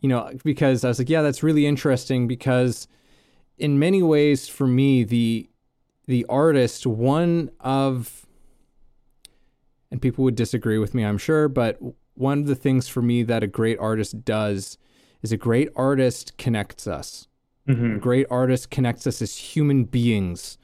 you 0.00 0.08
know, 0.08 0.30
because 0.44 0.84
I 0.84 0.88
was 0.88 0.98
like, 0.98 1.08
yeah, 1.08 1.22
that's 1.22 1.42
really 1.42 1.66
interesting 1.66 2.28
because 2.28 2.86
in 3.56 3.78
many 3.78 4.02
ways 4.02 4.48
for 4.48 4.66
me 4.66 5.04
the 5.04 5.48
the 6.06 6.24
artist 6.28 6.86
one 6.86 7.50
of 7.60 8.26
and 9.90 10.00
people 10.00 10.24
would 10.24 10.34
disagree 10.34 10.78
with 10.78 10.94
me, 10.94 11.02
I'm 11.02 11.18
sure, 11.18 11.48
but 11.48 11.78
one 12.14 12.40
of 12.40 12.46
the 12.46 12.54
things 12.54 12.88
for 12.88 13.00
me 13.00 13.22
that 13.22 13.42
a 13.42 13.46
great 13.46 13.78
artist 13.78 14.24
does 14.24 14.76
is 15.22 15.32
a 15.32 15.36
great 15.36 15.68
artist 15.74 16.36
connects 16.36 16.86
us. 16.86 17.26
Mhm. 17.66 17.96
A 17.96 17.98
great 17.98 18.26
artist 18.30 18.70
connects 18.70 19.06
us 19.06 19.20
as 19.20 19.36
human 19.36 19.84
beings 19.84 20.58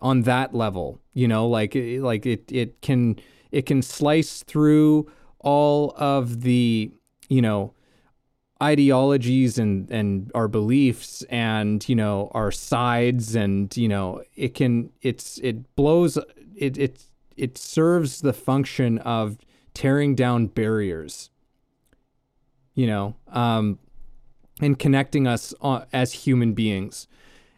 on 0.00 0.22
that 0.22 0.54
level. 0.54 1.00
You 1.12 1.28
know, 1.28 1.46
like 1.48 1.74
like 1.74 2.26
it 2.26 2.50
it 2.50 2.80
can 2.80 3.16
it 3.52 3.66
can 3.66 3.82
slice 3.82 4.42
through 4.42 5.10
all 5.40 5.94
of 5.96 6.42
the 6.42 6.90
you 7.28 7.42
know 7.42 7.74
ideologies 8.64 9.58
and 9.58 9.90
and 9.90 10.32
our 10.34 10.48
beliefs 10.48 11.22
and 11.28 11.86
you 11.88 11.94
know 11.94 12.30
our 12.32 12.50
sides 12.50 13.34
and 13.34 13.76
you 13.76 13.86
know 13.86 14.22
it 14.36 14.54
can 14.54 14.90
it's 15.02 15.38
it 15.38 15.76
blows 15.76 16.16
it 16.56 16.78
it 16.78 17.04
it 17.36 17.58
serves 17.58 18.22
the 18.22 18.32
function 18.32 18.98
of 18.98 19.36
tearing 19.74 20.14
down 20.14 20.46
barriers 20.46 21.28
you 22.74 22.86
know 22.86 23.14
um 23.28 23.78
and 24.60 24.78
connecting 24.78 25.26
us 25.26 25.52
uh, 25.60 25.84
as 25.92 26.12
human 26.12 26.54
beings 26.54 27.06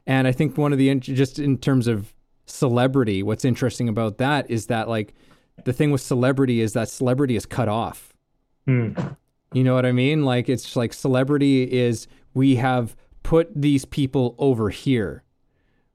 and 0.06 0.26
i 0.26 0.32
think 0.32 0.58
one 0.58 0.72
of 0.72 0.78
the 0.78 0.92
just 0.96 1.38
in 1.38 1.56
terms 1.56 1.86
of 1.86 2.12
celebrity 2.46 3.22
what's 3.22 3.44
interesting 3.44 3.88
about 3.88 4.18
that 4.18 4.50
is 4.50 4.66
that 4.66 4.88
like 4.88 5.14
the 5.64 5.72
thing 5.72 5.92
with 5.92 6.00
celebrity 6.00 6.60
is 6.60 6.72
that 6.72 6.88
celebrity 6.88 7.36
is 7.36 7.46
cut 7.46 7.68
off 7.68 8.12
Mm. 8.68 9.16
You 9.52 9.64
know 9.64 9.74
what 9.74 9.86
I 9.86 9.92
mean? 9.92 10.24
Like 10.24 10.48
it's 10.48 10.76
like 10.76 10.92
celebrity 10.92 11.64
is 11.64 12.06
we 12.34 12.56
have 12.56 12.96
put 13.22 13.50
these 13.54 13.84
people 13.84 14.34
over 14.38 14.70
here. 14.70 15.22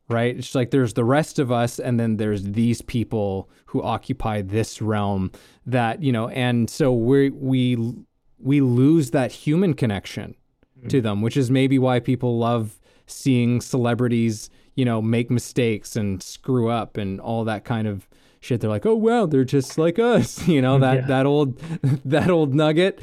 Right? 0.09 0.37
It's 0.37 0.55
like 0.55 0.71
there's 0.71 0.93
the 0.93 1.05
rest 1.05 1.39
of 1.39 1.53
us 1.53 1.79
and 1.79 1.97
then 1.97 2.17
there's 2.17 2.43
these 2.43 2.81
people 2.81 3.49
who 3.67 3.81
occupy 3.81 4.41
this 4.41 4.81
realm 4.81 5.31
that, 5.65 6.03
you 6.03 6.11
know, 6.11 6.27
and 6.29 6.69
so 6.69 6.91
we 6.91 7.29
we 7.29 7.95
we 8.37 8.59
lose 8.59 9.11
that 9.11 9.31
human 9.31 9.73
connection 9.73 10.35
to 10.89 10.97
mm-hmm. 10.97 11.03
them, 11.03 11.21
which 11.21 11.37
is 11.37 11.49
maybe 11.49 11.79
why 11.79 11.99
people 11.99 12.37
love 12.37 12.79
seeing 13.05 13.61
celebrities, 13.61 14.49
you 14.75 14.83
know, 14.83 15.01
make 15.01 15.29
mistakes 15.29 15.95
and 15.95 16.21
screw 16.21 16.69
up 16.69 16.97
and 16.97 17.21
all 17.21 17.43
that 17.45 17.63
kind 17.63 17.87
of 17.87 18.07
shit. 18.39 18.59
They're 18.61 18.69
like, 18.69 18.85
"Oh 18.85 18.95
well, 18.95 19.27
they're 19.27 19.43
just 19.43 19.77
like 19.77 19.99
us." 19.99 20.45
You 20.47 20.61
know, 20.61 20.79
that 20.85 20.95
Yeah. 20.95 21.07
that 21.07 21.25
old 21.25 21.57
that 22.05 22.29
old 22.29 22.53
nugget. 22.53 23.01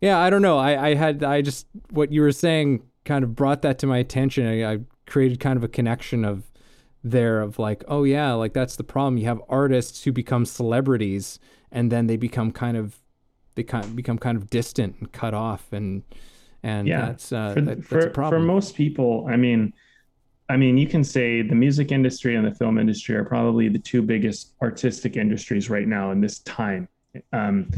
Yeah, 0.00 0.18
I 0.18 0.30
don't 0.30 0.42
know. 0.42 0.58
I, 0.58 0.88
I 0.90 0.94
had 0.94 1.22
I 1.22 1.42
just 1.42 1.66
what 1.90 2.12
you 2.12 2.22
were 2.22 2.32
saying 2.32 2.82
kind 3.04 3.24
of 3.24 3.34
brought 3.34 3.62
that 3.62 3.78
to 3.80 3.86
my 3.86 3.98
attention. 3.98 4.46
I, 4.46 4.72
I 4.74 4.78
created 5.06 5.40
kind 5.40 5.56
of 5.56 5.64
a 5.64 5.68
connection 5.68 6.24
of 6.24 6.50
there 7.02 7.40
of 7.40 7.58
like, 7.58 7.84
oh 7.88 8.04
yeah, 8.04 8.32
like 8.32 8.52
that's 8.52 8.76
the 8.76 8.84
problem. 8.84 9.18
You 9.18 9.26
have 9.26 9.40
artists 9.48 10.04
who 10.04 10.12
become 10.12 10.44
celebrities 10.44 11.38
and 11.72 11.90
then 11.90 12.06
they 12.06 12.16
become 12.16 12.50
kind 12.50 12.76
of 12.76 12.98
they 13.54 13.62
kind 13.62 13.84
of 13.84 13.96
become 13.96 14.18
kind 14.18 14.36
of 14.36 14.48
distant 14.50 14.96
and 15.00 15.12
cut 15.12 15.34
off 15.34 15.72
and 15.72 16.02
and 16.62 16.86
Yeah. 16.86 17.06
that's 17.06 17.32
uh 17.32 17.54
for, 17.54 17.60
that, 17.62 17.76
that's 17.78 17.88
for, 17.88 17.98
a 17.98 18.28
for 18.28 18.38
most 18.38 18.74
people 18.74 19.26
i 19.28 19.36
mean 19.36 19.72
i 20.48 20.56
mean 20.56 20.76
you 20.78 20.86
can 20.86 21.02
say 21.02 21.42
the 21.42 21.54
music 21.54 21.90
industry 21.90 22.36
and 22.36 22.46
the 22.46 22.54
film 22.54 22.78
industry 22.78 23.16
are 23.16 23.24
probably 23.24 23.68
the 23.68 23.78
two 23.78 24.02
biggest 24.02 24.54
artistic 24.62 25.16
industries 25.16 25.68
right 25.70 25.88
now 25.88 26.10
in 26.10 26.20
this 26.20 26.40
time 26.40 26.88
um, 27.32 27.68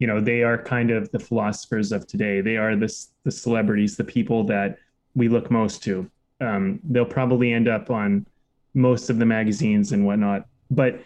you 0.00 0.08
know 0.08 0.20
they 0.20 0.42
are 0.42 0.60
kind 0.60 0.90
of 0.90 1.10
the 1.12 1.20
philosophers 1.20 1.92
of 1.92 2.08
today. 2.08 2.40
They 2.40 2.56
are 2.56 2.74
this 2.74 3.12
the 3.22 3.30
celebrities 3.30 3.96
the 3.96 4.04
people 4.04 4.42
that 4.44 4.78
we 5.14 5.28
look 5.28 5.50
most 5.50 5.84
to. 5.84 6.10
Um, 6.40 6.80
they'll 6.82 7.04
probably 7.04 7.52
end 7.52 7.68
up 7.68 7.90
on 7.90 8.26
most 8.74 9.10
of 9.10 9.18
the 9.18 9.26
magazines 9.26 9.92
and 9.92 10.04
whatnot. 10.04 10.46
But 10.70 11.00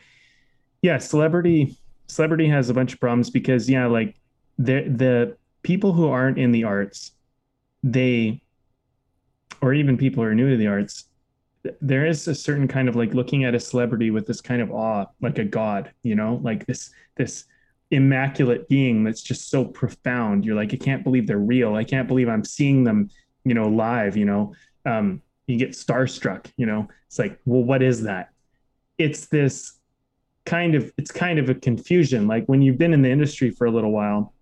yeah 0.85 0.99
celebrity 0.99 1.75
celebrity 2.09 2.47
has 2.47 2.69
a 2.69 2.75
bunch 2.75 2.93
of 2.93 3.01
problems 3.01 3.31
because 3.31 3.71
yeah 3.71 3.87
like 3.87 4.15
the 4.59 4.83
the 4.83 5.35
people 5.63 5.95
who 5.95 6.07
aren't 6.07 6.37
in 6.37 6.53
the 6.53 6.63
arts 6.63 7.13
they 7.83 8.39
or 9.63 9.73
even 9.73 9.97
people 9.97 10.23
who 10.23 10.29
are 10.29 10.35
new 10.35 10.51
to 10.51 10.59
the 10.59 10.67
arts 10.67 11.09
there 11.81 12.05
is 12.05 12.29
a 12.29 12.35
certain 12.35 12.69
kind 12.69 12.87
of 12.87 12.95
like 12.95 13.15
looking 13.15 13.45
at 13.45 13.55
a 13.55 13.61
celebrity 13.61 14.11
with 14.11 14.27
this 14.27 14.43
kind 14.43 14.61
of 14.61 14.71
awe 14.71 15.07
like 15.23 15.39
a 15.39 15.45
god 15.45 15.91
you 16.03 16.15
know 16.15 16.39
like 16.43 16.67
this 16.67 16.91
this 17.17 17.47
immaculate 17.95 18.69
being 18.69 19.05
that's 19.05 19.23
just 19.23 19.49
so 19.51 19.65
profound. 19.65 20.45
You're 20.45 20.57
like 20.57 20.73
i 20.75 20.77
can't 20.77 21.03
believe 21.05 21.27
they're 21.27 21.39
real. 21.39 21.75
I 21.77 21.85
can't 21.85 22.09
believe 22.09 22.29
i'm 22.29 22.45
seeing 22.45 22.85
them 22.85 23.09
you 23.45 23.55
know 23.55 23.69
live 23.69 24.17
you 24.17 24.25
know? 24.25 24.55
Um 24.85 25.23
you 25.47 25.57
get 25.59 25.71
starstruck 25.71 26.47
you 26.57 26.67
know? 26.67 26.89
It's 27.07 27.19
like 27.19 27.39
well 27.47 27.63
what 27.65 27.83
is 27.83 28.03
that? 28.03 28.31
It's 28.99 29.27
this 29.27 29.79
kind 30.47 30.75
of 30.75 30.93
it's 30.99 31.11
kind 31.11 31.39
of 31.39 31.49
a 31.49 31.55
confusion. 31.55 32.27
Like 32.27 32.45
when 32.47 32.61
you've 32.63 32.79
been 32.79 32.93
in 32.93 33.03
the 33.03 33.11
industry 33.11 33.51
for 33.51 33.67
a 33.67 33.71
little 33.71 33.93
while 33.93 34.35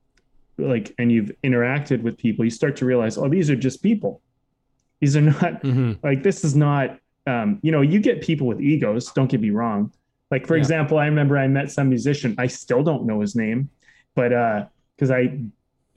like 0.59 0.95
and 0.99 1.11
you've 1.11 1.33
interacted 1.43 2.03
with 2.03 2.19
people 2.19 2.45
you 2.45 2.51
start 2.51 2.77
to 2.77 2.85
realize 2.85 3.17
oh 3.19 3.29
these 3.29 3.51
are 3.51 3.57
just 3.57 3.83
people. 3.83 4.21
These 5.01 5.17
are 5.17 5.21
not 5.33 5.63
Mhm. 5.63 5.99
like 6.03 6.23
this 6.23 6.45
is 6.45 6.55
not 6.57 6.99
um, 7.27 7.59
you 7.63 7.71
know 7.71 7.83
you 7.83 8.01
get 8.01 8.21
people 8.21 8.47
with 8.49 8.61
egos 8.61 9.13
don't 9.13 9.31
get 9.31 9.41
me 9.41 9.51
wrong 9.51 9.93
like 10.33 10.47
for 10.49 10.57
Yeah. 10.57 10.63
example 10.63 10.99
i 10.99 11.07
remember 11.07 11.39
i 11.39 11.47
met 11.47 11.71
some 11.71 11.89
musician 11.89 12.35
i 12.39 12.49
still 12.49 12.83
don't 12.83 13.05
know 13.07 13.21
his 13.21 13.37
name 13.37 13.69
but 14.17 14.33
uh 14.33 14.65
because 14.97 15.11
i 15.13 15.39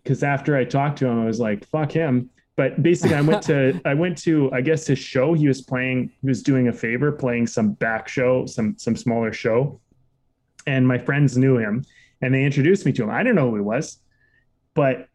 because 0.04 0.22
after 0.22 0.56
i 0.56 0.64
talked 0.64 1.00
to 1.00 1.08
him 1.08 1.20
i 1.20 1.26
was 1.26 1.40
like 1.40 1.66
fuck 1.70 1.92
him. 1.92 2.30
But 2.58 2.82
basically 2.84 3.16
i 3.16 3.22
went 3.22 3.42
to 3.44 3.58
i 3.92 3.94
went 3.94 4.18
to 4.20 4.34
i 4.54 4.62
guess 4.62 4.86
his 4.88 5.00
show. 5.00 5.34
He 5.34 5.48
was 5.48 5.62
playing 5.62 6.12
he 6.22 6.28
was 6.28 6.42
doing 6.44 6.68
a 6.68 6.74
favor 6.74 7.12
playing 7.12 7.48
some 7.48 7.74
back 7.74 8.08
show 8.08 8.46
some 8.46 8.78
some 8.78 8.96
smaller 8.96 9.34
show. 9.34 9.82
And 10.68 10.88
my 10.88 10.98
friends 10.98 11.38
knew 11.38 11.58
him 11.58 11.84
and 12.22 12.34
they 12.34 12.44
introduced 12.46 12.86
me 12.86 12.92
to 12.94 13.04
him. 13.04 13.10
I 13.10 13.24
didn't 13.24 13.36
know 13.36 13.50
who 13.50 13.56
he 13.56 13.62
was 13.62 14.00
but 14.76 15.08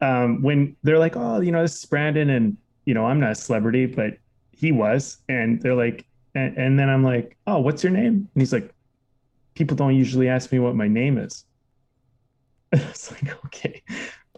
um, 0.00 0.42
when 0.42 0.76
they're 0.84 0.98
like, 1.06 1.16
"Oh, 1.16 1.40
you 1.40 1.50
know, 1.50 1.62
this 1.62 1.76
is 1.76 1.84
Brandon," 1.86 2.30
and 2.30 2.56
you 2.84 2.94
know, 2.94 3.04
I'm 3.06 3.18
not 3.18 3.32
a 3.32 3.34
celebrity, 3.34 3.86
but 3.86 4.12
he 4.52 4.70
was, 4.70 5.18
and 5.28 5.60
they're 5.60 5.74
like, 5.74 6.06
and, 6.38 6.56
and 6.56 6.78
then 6.78 6.88
I'm 6.88 7.02
like, 7.02 7.36
"Oh, 7.46 7.58
what's 7.58 7.82
your 7.82 7.92
name?" 7.92 8.28
And 8.34 8.42
he's 8.42 8.52
like, 8.52 8.72
"People 9.54 9.76
don't 9.76 9.94
usually 9.94 10.28
ask 10.28 10.52
me 10.52 10.58
what 10.58 10.74
my 10.74 10.88
name 10.88 11.18
is." 11.18 11.44
It's 12.72 13.10
like, 13.10 13.44
okay, 13.46 13.82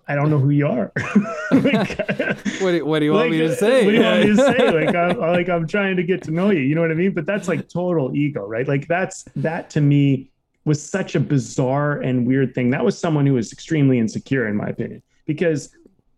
I 0.07 0.15
don't 0.15 0.31
know 0.31 0.39
who 0.39 0.51
you 0.51 0.67
are. 0.67 0.93
like, 1.51 1.99
What 2.61 2.73
do, 2.73 2.85
what 2.85 2.99
do 2.99 3.05
you 3.05 3.13
want 3.13 3.31
like, 3.31 3.31
me 3.31 3.39
to 3.39 3.55
say? 3.55 3.85
What 3.85 3.91
do 3.93 3.97
you 3.97 4.03
want 4.03 4.21
me 4.21 4.27
to 4.27 4.37
say? 4.37 4.85
Like, 4.87 4.95
I'm, 4.95 5.19
like 5.19 5.49
I'm 5.49 5.67
trying 5.67 5.97
to 5.97 6.03
get 6.03 6.23
to 6.25 6.31
know 6.31 6.51
you. 6.51 6.61
You 6.61 6.75
know 6.75 6.81
what 6.81 6.91
I 6.91 6.95
mean? 6.95 7.13
But 7.13 7.27
that's 7.27 7.49
like 7.49 7.69
total 7.69 8.15
ego, 8.15 8.47
right? 8.47 8.67
Like 8.67 8.87
that's 8.87 9.25
that 9.37 9.71
to 9.71 9.81
me 9.81 10.31
was 10.65 10.85
such 10.85 11.15
a 11.15 11.21
bizarre 11.21 12.01
and 12.01 12.27
weird 12.27 12.55
thing. 12.55 12.71
That 12.71 12.85
was 12.85 12.99
someone 12.99 13.27
who 13.27 13.35
was 13.35 13.53
extremely 13.53 13.99
insecure, 13.99 14.47
in 14.49 14.57
my 14.57 14.69
opinion, 14.69 15.03
because 15.27 15.75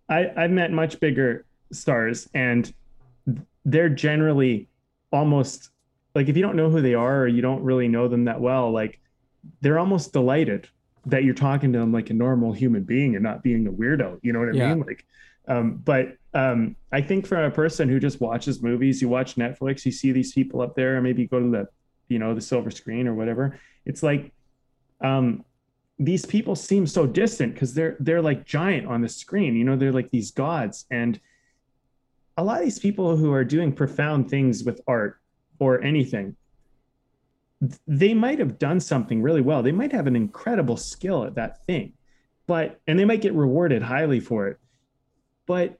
I, 0.09 0.31
I've 0.37 0.51
met 0.51 0.73
much 0.73 0.99
bigger 1.01 1.47
stars, 1.71 2.29
and 2.35 2.73
they're 3.65 3.89
generally 3.89 4.69
almost 5.13 5.71
like 6.15 6.29
if 6.29 6.37
you 6.37 6.43
don't 6.43 6.57
know 6.57 6.71
who 6.71 6.83
they 6.83 6.95
are 6.95 7.23
or 7.23 7.27
you 7.27 7.43
don't 7.43 7.63
really 7.63 7.89
know 7.89 8.09
them 8.09 8.25
that 8.25 8.41
well, 8.41 8.71
like 8.71 9.01
they're 9.61 9.79
almost 9.79 10.13
delighted 10.13 10.69
that 11.07 11.25
you're 11.25 11.35
talking 11.35 11.73
to 11.73 11.79
them 11.79 11.93
like 11.93 12.11
a 12.11 12.15
normal 12.15 12.53
human 12.53 12.85
being 12.85 13.17
and 13.17 13.23
not 13.23 13.43
being 13.43 13.67
a 13.67 13.73
weirdo. 13.73 14.19
You 14.23 14.33
know 14.33 14.39
what 14.39 14.49
I 14.49 14.53
Yeah. 14.53 14.75
mean? 14.75 14.85
Like, 14.87 15.05
um, 15.49 15.77
but 15.85 16.17
um, 16.35 16.77
I 16.93 17.01
think 17.01 17.27
for 17.27 17.45
a 17.45 17.51
person 17.51 17.89
who 17.89 17.99
just 17.99 18.21
watches 18.21 18.63
movies, 18.63 19.03
you 19.03 19.09
watch 19.09 19.35
Netflix, 19.35 19.85
you 19.85 19.91
see 19.93 20.13
these 20.13 20.33
people 20.33 20.61
up 20.61 20.77
there, 20.77 20.97
or 20.97 21.03
maybe 21.03 21.23
you 21.23 21.29
go 21.29 21.41
to 21.41 21.51
the, 21.51 21.69
you 22.09 22.19
know, 22.19 22.35
the 22.35 22.41
silver 22.41 22.71
screen 22.71 23.09
or 23.09 23.15
whatever. 23.15 23.59
It's 23.85 24.03
like, 24.03 24.33
um, 25.01 25.45
these 25.99 26.25
people 26.25 26.55
seem 26.55 26.87
so 26.87 27.07
distant 27.07 27.55
because 27.55 27.75
they're 27.75 27.97
they're 28.01 28.23
like 28.23 28.45
giant 28.45 28.87
on 28.87 29.03
the 29.03 29.09
screen. 29.09 29.57
You 29.57 29.65
know, 29.65 29.77
they're 29.77 29.93
like 29.93 30.11
these 30.11 30.31
gods, 30.31 30.85
and 30.91 31.21
a 32.37 32.45
lot 32.45 32.59
of 32.59 32.65
these 32.65 32.79
people 32.79 33.17
who 33.17 33.33
are 33.33 33.45
doing 33.45 33.73
profound 33.73 34.31
things 34.31 34.65
with 34.65 34.81
art 34.87 35.21
or 35.63 35.83
anything 35.83 36.37
they 37.87 38.15
might 38.15 38.39
have 38.39 38.59
done 38.59 38.81
something 38.81 39.23
really 39.23 39.41
well. 39.41 39.63
They 39.63 39.73
might 39.73 39.93
have 39.93 40.07
an 40.07 40.17
incredible 40.17 40.77
skill 40.77 41.25
at 41.25 41.37
that 41.37 41.65
thing, 41.67 41.93
but, 42.47 42.81
and 42.87 42.99
they 42.99 43.05
might 43.05 43.21
get 43.21 43.35
rewarded 43.35 43.83
highly 43.83 44.21
for 44.21 44.49
it. 44.49 44.59
But 45.47 45.79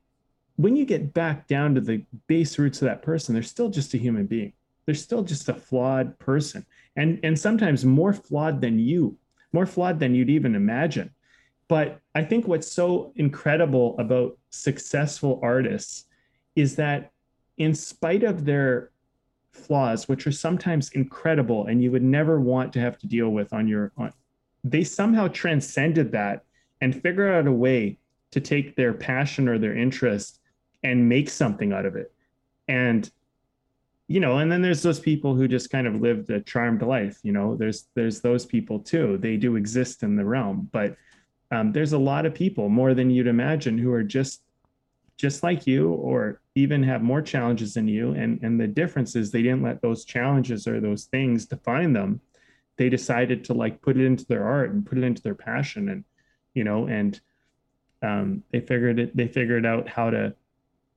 when 0.57 0.77
you 0.77 0.85
get 0.85 1.13
back 1.13 1.49
down 1.49 1.75
to 1.75 1.81
the 1.81 2.05
base 2.29 2.59
roots 2.59 2.81
of 2.83 2.87
that 2.87 3.03
person, 3.03 3.35
they're 3.35 3.43
still 3.43 3.69
just 3.69 3.95
a 3.95 3.99
human 3.99 4.27
being. 4.27 4.53
They're 4.87 4.95
still 4.95 5.23
just 5.23 5.49
a 5.49 5.55
flawed 5.55 6.19
person. 6.19 6.65
And, 6.97 7.19
and 7.23 7.39
sometimes 7.39 7.85
more 7.85 8.13
flawed 8.13 8.61
than 8.61 8.79
you, 8.79 9.17
more 9.53 9.67
flawed 9.67 9.99
than 9.99 10.15
you'd 10.15 10.31
even 10.31 10.55
imagine. 10.55 11.11
But 11.69 12.01
I 12.15 12.23
think 12.23 12.47
what's 12.47 12.71
so 12.71 13.13
incredible 13.17 13.97
about 13.99 14.39
successful 14.51 15.41
artists 15.43 16.05
is 16.55 16.77
that 16.77 17.11
in 17.57 17.75
spite 17.75 18.23
of 18.23 18.45
their 18.45 18.92
flaws 19.53 20.09
which 20.09 20.27
are 20.27 20.33
sometimes 20.33 20.91
incredible 20.91 21.67
and 21.67 21.83
you 21.83 21.91
would 21.91 22.03
never 22.03 22.41
want 22.41 22.73
to 22.73 22.81
have 22.81 22.99
to 22.99 23.07
deal 23.07 23.29
with 23.29 23.53
on 23.53 23.69
your 23.69 23.93
on 23.97 24.13
they 24.65 24.85
somehow 24.85 25.29
transcended 25.29 26.13
that 26.13 26.45
and 26.81 27.01
figure 27.01 27.33
out 27.33 27.47
a 27.47 27.53
way 27.53 27.99
to 28.31 28.41
take 28.41 28.77
their 28.77 28.93
passion 28.93 29.49
or 29.49 29.59
their 29.59 29.77
interest 29.77 30.41
and 30.83 31.09
make 31.09 31.29
something 31.29 31.73
out 31.73 31.87
of 31.87 31.97
it. 31.97 32.13
And 32.69 33.09
you 34.09 34.21
know 34.21 34.39
and 34.39 34.51
then 34.51 34.63
there's 34.63 34.83
those 34.83 35.01
people 35.01 35.35
who 35.35 35.47
just 35.47 35.71
kind 35.71 35.87
of 35.87 36.01
lived 36.01 36.29
a 36.29 36.41
charmed 36.41 36.83
life 36.83 37.21
you 37.23 37.33
know 37.33 37.55
there's 37.55 37.87
there's 37.95 38.21
those 38.21 38.45
people 38.45 38.79
too. 38.79 39.17
They 39.19 39.37
do 39.37 39.57
exist 39.57 40.03
in 40.03 40.17
the 40.17 40.25
realm 40.25 40.69
but 40.73 40.97
um, 41.51 41.73
there's 41.73 41.93
a 41.93 41.99
lot 41.99 42.27
of 42.27 42.35
people 42.35 42.69
more 42.69 42.95
than 42.95 43.11
you'd 43.11 43.27
imagine 43.27 43.79
who 43.79 43.93
are 43.93 44.03
just 44.03 44.43
just 45.23 45.45
like 45.45 45.69
you 45.69 45.93
or 45.93 46.41
even 46.57 46.83
have 46.83 47.01
more 47.01 47.23
challenges 47.23 47.75
than 47.75 47.87
you. 47.87 48.11
And 48.13 48.43
and 48.43 48.61
the 48.61 48.67
difference 48.67 49.15
is 49.15 49.31
they 49.31 49.43
didn't 49.43 49.63
let 49.63 49.81
those 49.81 50.05
challenges 50.05 50.67
or 50.67 50.81
those 50.81 51.05
things 51.05 51.47
define 51.47 51.93
them. 51.93 52.21
They 52.77 52.89
decided 52.89 53.45
to 53.45 53.55
like 53.55 53.81
put 53.81 53.97
it 53.97 54.05
into 54.05 54.27
their 54.27 54.45
art 54.45 54.73
and 54.73 54.85
put 54.85 54.99
it 54.99 55.05
into 55.05 55.23
their 55.23 55.37
passion 55.37 55.89
and 55.89 56.05
you 56.55 56.65
know 56.65 56.89
and 56.89 57.21
um, 58.03 58.43
they 58.51 58.59
figured 58.59 58.99
it 58.99 59.17
they 59.17 59.29
figured 59.29 59.65
out 59.65 59.89
how 59.89 60.11
to 60.11 60.35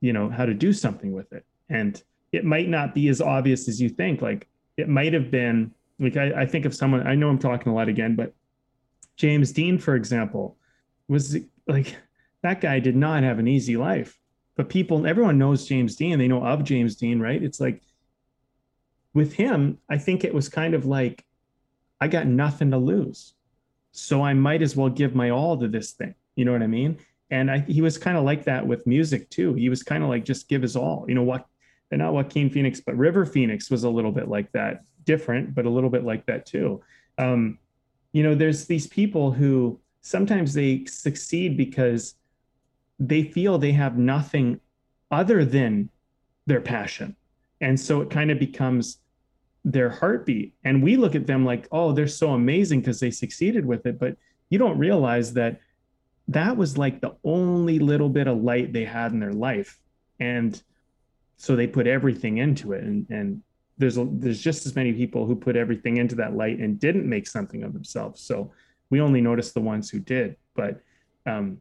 you 0.00 0.12
know 0.12 0.28
how 0.28 0.44
to 0.44 0.54
do 0.54 0.72
something 0.72 1.12
with 1.12 1.32
it. 1.32 1.46
And 1.68 2.02
it 2.32 2.44
might 2.44 2.68
not 2.68 2.96
be 2.96 3.06
as 3.06 3.20
obvious 3.20 3.68
as 3.68 3.80
you 3.80 3.88
think. 3.88 4.22
Like 4.22 4.48
it 4.76 4.88
might 4.88 5.12
have 5.12 5.30
been 5.30 5.72
like 6.00 6.16
I, 6.16 6.42
I 6.42 6.46
think 6.46 6.64
of 6.64 6.74
someone 6.74 7.06
i 7.06 7.14
know 7.14 7.28
i'm 7.28 7.38
talking 7.38 7.72
a 7.72 7.74
lot 7.74 7.88
again 7.88 8.16
but 8.16 8.34
james 9.16 9.52
dean 9.52 9.78
for 9.78 9.94
example 9.94 10.56
was 11.08 11.36
like 11.66 11.96
that 12.46 12.60
guy 12.60 12.78
did 12.78 12.96
not 12.96 13.22
have 13.22 13.38
an 13.38 13.48
easy 13.48 13.76
life. 13.76 14.18
But 14.56 14.68
people 14.68 15.06
everyone 15.06 15.38
knows 15.38 15.66
james 15.66 15.96
dean. 15.96 16.18
They 16.18 16.28
know 16.28 16.44
of 16.44 16.64
james 16.64 16.96
dean 16.96 17.20
right? 17.20 17.42
It's 17.42 17.60
like 17.60 17.82
with 19.14 19.32
him 19.32 19.78
i 19.88 19.96
think 19.96 20.24
it 20.24 20.34
was 20.34 20.46
kind 20.46 20.74
of 20.74 20.84
like 20.84 21.24
i 22.02 22.06
got 22.06 22.26
nothing 22.26 22.70
to 22.70 22.78
lose. 22.78 23.34
So 23.92 24.22
i 24.22 24.34
might 24.34 24.62
as 24.62 24.76
well 24.76 24.88
give 24.88 25.14
my 25.14 25.30
all 25.30 25.58
to 25.58 25.68
this 25.68 25.92
thing. 25.92 26.14
You 26.34 26.44
know 26.44 26.52
what 26.52 26.62
i 26.62 26.66
mean? 26.66 26.98
And 27.30 27.50
I, 27.50 27.58
he 27.60 27.82
was 27.82 27.98
kind 27.98 28.16
of 28.16 28.24
like 28.24 28.44
that 28.44 28.64
with 28.64 28.86
music 28.86 29.28
too. 29.30 29.54
He 29.54 29.68
was 29.68 29.82
kind 29.82 30.04
of 30.04 30.08
like 30.08 30.24
just 30.24 30.48
give 30.48 30.62
his 30.62 30.76
all. 30.76 31.04
You 31.08 31.14
know 31.14 31.22
what 31.22 31.46
and 31.92 32.00
not 32.00 32.12
joaquin 32.12 32.50
phoenix 32.50 32.80
but 32.80 32.96
river 32.96 33.24
phoenix 33.24 33.70
was 33.70 33.84
a 33.84 33.90
little 33.90 34.12
bit 34.12 34.28
like 34.28 34.50
that. 34.52 34.82
Different 35.04 35.54
but 35.54 35.66
a 35.66 35.70
little 35.70 35.90
bit 35.90 36.04
like 36.04 36.26
that 36.26 36.46
too. 36.46 36.82
Um, 37.18 37.58
you 38.12 38.22
know 38.22 38.34
there's 38.34 38.66
these 38.66 38.86
people 38.86 39.30
who 39.30 39.80
sometimes 40.00 40.54
they 40.54 40.84
succeed 40.84 41.56
because 41.56 42.14
they 42.98 43.22
feel 43.22 43.58
they 43.58 43.72
have 43.72 43.98
nothing 43.98 44.60
other 45.10 45.44
than 45.44 45.90
their 46.46 46.60
passion. 46.60 47.16
And 47.60 47.78
so 47.78 48.00
it 48.00 48.10
kind 48.10 48.30
of 48.30 48.38
becomes 48.38 48.98
their 49.64 49.90
heartbeat. 49.90 50.54
And 50.64 50.82
we 50.82 50.96
look 50.96 51.14
at 51.14 51.26
them 51.26 51.44
like, 51.44 51.66
oh, 51.72 51.92
they're 51.92 52.06
so 52.06 52.30
amazing 52.30 52.80
because 52.80 53.00
they 53.00 53.10
succeeded 53.10 53.64
with 53.64 53.86
it. 53.86 53.98
But 53.98 54.16
you 54.48 54.58
don't 54.58 54.78
realize 54.78 55.32
that 55.34 55.60
that 56.28 56.56
was 56.56 56.78
like 56.78 57.00
the 57.00 57.16
only 57.24 57.78
little 57.78 58.08
bit 58.08 58.26
of 58.26 58.42
light 58.42 58.72
they 58.72 58.84
had 58.84 59.12
in 59.12 59.20
their 59.20 59.32
life. 59.32 59.78
And 60.20 60.60
so 61.36 61.56
they 61.56 61.66
put 61.66 61.86
everything 61.86 62.38
into 62.38 62.72
it. 62.72 62.84
And, 62.84 63.06
and 63.10 63.42
there's 63.78 63.98
a, 63.98 64.06
there's 64.10 64.40
just 64.40 64.66
as 64.66 64.74
many 64.74 64.92
people 64.92 65.26
who 65.26 65.36
put 65.36 65.56
everything 65.56 65.98
into 65.98 66.14
that 66.16 66.34
light 66.34 66.58
and 66.58 66.78
didn't 66.78 67.08
make 67.08 67.26
something 67.26 67.62
of 67.62 67.72
themselves. 67.72 68.22
So 68.22 68.52
we 68.90 69.00
only 69.00 69.20
notice 69.20 69.52
the 69.52 69.60
ones 69.60 69.90
who 69.90 69.98
did. 69.98 70.36
But 70.54 70.80
um, 71.26 71.58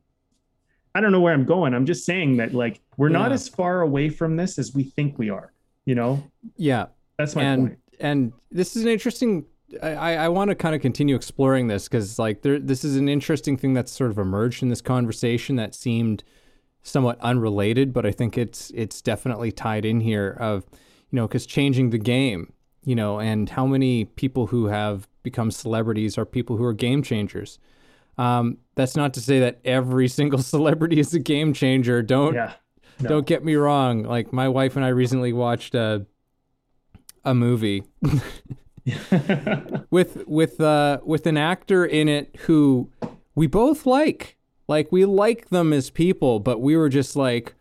I 0.96 1.02
don't 1.02 1.12
know 1.12 1.20
where 1.20 1.34
I'm 1.34 1.46
going. 1.46 1.74
I'm 1.74 1.86
just 1.86 2.06
saying 2.06 2.38
that 2.38 2.54
like 2.54 2.80
we're 2.98 3.10
yeah. 3.10 3.20
not 3.20 3.32
as 3.34 3.48
far 3.48 3.82
away 3.82 4.10
from 4.10 4.38
this 4.38 4.58
as 4.58 4.74
we 4.74 4.84
think 4.84 5.20
we 5.20 5.30
are. 5.30 5.52
You 5.86 5.94
know? 5.94 6.24
Yeah. 6.56 6.88
That's 7.18 7.36
my 7.36 7.44
and, 7.44 7.68
point. 7.68 7.80
And 8.00 8.34
this 8.50 8.76
is 8.76 8.84
an 8.84 8.90
interesting. 8.90 9.46
I, 9.84 10.16
I 10.16 10.30
want 10.30 10.50
to 10.50 10.56
kind 10.56 10.74
of 10.74 10.82
continue 10.82 11.16
exploring 11.16 11.68
this 11.68 11.88
because 11.88 12.18
like 12.18 12.44
there, 12.44 12.60
this 12.60 12.84
is 12.84 12.96
an 12.96 13.10
interesting 13.10 13.58
thing 13.58 13.74
that's 13.74 13.92
sort 13.92 14.10
of 14.10 14.18
emerged 14.18 14.64
in 14.64 14.70
this 14.70 14.82
conversation 14.82 15.58
that 15.58 15.76
seemed 15.76 16.24
somewhat 16.82 17.20
unrelated, 17.20 17.92
but 17.92 18.06
I 18.06 18.12
think 18.12 18.38
it's 18.38 18.72
it's 18.72 19.02
definitely 19.02 19.52
tied 19.52 19.84
in 19.86 20.02
here. 20.02 20.38
Of 20.40 20.66
you 21.12 21.18
know, 21.18 21.28
because 21.28 21.46
changing 21.46 21.90
the 21.90 21.98
game, 21.98 22.54
you 22.84 22.96
know, 22.96 23.20
and 23.20 23.50
how 23.50 23.66
many 23.66 24.06
people 24.06 24.48
who 24.48 24.68
have 24.68 25.08
become 25.24 25.52
celebrities 25.52 26.18
are 26.18 26.26
people 26.26 26.58
who 26.58 26.64
are 26.64 26.74
game 26.74 27.02
changers. 27.02 27.60
Um, 28.18 28.58
that's 28.76 28.96
not 28.96 29.14
to 29.16 29.22
say 29.22 29.40
that 29.40 29.60
every 29.66 30.08
single 30.08 30.40
celebrity 30.54 31.00
is 31.00 31.14
a 31.14 31.20
game 31.20 31.54
changer. 31.54 32.02
Don't 32.02 32.34
yeah, 32.36 32.54
no. 33.02 33.10
don't 33.10 33.28
get 33.28 33.44
me 33.44 33.56
wrong. 33.56 34.04
Like 34.04 34.32
my 34.32 34.48
wife 34.48 34.76
and 34.76 34.86
I 34.86 34.90
recently 34.90 35.34
watched 35.34 35.76
a 35.76 36.06
a 37.24 37.34
movie 37.34 37.84
with 39.90 40.24
with 40.28 40.62
uh 40.62 41.00
with 41.04 41.26
an 41.26 41.38
actor 41.38 41.86
in 41.86 42.08
it 42.08 42.36
who 42.42 42.92
we 43.34 43.48
both 43.48 43.86
like. 43.86 44.38
Like 44.68 44.92
we 44.92 45.06
like 45.06 45.50
them 45.50 45.74
as 45.74 45.90
people, 45.90 46.40
but 46.40 46.60
we 46.60 46.76
were 46.76 46.90
just 46.90 47.16
like, 47.16 47.54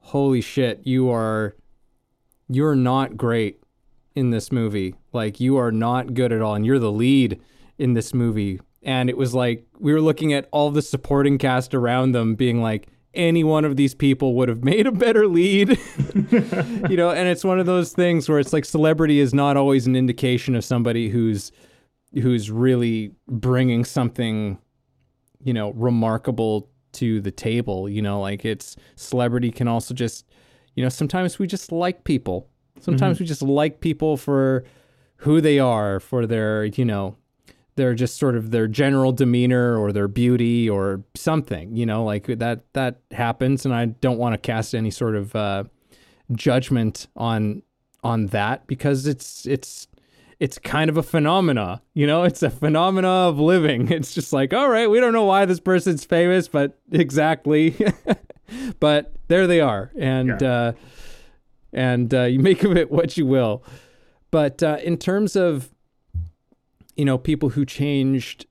"Holy 0.00 0.40
shit, 0.40 0.80
you 0.84 1.10
are 1.10 1.56
you're 2.48 2.76
not 2.76 3.16
great 3.16 3.60
in 4.14 4.30
this 4.30 4.52
movie. 4.52 4.94
Like 5.12 5.40
you 5.40 5.56
are 5.56 5.72
not 5.72 6.14
good 6.14 6.32
at 6.32 6.40
all 6.40 6.54
and 6.54 6.64
you're 6.64 6.78
the 6.78 6.92
lead 6.92 7.40
in 7.78 7.94
this 7.94 8.14
movie." 8.14 8.60
And 8.84 9.08
it 9.08 9.16
was 9.16 9.34
like 9.34 9.66
we 9.78 9.92
were 9.92 10.00
looking 10.00 10.32
at 10.32 10.48
all 10.52 10.70
the 10.70 10.82
supporting 10.82 11.38
cast 11.38 11.74
around 11.74 12.12
them 12.12 12.34
being 12.34 12.60
like 12.60 12.88
any 13.14 13.44
one 13.44 13.64
of 13.64 13.76
these 13.76 13.94
people 13.94 14.34
would 14.34 14.48
have 14.48 14.64
made 14.64 14.86
a 14.86 14.92
better 14.92 15.26
lead. 15.26 15.78
You 16.88 16.96
know 16.96 17.10
and 17.10 17.28
it's 17.28 17.44
one 17.44 17.58
of 17.58 17.66
those 17.66 17.92
things 17.92 18.28
where 18.28 18.38
it's 18.38 18.52
like 18.52 18.64
celebrity 18.64 19.18
is 19.18 19.32
not 19.32 19.56
always 19.56 19.86
an 19.86 19.96
indication 19.96 20.54
of 20.54 20.64
somebody 20.64 21.08
who's 21.08 21.50
who's 22.12 22.50
really 22.50 23.12
bringing 23.26 23.84
something 23.84 24.58
you 25.42 25.52
know 25.52 25.70
remarkable 25.72 26.68
to 26.92 27.20
the 27.20 27.30
table. 27.30 27.88
You 27.88 28.02
know 28.02 28.20
like 28.20 28.44
it's 28.44 28.76
celebrity 28.96 29.50
can 29.50 29.66
also 29.66 29.94
just 29.94 30.26
you 30.74 30.82
know 30.82 30.88
sometimes 30.88 31.38
we 31.38 31.46
just 31.46 31.72
like 31.72 32.04
people. 32.04 32.48
Sometimes 32.80 33.16
mm-hmm. 33.16 33.24
we 33.24 33.28
just 33.28 33.42
like 33.42 33.80
people 33.80 34.16
for 34.16 34.64
who 35.18 35.40
they 35.40 35.58
are 35.58 36.00
for 36.00 36.26
their 36.26 36.64
you 36.64 36.84
know 36.84 37.16
their 37.76 37.94
just 37.94 38.18
sort 38.18 38.36
of 38.36 38.50
their 38.50 38.68
general 38.68 39.12
demeanor 39.12 39.76
or 39.76 39.92
their 39.92 40.08
beauty 40.08 40.68
or 40.68 41.02
something, 41.14 41.76
you 41.76 41.86
know, 41.86 42.04
like 42.04 42.26
that 42.26 42.72
that 42.74 43.00
happens 43.10 43.64
and 43.64 43.74
I 43.74 43.86
don't 43.86 44.18
want 44.18 44.34
to 44.34 44.38
cast 44.38 44.74
any 44.74 44.90
sort 44.90 45.16
of 45.16 45.34
uh, 45.34 45.64
judgment 46.32 47.08
on 47.16 47.62
on 48.02 48.26
that 48.28 48.66
because 48.66 49.06
it's 49.06 49.46
it's 49.46 49.88
it's 50.40 50.58
kind 50.58 50.90
of 50.90 50.96
a 50.96 51.02
phenomena, 51.02 51.80
you 51.94 52.06
know, 52.06 52.24
it's 52.24 52.42
a 52.42 52.50
phenomena 52.50 53.08
of 53.08 53.38
living. 53.38 53.90
It's 53.90 54.14
just 54.14 54.32
like, 54.32 54.52
all 54.52 54.68
right, 54.68 54.88
we 54.88 55.00
don't 55.00 55.12
know 55.12 55.24
why 55.24 55.44
this 55.44 55.60
person's 55.60 56.04
famous, 56.04 56.48
but 56.48 56.78
exactly. 56.92 57.76
but 58.80 59.14
there 59.28 59.46
they 59.46 59.60
are. 59.60 59.90
And 59.98 60.40
yeah. 60.40 60.52
uh 60.52 60.72
and 61.72 62.14
uh, 62.14 62.22
you 62.22 62.38
make 62.38 62.62
of 62.62 62.76
it 62.76 62.90
what 62.90 63.16
you 63.16 63.26
will. 63.26 63.64
But 64.30 64.62
uh, 64.62 64.78
in 64.82 64.96
terms 64.96 65.34
of 65.36 65.73
you 66.96 67.04
know, 67.04 67.18
people 67.18 67.50
who 67.50 67.64
changed 67.64 68.46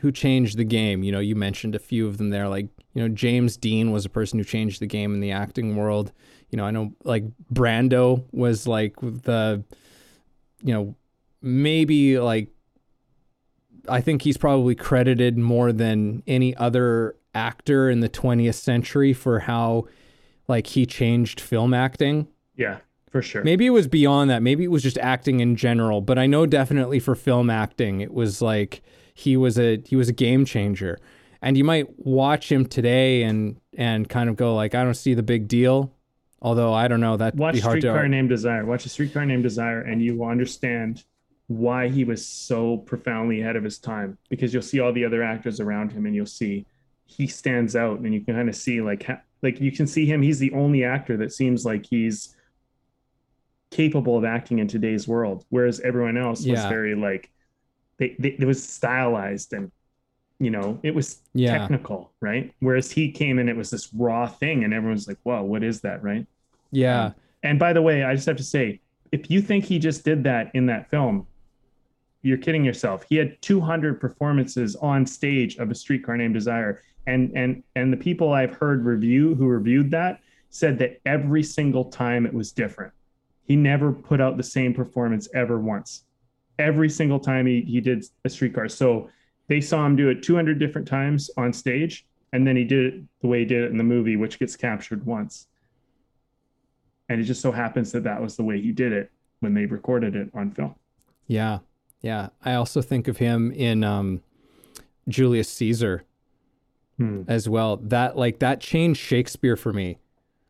who 0.00 0.10
changed 0.10 0.56
the 0.56 0.64
game. 0.64 1.02
You 1.02 1.12
know, 1.12 1.20
you 1.20 1.36
mentioned 1.36 1.74
a 1.74 1.78
few 1.78 2.06
of 2.06 2.18
them 2.18 2.30
there. 2.30 2.48
Like, 2.48 2.68
you 2.94 3.02
know, 3.02 3.08
James 3.08 3.56
Dean 3.56 3.92
was 3.92 4.04
a 4.04 4.08
person 4.08 4.38
who 4.38 4.44
changed 4.44 4.80
the 4.80 4.86
game 4.86 5.14
in 5.14 5.20
the 5.20 5.32
acting 5.32 5.76
world. 5.76 6.12
You 6.50 6.56
know, 6.56 6.64
I 6.64 6.70
know 6.70 6.92
like 7.04 7.24
Brando 7.52 8.24
was 8.32 8.66
like 8.66 8.96
the, 9.00 9.62
you 10.62 10.72
know, 10.72 10.94
maybe 11.40 12.18
like, 12.18 12.48
I 13.88 14.00
think 14.00 14.22
he's 14.22 14.36
probably 14.36 14.74
credited 14.74 15.36
more 15.36 15.72
than 15.72 16.22
any 16.26 16.56
other 16.56 17.16
actor 17.34 17.90
in 17.90 18.00
the 18.00 18.08
20th 18.08 18.54
century 18.54 19.12
for 19.12 19.40
how 19.40 19.88
like 20.48 20.68
he 20.68 20.86
changed 20.86 21.40
film 21.40 21.74
acting. 21.74 22.28
Yeah 22.56 22.78
for 23.12 23.22
sure. 23.22 23.44
Maybe 23.44 23.66
it 23.66 23.70
was 23.70 23.86
beyond 23.86 24.30
that. 24.30 24.42
Maybe 24.42 24.64
it 24.64 24.70
was 24.70 24.82
just 24.82 24.98
acting 24.98 25.40
in 25.40 25.54
general, 25.54 26.00
but 26.00 26.18
I 26.18 26.26
know 26.26 26.46
definitely 26.46 26.98
for 26.98 27.14
film 27.14 27.50
acting, 27.50 28.00
it 28.00 28.12
was 28.12 28.40
like 28.40 28.82
he 29.14 29.36
was 29.36 29.58
a 29.58 29.80
he 29.86 29.94
was 29.94 30.08
a 30.08 30.12
game 30.12 30.44
changer. 30.44 30.98
And 31.42 31.58
you 31.58 31.64
might 31.64 31.86
watch 31.98 32.50
him 32.50 32.64
today 32.66 33.22
and 33.22 33.60
and 33.76 34.08
kind 34.08 34.30
of 34.30 34.36
go 34.36 34.54
like, 34.54 34.74
I 34.74 34.82
don't 34.82 34.94
see 34.94 35.14
the 35.14 35.22
big 35.22 35.46
deal. 35.46 35.92
Although 36.40 36.72
I 36.72 36.88
don't 36.88 37.00
know 37.00 37.16
that 37.18 37.36
watch 37.36 37.54
be 37.54 37.60
hard 37.60 37.80
Streetcar 37.80 38.02
to... 38.02 38.08
Named 38.08 38.30
Desire. 38.30 38.64
Watch 38.64 38.86
a 38.86 38.88
Streetcar 38.88 39.26
Named 39.26 39.42
Desire, 39.42 39.82
and 39.82 40.02
you 40.02 40.16
will 40.16 40.28
understand 40.28 41.04
why 41.48 41.88
he 41.88 42.02
was 42.02 42.26
so 42.26 42.78
profoundly 42.78 43.42
ahead 43.42 43.56
of 43.56 43.62
his 43.62 43.78
time. 43.78 44.16
Because 44.30 44.54
you'll 44.54 44.62
see 44.62 44.80
all 44.80 44.92
the 44.92 45.04
other 45.04 45.22
actors 45.22 45.60
around 45.60 45.92
him, 45.92 46.06
and 46.06 46.14
you'll 46.16 46.26
see 46.26 46.64
he 47.04 47.26
stands 47.26 47.76
out, 47.76 48.00
and 48.00 48.14
you 48.14 48.22
can 48.22 48.34
kind 48.34 48.48
of 48.48 48.56
see 48.56 48.80
like 48.80 49.06
like 49.42 49.60
you 49.60 49.70
can 49.70 49.86
see 49.86 50.06
him. 50.06 50.22
He's 50.22 50.38
the 50.38 50.52
only 50.52 50.82
actor 50.82 51.18
that 51.18 51.32
seems 51.32 51.66
like 51.66 51.84
he's 51.84 52.34
capable 53.72 54.16
of 54.16 54.24
acting 54.24 54.60
in 54.60 54.68
today's 54.68 55.08
world, 55.08 55.44
whereas 55.48 55.80
everyone 55.80 56.16
else 56.16 56.44
yeah. 56.44 56.52
was 56.52 56.64
very 56.66 56.94
like 56.94 57.30
they, 57.98 58.14
they 58.18 58.36
it 58.38 58.44
was 58.44 58.62
stylized 58.62 59.52
and 59.52 59.72
you 60.38 60.50
know 60.50 60.78
it 60.82 60.94
was 60.94 61.22
yeah. 61.34 61.58
technical, 61.58 62.12
right? 62.20 62.54
Whereas 62.60 62.92
he 62.92 63.10
came 63.10 63.38
in, 63.40 63.48
it 63.48 63.56
was 63.56 63.70
this 63.70 63.92
raw 63.94 64.28
thing, 64.28 64.62
and 64.62 64.72
everyone's 64.72 65.08
like, 65.08 65.18
"Whoa, 65.24 65.42
what 65.42 65.64
is 65.64 65.80
that?" 65.80 66.04
Right? 66.04 66.26
Yeah. 66.70 67.06
Um, 67.06 67.14
and 67.42 67.58
by 67.58 67.72
the 67.72 67.82
way, 67.82 68.04
I 68.04 68.14
just 68.14 68.26
have 68.26 68.36
to 68.36 68.44
say, 68.44 68.80
if 69.10 69.30
you 69.30 69.42
think 69.42 69.64
he 69.64 69.78
just 69.78 70.04
did 70.04 70.22
that 70.24 70.50
in 70.54 70.66
that 70.66 70.88
film, 70.88 71.26
you're 72.22 72.38
kidding 72.38 72.64
yourself. 72.64 73.04
He 73.08 73.16
had 73.16 73.40
200 73.42 74.00
performances 74.00 74.76
on 74.76 75.04
stage 75.06 75.56
of 75.56 75.70
a 75.70 75.74
streetcar 75.74 76.16
named 76.16 76.34
Desire, 76.34 76.82
and 77.06 77.32
and 77.34 77.62
and 77.74 77.92
the 77.92 77.96
people 77.96 78.32
I've 78.32 78.54
heard 78.54 78.84
review 78.84 79.34
who 79.34 79.46
reviewed 79.46 79.90
that 79.92 80.20
said 80.50 80.78
that 80.78 81.00
every 81.06 81.42
single 81.42 81.86
time 81.86 82.26
it 82.26 82.34
was 82.34 82.52
different. 82.52 82.92
He 83.52 83.56
never 83.56 83.92
put 83.92 84.18
out 84.18 84.38
the 84.38 84.42
same 84.42 84.72
performance 84.72 85.28
ever 85.34 85.60
once. 85.60 86.04
Every 86.58 86.88
single 86.88 87.20
time 87.20 87.44
he, 87.44 87.60
he 87.60 87.82
did 87.82 88.02
a 88.24 88.30
streetcar. 88.30 88.66
So 88.70 89.10
they 89.48 89.60
saw 89.60 89.84
him 89.84 89.94
do 89.94 90.08
it 90.08 90.22
200 90.22 90.58
different 90.58 90.88
times 90.88 91.28
on 91.36 91.52
stage, 91.52 92.06
and 92.32 92.46
then 92.46 92.56
he 92.56 92.64
did 92.64 92.94
it 92.94 93.02
the 93.20 93.26
way 93.26 93.40
he 93.40 93.44
did 93.44 93.64
it 93.64 93.70
in 93.70 93.76
the 93.76 93.84
movie, 93.84 94.16
which 94.16 94.38
gets 94.38 94.56
captured 94.56 95.04
once. 95.04 95.48
And 97.10 97.20
it 97.20 97.24
just 97.24 97.42
so 97.42 97.52
happens 97.52 97.92
that 97.92 98.04
that 98.04 98.22
was 98.22 98.38
the 98.38 98.42
way 98.42 98.58
he 98.58 98.72
did 98.72 98.90
it 98.90 99.12
when 99.40 99.52
they 99.52 99.66
recorded 99.66 100.16
it 100.16 100.30
on 100.32 100.50
film. 100.52 100.74
Yeah. 101.26 101.58
Yeah. 102.00 102.30
I 102.42 102.54
also 102.54 102.80
think 102.80 103.06
of 103.06 103.18
him 103.18 103.52
in 103.52 103.84
um, 103.84 104.22
Julius 105.08 105.50
Caesar 105.50 106.04
Hmm. 106.96 107.24
as 107.28 107.50
well. 107.50 107.76
That 107.76 108.16
like 108.16 108.38
that 108.38 108.62
changed 108.62 108.98
Shakespeare 109.00 109.56
for 109.56 109.74
me. 109.74 109.98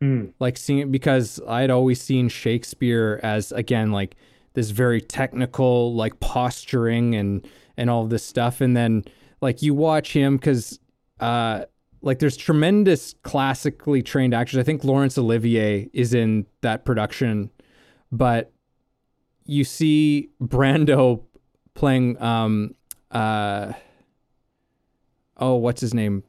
Hmm. 0.03 0.31
Like 0.41 0.57
seeing 0.57 0.81
it 0.81 0.91
because 0.91 1.41
I'd 1.47 1.71
always 1.71 2.01
seen 2.01 2.29
Shakespeare 2.29 3.21
as 3.23 3.53
again 3.53 3.93
like 3.93 4.17
this 4.55 4.71
very 4.71 5.01
technical 5.01 5.95
like 5.95 6.19
posturing 6.19 7.15
and 7.15 7.47
and 7.77 7.89
all 7.89 8.03
of 8.03 8.11
this 8.11 8.25
stuff 8.25 8.61
and 8.61 8.77
then 8.77 9.05
like 9.41 9.63
you 9.63 9.75
watch 9.75 10.13
him 10.13 10.41
cuz 10.41 10.81
uh 11.21 11.67
like 12.01 12.19
there's 12.19 12.37
tremendous 12.37 13.15
classically 13.23 14.03
trained 14.03 14.35
actors. 14.35 14.59
I 14.59 14.65
think 14.65 14.83
Laurence 14.83 15.17
Olivier 15.17 15.89
is 15.93 16.15
in 16.15 16.47
that 16.63 16.85
production, 16.85 17.49
but 18.11 18.51
you 19.45 19.63
see 19.63 20.31
Brando 20.43 21.23
playing 21.75 22.21
um 22.21 22.75
uh 23.13 23.73
oh 25.37 25.55
what's 25.55 25.81
his 25.81 25.95
name 25.95 26.25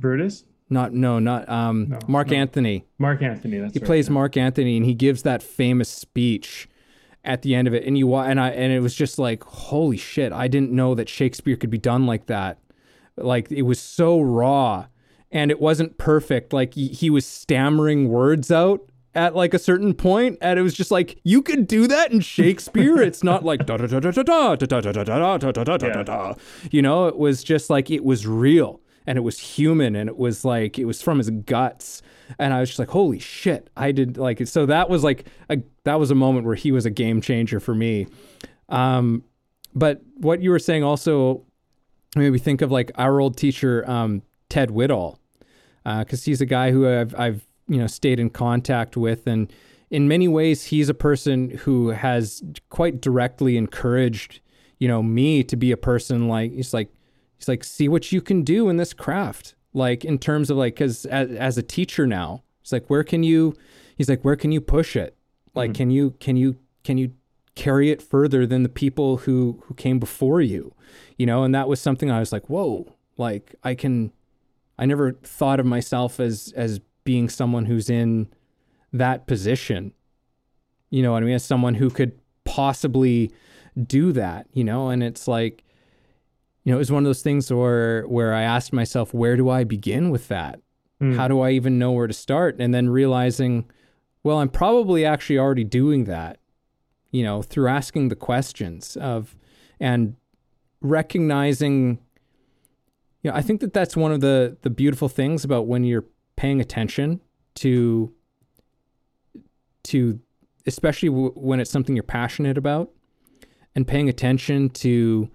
Brutus? 0.00 0.46
Not 0.70 0.92
no 0.92 1.18
not 1.18 1.48
um 1.48 1.88
No, 1.88 1.98
Mark 2.08 2.28
no. 2.30 2.36
Anthony 2.36 2.84
Mark 2.98 3.22
Anthony. 3.22 3.58
That's 3.58 3.74
he 3.74 3.80
right. 3.80 3.86
plays 3.86 4.10
Mark 4.10 4.36
Anthony 4.36 4.76
and 4.76 4.86
he 4.86 4.94
gives 4.94 5.22
that 5.22 5.42
famous 5.42 5.88
speech 5.88 6.68
at 7.24 7.42
the 7.42 7.54
end 7.54 7.68
of 7.68 7.74
it 7.74 7.84
and 7.84 7.96
you 7.96 8.14
and 8.14 8.40
I 8.40 8.50
and 8.50 8.72
it 8.72 8.80
was 8.80 8.94
just 8.94 9.18
like 9.18 9.44
holy 9.44 9.96
shit 9.96 10.32
I 10.32 10.48
didn't 10.48 10.72
know 10.72 10.94
that 10.94 11.08
Shakespeare 11.08 11.56
could 11.56 11.70
be 11.70 11.78
done 11.78 12.06
like 12.06 12.26
that 12.26 12.58
like 13.16 13.50
it 13.50 13.62
was 13.62 13.80
so 13.80 14.20
raw 14.20 14.86
and 15.30 15.50
it 15.50 15.60
wasn't 15.60 15.98
perfect 15.98 16.52
like 16.52 16.74
he, 16.74 16.88
he 16.88 17.10
was 17.10 17.26
stammering 17.26 18.08
words 18.08 18.50
out 18.50 18.80
at 19.14 19.34
like 19.36 19.54
a 19.54 19.58
certain 19.58 19.94
point 19.94 20.36
and 20.40 20.58
it 20.58 20.62
was 20.62 20.74
just 20.74 20.90
like 20.90 21.20
you 21.24 21.40
could 21.40 21.66
do 21.68 21.86
that 21.86 22.10
in 22.10 22.20
Shakespeare 22.20 23.00
it's 23.00 23.22
not 23.22 23.44
like 23.44 23.64
da 23.64 23.76
da 23.76 23.86
da 23.86 24.00
da 24.00 24.10
da 24.10 24.22
da 24.22 24.54
da 24.56 24.66
da 24.66 24.92
da 24.92 25.04
da 25.04 25.04
da 25.04 25.38
da 25.38 25.52
da 25.52 25.62
da 25.62 25.76
da 25.76 25.88
da 25.92 26.02
da 26.02 26.34
you 26.70 26.82
know 26.82 27.06
it 27.06 27.16
was 27.16 27.44
just 27.44 27.70
like 27.70 27.90
it 27.90 28.04
was 28.04 28.26
real 28.26 28.80
and 29.06 29.18
it 29.18 29.22
was 29.22 29.38
human 29.38 29.94
and 29.96 30.08
it 30.08 30.16
was 30.16 30.44
like 30.44 30.78
it 30.78 30.84
was 30.84 31.02
from 31.02 31.18
his 31.18 31.30
guts. 31.30 32.02
And 32.38 32.54
I 32.54 32.60
was 32.60 32.70
just 32.70 32.78
like 32.78 32.90
holy 32.90 33.18
shit 33.18 33.68
I 33.76 33.92
did 33.92 34.16
like 34.16 34.46
so 34.46 34.66
that 34.66 34.88
was 34.88 35.04
like 35.04 35.26
a 35.50 35.58
that 35.84 35.98
was 35.98 36.10
a 36.10 36.14
moment 36.14 36.46
where 36.46 36.54
he 36.54 36.72
was 36.72 36.86
a 36.86 36.90
game 36.90 37.20
changer 37.20 37.60
for 37.60 37.74
me. 37.74 38.06
Um 38.68 39.24
but 39.74 40.02
what 40.16 40.40
you 40.40 40.50
were 40.50 40.58
saying 40.58 40.84
also 40.84 41.44
made 42.16 42.30
me 42.30 42.38
think 42.38 42.62
of 42.62 42.70
like 42.70 42.92
our 42.96 43.20
old 43.20 43.36
teacher 43.36 43.88
um 43.90 44.22
Ted 44.48 44.70
Whittall 44.70 45.18
because 45.84 46.24
he's 46.24 46.40
a 46.40 46.46
guy 46.46 46.70
who 46.70 46.88
I've 46.88 47.14
I've 47.18 47.46
you 47.68 47.78
know 47.78 47.86
stayed 47.86 48.20
in 48.20 48.30
contact 48.30 48.96
with, 48.96 49.26
and 49.26 49.52
in 49.90 50.08
many 50.08 50.28
ways 50.28 50.64
he's 50.64 50.88
a 50.88 50.94
person 50.94 51.50
who 51.50 51.88
has 51.90 52.42
quite 52.70 53.00
directly 53.00 53.56
encouraged 53.56 54.40
you 54.78 54.88
know 54.88 55.02
me 55.02 55.42
to 55.44 55.56
be 55.56 55.72
a 55.72 55.76
person 55.76 56.28
like 56.28 56.52
he's 56.52 56.74
like 56.74 56.90
he's 57.36 57.48
like 57.48 57.64
see 57.64 57.88
what 57.88 58.12
you 58.12 58.20
can 58.20 58.42
do 58.42 58.68
in 58.68 58.76
this 58.76 58.92
craft 58.92 59.54
like 59.72 60.04
in 60.04 60.18
terms 60.18 60.50
of 60.50 60.56
like 60.56 60.74
because 60.74 61.04
as, 61.06 61.30
as 61.32 61.58
a 61.58 61.62
teacher 61.62 62.06
now 62.06 62.42
it's 62.62 62.72
like 62.72 62.86
where 62.88 63.04
can 63.04 63.22
you 63.22 63.54
he's 63.96 64.08
like 64.08 64.22
where 64.22 64.36
can 64.36 64.52
you 64.52 64.60
push 64.60 64.96
it 64.96 65.16
like 65.54 65.70
mm-hmm. 65.70 65.76
can 65.76 65.90
you 65.90 66.10
can 66.20 66.36
you 66.36 66.56
can 66.82 66.98
you 66.98 67.12
carry 67.54 67.90
it 67.90 68.02
further 68.02 68.46
than 68.46 68.62
the 68.62 68.68
people 68.68 69.18
who 69.18 69.62
who 69.66 69.74
came 69.74 69.98
before 69.98 70.40
you 70.40 70.74
you 71.16 71.26
know 71.26 71.44
and 71.44 71.54
that 71.54 71.68
was 71.68 71.80
something 71.80 72.10
i 72.10 72.18
was 72.18 72.32
like 72.32 72.48
whoa 72.50 72.94
like 73.16 73.54
i 73.62 73.74
can 73.74 74.12
I 74.78 74.86
never 74.86 75.12
thought 75.12 75.60
of 75.60 75.66
myself 75.66 76.18
as 76.18 76.52
as 76.56 76.80
being 77.04 77.28
someone 77.28 77.66
who's 77.66 77.90
in 77.90 78.28
that 78.92 79.26
position. 79.26 79.92
You 80.90 81.02
know 81.02 81.12
what 81.12 81.22
I 81.22 81.26
mean? 81.26 81.34
As 81.34 81.44
someone 81.44 81.74
who 81.74 81.90
could 81.90 82.18
possibly 82.44 83.32
do 83.86 84.12
that, 84.12 84.46
you 84.52 84.64
know, 84.64 84.88
and 84.88 85.02
it's 85.02 85.28
like 85.28 85.64
you 86.64 86.72
know, 86.72 86.76
it 86.76 86.78
was 86.78 86.90
one 86.90 87.02
of 87.02 87.08
those 87.08 87.22
things 87.22 87.52
where 87.52 88.02
where 88.04 88.32
I 88.34 88.42
asked 88.42 88.72
myself, 88.72 89.12
where 89.14 89.36
do 89.36 89.48
I 89.50 89.64
begin 89.64 90.10
with 90.10 90.28
that? 90.28 90.60
Hmm. 90.98 91.16
How 91.16 91.28
do 91.28 91.40
I 91.40 91.50
even 91.50 91.78
know 91.78 91.92
where 91.92 92.06
to 92.06 92.14
start? 92.14 92.56
And 92.58 92.74
then 92.74 92.88
realizing, 92.88 93.70
well, 94.22 94.38
I'm 94.38 94.48
probably 94.48 95.04
actually 95.04 95.38
already 95.38 95.64
doing 95.64 96.04
that, 96.04 96.38
you 97.10 97.22
know, 97.22 97.42
through 97.42 97.68
asking 97.68 98.08
the 98.08 98.16
questions 98.16 98.96
of 98.96 99.36
and 99.78 100.16
recognizing 100.80 101.98
you 103.22 103.30
know, 103.30 103.36
I 103.36 103.40
think 103.40 103.60
that 103.62 103.72
that's 103.72 103.96
one 103.96 104.12
of 104.12 104.20
the 104.20 104.56
the 104.62 104.70
beautiful 104.70 105.08
things 105.08 105.44
about 105.44 105.66
when 105.66 105.84
you're 105.84 106.04
paying 106.36 106.60
attention 106.60 107.20
to 107.56 108.12
to 109.84 110.20
especially 110.66 111.08
w- 111.08 111.32
when 111.34 111.60
it's 111.60 111.70
something 111.70 111.94
you're 111.94 112.02
passionate 112.02 112.58
about 112.58 112.90
and 113.74 113.86
paying 113.86 114.08
attention 114.08 114.70
to 114.70 115.30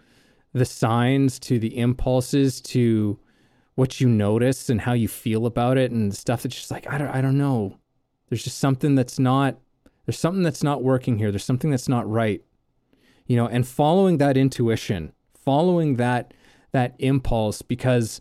the 0.53 0.65
signs, 0.65 1.39
to 1.39 1.59
the 1.59 1.77
impulses, 1.77 2.61
to 2.61 3.19
what 3.75 4.01
you 4.01 4.09
notice 4.09 4.69
and 4.69 4.81
how 4.81 4.91
you 4.91 5.07
feel 5.07 5.45
about 5.45 5.77
it 5.77 5.89
and 5.91 6.13
stuff 6.13 6.43
that's 6.43 6.55
just 6.55 6.69
like 6.69 6.91
I 6.91 6.97
don't 6.97 7.07
I 7.09 7.21
don't 7.21 7.37
know. 7.37 7.77
There's 8.27 8.43
just 8.43 8.57
something 8.57 8.95
that's 8.95 9.17
not 9.17 9.57
there's 10.05 10.19
something 10.19 10.43
that's 10.43 10.63
not 10.63 10.83
working 10.83 11.17
here. 11.17 11.31
There's 11.31 11.45
something 11.45 11.71
that's 11.71 11.87
not 11.87 12.09
right. 12.09 12.43
You 13.25 13.37
know, 13.37 13.47
and 13.47 13.65
following 13.65 14.17
that 14.17 14.35
intuition, 14.35 15.13
following 15.33 15.95
that 15.95 16.33
that 16.71 16.95
impulse 16.99 17.61
because 17.61 18.19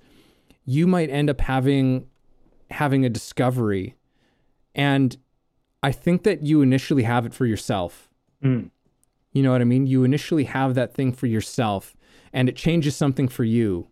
you 0.65 0.87
might 0.87 1.11
end 1.11 1.29
up 1.29 1.41
having 1.41 2.07
having 2.71 3.05
a 3.05 3.09
discovery 3.09 3.97
and 4.75 5.17
I 5.83 5.93
think 5.93 6.23
that 6.23 6.43
you 6.43 6.63
initially 6.63 7.03
have 7.03 7.27
it 7.27 7.35
for 7.35 7.47
yourself. 7.47 8.09
Mm. 8.45 8.71
You 9.33 9.43
know 9.43 9.53
what 9.53 9.61
I 9.61 9.65
mean? 9.65 9.87
You 9.87 10.05
initially 10.05 10.45
have 10.45 10.75
that 10.75 10.95
thing 10.95 11.13
for 11.13 11.27
yourself 11.27 11.97
and 12.39 12.49
it 12.49 12.55
changes 12.55 12.95
something 12.95 13.27
for 13.27 13.43
you. 13.43 13.89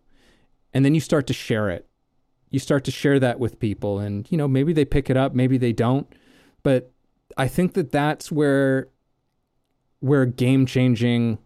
And 0.73 0.85
then 0.85 0.95
you 0.95 1.01
start 1.01 1.27
to 1.27 1.33
share 1.33 1.69
it. 1.69 1.85
You 2.49 2.59
start 2.59 2.85
to 2.85 2.91
share 2.91 3.19
that 3.19 3.41
with 3.41 3.59
people 3.59 3.99
and 3.99 4.25
you 4.31 4.37
know, 4.37 4.47
maybe 4.47 4.71
they 4.71 4.85
pick 4.85 5.09
it 5.09 5.17
up, 5.17 5.35
maybe 5.35 5.57
they 5.57 5.73
don't. 5.73 6.07
But 6.63 6.89
I 7.35 7.49
think 7.49 7.73
that 7.73 7.91
that's 7.91 8.31
where 8.31 8.87
where 9.99 10.25
game 10.25 10.65
changing 10.65 11.39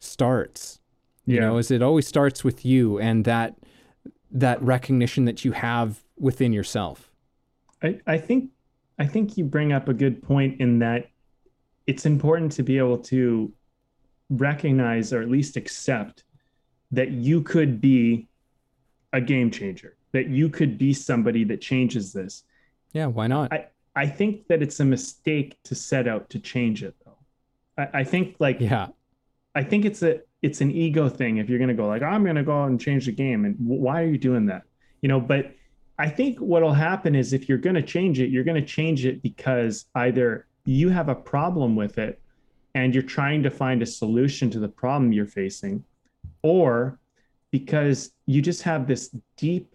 starts 0.00 0.80
you 1.24 1.36
Yeah. 1.36 1.40
know 1.46 1.56
is 1.56 1.70
it 1.70 1.80
always 1.80 2.06
starts 2.06 2.44
with 2.44 2.62
you 2.66 2.98
and 2.98 3.24
that 3.24 3.54
that 4.30 4.60
recognition 4.60 5.24
that 5.24 5.44
you 5.46 5.52
have 5.52 6.02
within 6.18 6.52
yourself 6.52 7.10
I, 7.82 8.00
I 8.06 8.18
think 8.18 8.50
I 8.98 9.06
think 9.06 9.38
you 9.38 9.44
bring 9.44 9.72
up 9.72 9.88
a 9.88 9.94
good 9.94 10.22
point 10.22 10.60
in 10.60 10.80
that 10.80 11.08
it's 11.86 12.04
important 12.04 12.52
to 12.52 12.62
be 12.62 12.76
able 12.76 12.98
to 12.98 13.50
recognize 14.28 15.12
or 15.12 15.22
at 15.22 15.30
least 15.30 15.56
accept 15.56 16.24
that 16.92 17.10
you 17.10 17.42
could 17.42 17.80
be 17.80 18.28
a 19.12 19.20
game 19.20 19.50
changer, 19.50 19.96
that 20.12 20.28
you 20.28 20.48
could 20.48 20.78
be 20.78 20.92
somebody 20.92 21.44
that 21.44 21.60
changes 21.60 22.12
this. 22.12 22.44
yeah 22.92 23.06
why 23.06 23.26
not 23.26 23.52
I, 23.52 23.66
I 23.96 24.06
think 24.06 24.48
that 24.48 24.62
it's 24.62 24.80
a 24.80 24.84
mistake 24.84 25.58
to 25.64 25.74
set 25.74 26.08
out 26.08 26.30
to 26.30 26.38
change 26.38 26.82
it 26.82 26.94
though. 27.04 27.18
I, 27.78 28.00
I 28.00 28.04
think 28.04 28.36
like 28.38 28.58
yeah 28.60 28.88
I 29.54 29.62
think 29.62 29.84
it's 29.84 30.02
a 30.02 30.20
it's 30.42 30.60
an 30.60 30.70
ego 30.70 31.08
thing 31.08 31.38
if 31.38 31.48
you're 31.48 31.58
going 31.58 31.68
to 31.68 31.74
go 31.74 31.86
like 31.86 32.02
I'm 32.02 32.22
going 32.24 32.36
to 32.36 32.42
go 32.42 32.62
out 32.62 32.70
and 32.70 32.80
change 32.80 33.06
the 33.06 33.12
game 33.12 33.44
and 33.44 33.56
why 33.58 34.02
are 34.02 34.06
you 34.06 34.18
doing 34.18 34.46
that? 34.46 34.62
You 35.00 35.08
know, 35.08 35.20
but 35.20 35.54
I 35.98 36.08
think 36.08 36.38
what'll 36.38 36.72
happen 36.72 37.14
is 37.14 37.32
if 37.32 37.48
you're 37.48 37.58
going 37.58 37.76
to 37.76 37.82
change 37.82 38.18
it, 38.18 38.30
you're 38.30 38.42
going 38.44 38.60
to 38.60 38.66
change 38.66 39.06
it 39.06 39.22
because 39.22 39.86
either 39.94 40.46
you 40.64 40.88
have 40.88 41.08
a 41.08 41.14
problem 41.14 41.76
with 41.76 41.98
it 41.98 42.20
and 42.74 42.92
you're 42.92 43.02
trying 43.02 43.42
to 43.44 43.50
find 43.50 43.80
a 43.80 43.86
solution 43.86 44.50
to 44.50 44.58
the 44.58 44.68
problem 44.68 45.12
you're 45.12 45.26
facing 45.26 45.84
or 46.54 46.98
because 47.50 48.12
you 48.26 48.40
just 48.42 48.62
have 48.62 48.86
this 48.86 49.08
deep 49.36 49.74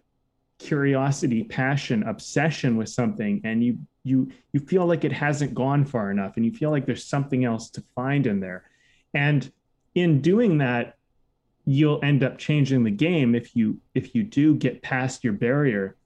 curiosity, 0.58 1.42
passion, 1.42 2.04
obsession 2.04 2.76
with 2.76 2.88
something 2.88 3.40
and 3.44 3.62
you 3.62 3.78
you 4.04 4.30
you 4.52 4.60
feel 4.60 4.86
like 4.86 5.04
it 5.04 5.12
hasn't 5.12 5.52
gone 5.54 5.84
far 5.84 6.10
enough 6.10 6.36
and 6.36 6.46
you 6.46 6.52
feel 6.52 6.70
like 6.70 6.86
there's 6.86 7.04
something 7.04 7.44
else 7.44 7.68
to 7.70 7.82
find 7.94 8.26
in 8.26 8.40
there. 8.40 8.62
And 9.12 9.50
in 9.94 10.22
doing 10.22 10.58
that, 10.58 10.96
you'll 11.66 12.02
end 12.02 12.22
up 12.22 12.38
changing 12.38 12.84
the 12.84 12.90
game 12.90 13.34
if 13.34 13.54
you 13.56 13.78
if 13.94 14.14
you 14.14 14.22
do 14.22 14.54
get 14.54 14.80
past 14.80 15.24
your 15.24 15.34
barrier. 15.34 15.96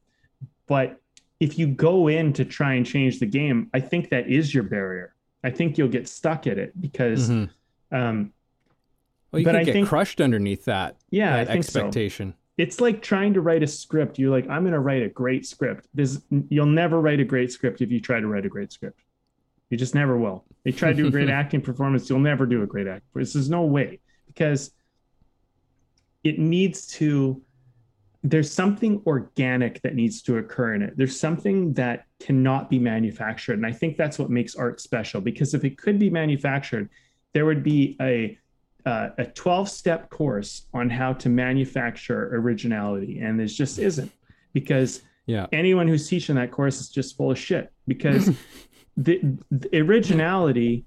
But 0.67 1.01
if 1.41 1.59
you 1.59 1.67
go 1.69 2.09
in 2.09 2.33
to 2.33 2.45
try 2.45 2.75
and 2.75 2.87
change 2.87 3.21
the 3.21 3.27
game, 3.27 3.69
I 3.75 3.81
think 3.81 4.09
that 4.11 4.29
is 4.29 4.55
your 4.55 4.65
barrier. 4.65 5.15
I 5.45 5.51
think 5.51 5.77
you'll 5.77 5.89
get 5.89 6.09
stuck 6.09 6.47
at 6.47 6.59
it 6.59 6.81
because 6.81 7.29
Mhm. 7.29 7.51
um, 7.93 8.33
well 9.35 9.41
you 9.41 9.45
but 9.45 9.57
I 9.57 9.65
get 9.65 9.73
think- 9.73 9.89
crushed 9.89 10.21
underneath 10.21 10.65
that 10.65 10.97
yeah, 11.11 11.35
I 11.35 11.45
that 11.45 11.53
think 11.53 11.65
so. 11.65 11.81
expectation 11.81 12.35
It's 12.57 12.81
like 12.81 13.03
trying 13.03 13.35
to 13.35 13.41
write 13.41 13.63
a 13.63 13.67
script. 13.67 14.19
You're 14.19 14.31
like, 14.31 14.49
I'm 14.49 14.63
going 14.63 14.75
to 14.75 14.81
write 14.81 15.03
a 15.03 15.09
great 15.09 15.45
script. 15.45 15.89
There's, 15.93 16.21
you'll 16.49 16.67
never 16.67 17.01
write 17.01 17.19
a 17.19 17.25
great 17.25 17.51
script 17.51 17.81
if 17.81 17.91
you 17.91 18.01
try 18.01 18.21
to 18.21 18.29
write 18.29 18.47
a 18.47 18.49
great 18.49 18.71
script. 18.73 19.01
You 19.71 19.77
just 19.77 19.95
never 19.95 20.17
will. 20.17 20.45
You 20.65 20.73
try 20.73 20.91
to 20.91 20.95
do 20.95 21.09
a 21.09 21.11
great 21.11 21.31
acting 21.41 21.61
performance, 21.61 22.09
you'll 22.09 22.21
never 22.21 22.47
do 22.47 22.63
a 22.63 22.67
great 22.67 22.87
act. 22.87 23.05
This 23.13 23.35
is 23.35 23.51
no 23.51 23.63
way 23.63 23.99
because 24.29 24.71
it 26.23 26.39
needs 26.39 26.87
to 26.99 27.43
there's 28.27 28.51
something 28.51 29.03
organic 29.07 29.83
that 29.83 29.95
needs 29.95 30.23
to 30.23 30.39
occur 30.39 30.75
in 30.75 30.81
it. 30.81 30.97
There's 30.97 31.19
something 31.21 31.75
that 31.75 32.07
cannot 32.21 32.71
be 32.71 32.79
manufactured. 32.79 33.59
And 33.59 33.67
I 33.67 33.73
think 33.73 33.99
that's 33.99 34.19
what 34.19 34.31
makes 34.31 34.57
art 34.57 34.81
special 34.81 35.21
because 35.21 35.53
if 35.53 35.63
it 35.63 35.77
could 35.77 35.99
be 35.99 36.09
manufactured, 36.09 36.89
there 37.35 37.45
would 37.45 37.63
be 37.63 37.99
a 38.01 38.39
uh, 38.87 39.11
a 39.19 39.25
12 39.27 39.69
step 39.69 40.11
course 40.11 40.67
on 40.75 40.91
how 40.91 41.13
to 41.15 41.29
manufacture 41.29 42.37
originality. 42.37 43.21
And 43.21 43.39
there 43.39 43.47
just 43.47 43.79
isn't 43.79 44.13
because 44.53 45.03
yeah. 45.27 45.47
anyone 45.53 45.89
who's 45.89 46.09
teaching 46.09 46.35
that 46.37 46.51
course 46.51 46.81
is 46.81 46.89
just 46.89 47.17
full 47.17 47.31
of 47.31 47.39
shit 47.39 47.73
because 47.89 48.31
the, 48.97 49.21
the 49.51 49.81
originality 49.81 50.85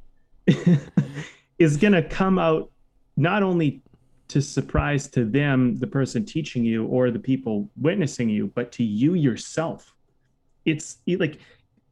is 1.59 1.77
going 1.77 1.93
to 1.93 2.03
come 2.03 2.37
out 2.37 2.69
not 3.15 3.41
only 3.41 3.81
to 4.27 4.41
surprise 4.41 5.07
to 5.07 5.25
them, 5.25 5.77
the 5.77 5.87
person 5.87 6.25
teaching 6.25 6.63
you 6.63 6.85
or 6.85 7.11
the 7.11 7.19
people 7.19 7.69
witnessing 7.77 8.29
you, 8.29 8.51
but 8.53 8.71
to 8.73 8.83
you 8.83 9.13
yourself. 9.13 9.93
It's 10.65 10.97
like 11.07 11.39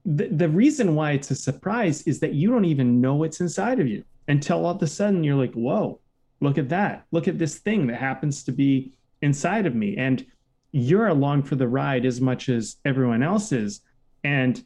the, 0.05 0.27
the 0.27 0.49
reason 0.49 0.95
why 0.95 1.11
it's 1.11 1.31
a 1.31 1.35
surprise 1.35 2.01
is 2.03 2.19
that 2.19 2.33
you 2.33 2.49
don't 2.49 2.65
even 2.65 3.01
know 3.01 3.15
what's 3.15 3.41
inside 3.41 3.79
of 3.79 3.87
you 3.87 4.03
until 4.27 4.65
all 4.65 4.75
of 4.75 4.81
a 4.81 4.87
sudden 4.87 5.23
you're 5.23 5.35
like, 5.35 5.53
whoa, 5.53 5.99
look 6.41 6.57
at 6.57 6.69
that. 6.69 7.05
Look 7.11 7.27
at 7.27 7.39
this 7.39 7.57
thing 7.57 7.87
that 7.87 7.99
happens 7.99 8.43
to 8.43 8.51
be 8.51 8.93
inside 9.21 9.65
of 9.65 9.75
me. 9.75 9.97
And 9.97 10.25
you're 10.71 11.07
along 11.07 11.43
for 11.43 11.55
the 11.55 11.67
ride 11.67 12.05
as 12.05 12.21
much 12.21 12.49
as 12.49 12.77
everyone 12.85 13.23
else 13.23 13.51
is. 13.51 13.81
And 14.23 14.63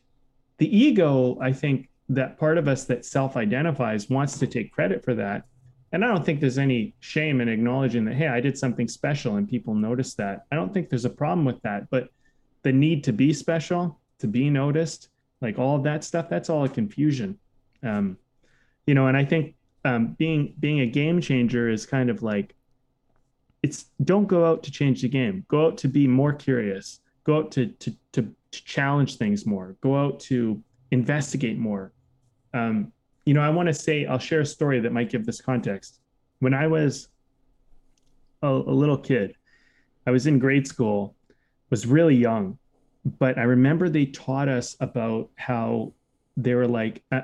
the 0.58 0.78
ego, 0.78 1.38
I 1.42 1.54
think 1.54 1.90
that 2.10 2.38
part 2.38 2.58
of 2.58 2.68
us 2.68 2.86
that 2.86 3.06
self 3.06 3.38
identifies 3.38 4.10
wants 4.10 4.40
to 4.40 4.48
take 4.48 4.72
credit 4.72 5.04
for 5.04 5.14
that 5.16 5.46
and 5.92 6.06
I 6.06 6.08
don't 6.08 6.24
think 6.24 6.40
there's 6.40 6.58
any 6.58 6.94
shame 7.00 7.42
in 7.42 7.50
acknowledging 7.50 8.06
that, 8.06 8.16
hey, 8.16 8.28
I 8.28 8.40
did 8.40 8.58
something 8.58 8.88
special 8.88 9.38
and 9.38 9.50
people 9.50 9.74
noticed 9.74 10.18
that. 10.18 10.46
I 10.52 10.56
don't 10.56 10.74
think 10.74 10.90
there's 10.90 11.06
a 11.06 11.10
problem 11.10 11.46
with 11.46 11.62
that. 11.64 11.90
But 11.90 12.10
the 12.62 12.72
need 12.72 13.04
to 13.06 13.14
be 13.14 13.34
special, 13.34 14.00
to 14.20 14.28
be 14.28 14.50
noticed, 14.50 15.09
like 15.42 15.58
all 15.58 15.76
of 15.76 15.84
that 15.84 16.04
stuff, 16.04 16.30
that's 16.30 16.50
all 16.50 16.66
a 16.66 16.70
confusion. 16.70 17.38
Um, 17.84 18.18
you 18.86 18.94
know, 18.94 19.08
and 19.08 19.16
I 19.16 19.26
think 19.26 19.56
um, 19.86 20.16
being 20.18 20.54
being 20.60 20.82
a 20.82 20.86
game 20.86 21.22
changer 21.22 21.70
is 21.70 21.86
kind 21.86 22.10
of 22.10 22.24
like 22.24 22.56
it's 23.64 23.86
don't 24.04 24.28
go 24.28 24.46
out 24.46 24.64
to 24.64 24.72
change 24.72 25.02
the 25.02 25.10
game. 25.10 25.46
Go 25.48 25.68
out 25.68 25.78
to 25.80 25.88
be 25.88 26.08
more 26.08 26.34
curious. 26.34 27.00
Go 27.24 27.38
out 27.38 27.52
to 27.52 27.68
to 27.68 27.96
to, 28.14 28.22
to 28.52 28.64
challenge 28.64 29.18
things 29.18 29.46
more. 29.46 29.76
Go 29.82 29.98
out 29.98 30.20
to 30.22 30.62
investigate 30.92 31.58
more. 31.58 31.92
Um, 32.54 32.92
you 33.26 33.34
know, 33.34 33.42
I 33.42 33.50
want 33.50 33.68
to 33.68 33.74
say, 33.74 34.06
I'll 34.06 34.18
share 34.18 34.42
a 34.42 34.46
story 34.46 34.80
that 34.80 34.92
might 34.92 35.10
give 35.10 35.26
this 35.26 35.40
context. 35.40 36.00
When 36.40 36.54
I 36.54 36.66
was 36.68 37.10
a, 38.42 38.48
a 38.48 38.50
little 38.50 38.98
kid, 38.98 39.36
I 40.08 40.12
was 40.12 40.26
in 40.26 40.40
grade 40.40 40.68
school, 40.68 41.16
was 41.70 41.86
really 41.86 42.16
young, 42.16 42.58
but 43.18 43.38
I 43.38 43.44
remember 43.44 43.90
they 43.90 44.06
taught 44.06 44.50
us 44.50 44.76
about 44.80 45.30
how 45.36 45.94
they 46.38 46.54
were 46.54 46.68
like, 46.68 47.04
uh, 47.12 47.22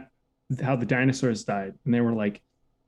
how 0.61 0.75
the 0.75 0.85
dinosaurs 0.85 1.43
died. 1.43 1.73
And 1.85 1.93
they 1.93 2.01
were 2.01 2.13
like, 2.13 2.41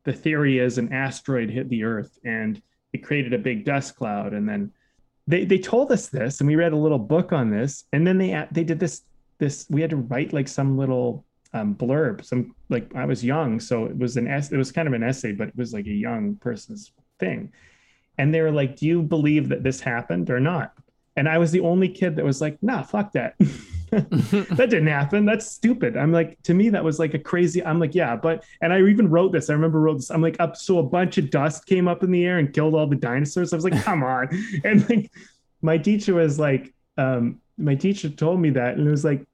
the 0.03 0.13
theory 0.13 0.59
is 0.59 0.77
an 0.77 0.93
asteroid 0.93 1.49
hit 1.49 1.69
the 1.69 1.83
earth 1.83 2.17
and 2.23 2.61
it 2.93 3.03
created 3.03 3.33
a 3.33 3.37
big 3.37 3.65
dust 3.65 3.95
cloud. 3.95 4.33
And 4.33 4.47
then 4.47 4.71
they, 5.27 5.43
they 5.43 5.57
told 5.57 5.91
us 5.91 6.07
this 6.07 6.39
and 6.39 6.47
we 6.47 6.55
read 6.55 6.73
a 6.73 6.77
little 6.77 6.99
book 6.99 7.33
on 7.33 7.49
this. 7.49 7.85
And 7.91 8.07
then 8.07 8.17
they, 8.17 8.47
they 8.51 8.63
did 8.63 8.79
this, 8.79 9.01
this, 9.37 9.67
we 9.69 9.81
had 9.81 9.89
to 9.89 9.97
write 9.97 10.33
like 10.33 10.47
some 10.47 10.77
little 10.77 11.25
um, 11.53 11.75
blurb. 11.75 12.23
Some 12.23 12.55
like 12.69 12.93
I 12.95 13.05
was 13.05 13.23
young, 13.23 13.59
so 13.59 13.85
it 13.85 13.97
was 13.97 14.17
an 14.17 14.27
it 14.27 14.57
was 14.57 14.71
kind 14.71 14.87
of 14.87 14.93
an 14.93 15.03
essay, 15.03 15.31
but 15.31 15.49
it 15.49 15.57
was 15.57 15.73
like 15.73 15.85
a 15.87 15.91
young 15.91 16.35
person's 16.35 16.91
thing. 17.19 17.51
And 18.17 18.33
they 18.33 18.41
were 18.41 18.51
like, 18.51 18.77
"Do 18.77 18.85
you 18.85 19.01
believe 19.01 19.49
that 19.49 19.63
this 19.63 19.79
happened 19.79 20.29
or 20.29 20.39
not?" 20.39 20.73
And 21.17 21.27
I 21.27 21.37
was 21.37 21.51
the 21.51 21.59
only 21.59 21.89
kid 21.89 22.15
that 22.15 22.23
was 22.23 22.39
like, 22.39 22.57
"Nah, 22.61 22.83
fuck 22.83 23.11
that. 23.13 23.35
that 23.89 24.67
didn't 24.69 24.87
happen. 24.87 25.25
That's 25.25 25.45
stupid." 25.45 25.97
I'm 25.97 26.11
like, 26.11 26.41
to 26.43 26.53
me, 26.53 26.69
that 26.69 26.83
was 26.83 26.99
like 26.99 27.13
a 27.13 27.19
crazy. 27.19 27.65
I'm 27.65 27.79
like, 27.79 27.95
yeah, 27.95 28.15
but 28.15 28.45
and 28.61 28.71
I 28.71 28.81
even 28.81 29.09
wrote 29.09 29.33
this. 29.33 29.49
I 29.49 29.53
remember 29.53 29.81
wrote 29.81 29.95
this. 29.95 30.11
I'm 30.11 30.21
like, 30.21 30.39
up. 30.39 30.55
So 30.55 30.77
a 30.77 30.83
bunch 30.83 31.17
of 31.17 31.29
dust 31.29 31.65
came 31.65 31.87
up 31.87 32.03
in 32.03 32.11
the 32.11 32.23
air 32.23 32.37
and 32.37 32.53
killed 32.53 32.75
all 32.75 32.87
the 32.87 32.95
dinosaurs. 32.95 33.51
I 33.51 33.57
was 33.57 33.65
like, 33.65 33.81
come 33.83 34.03
on. 34.03 34.29
And 34.63 34.87
like, 34.89 35.11
my 35.61 35.77
teacher 35.77 36.13
was 36.13 36.39
like, 36.39 36.73
um, 36.97 37.41
my 37.57 37.75
teacher 37.75 38.09
told 38.09 38.39
me 38.39 38.51
that, 38.51 38.77
and 38.77 38.87
it 38.87 38.91
was 38.91 39.03
like, 39.03 39.25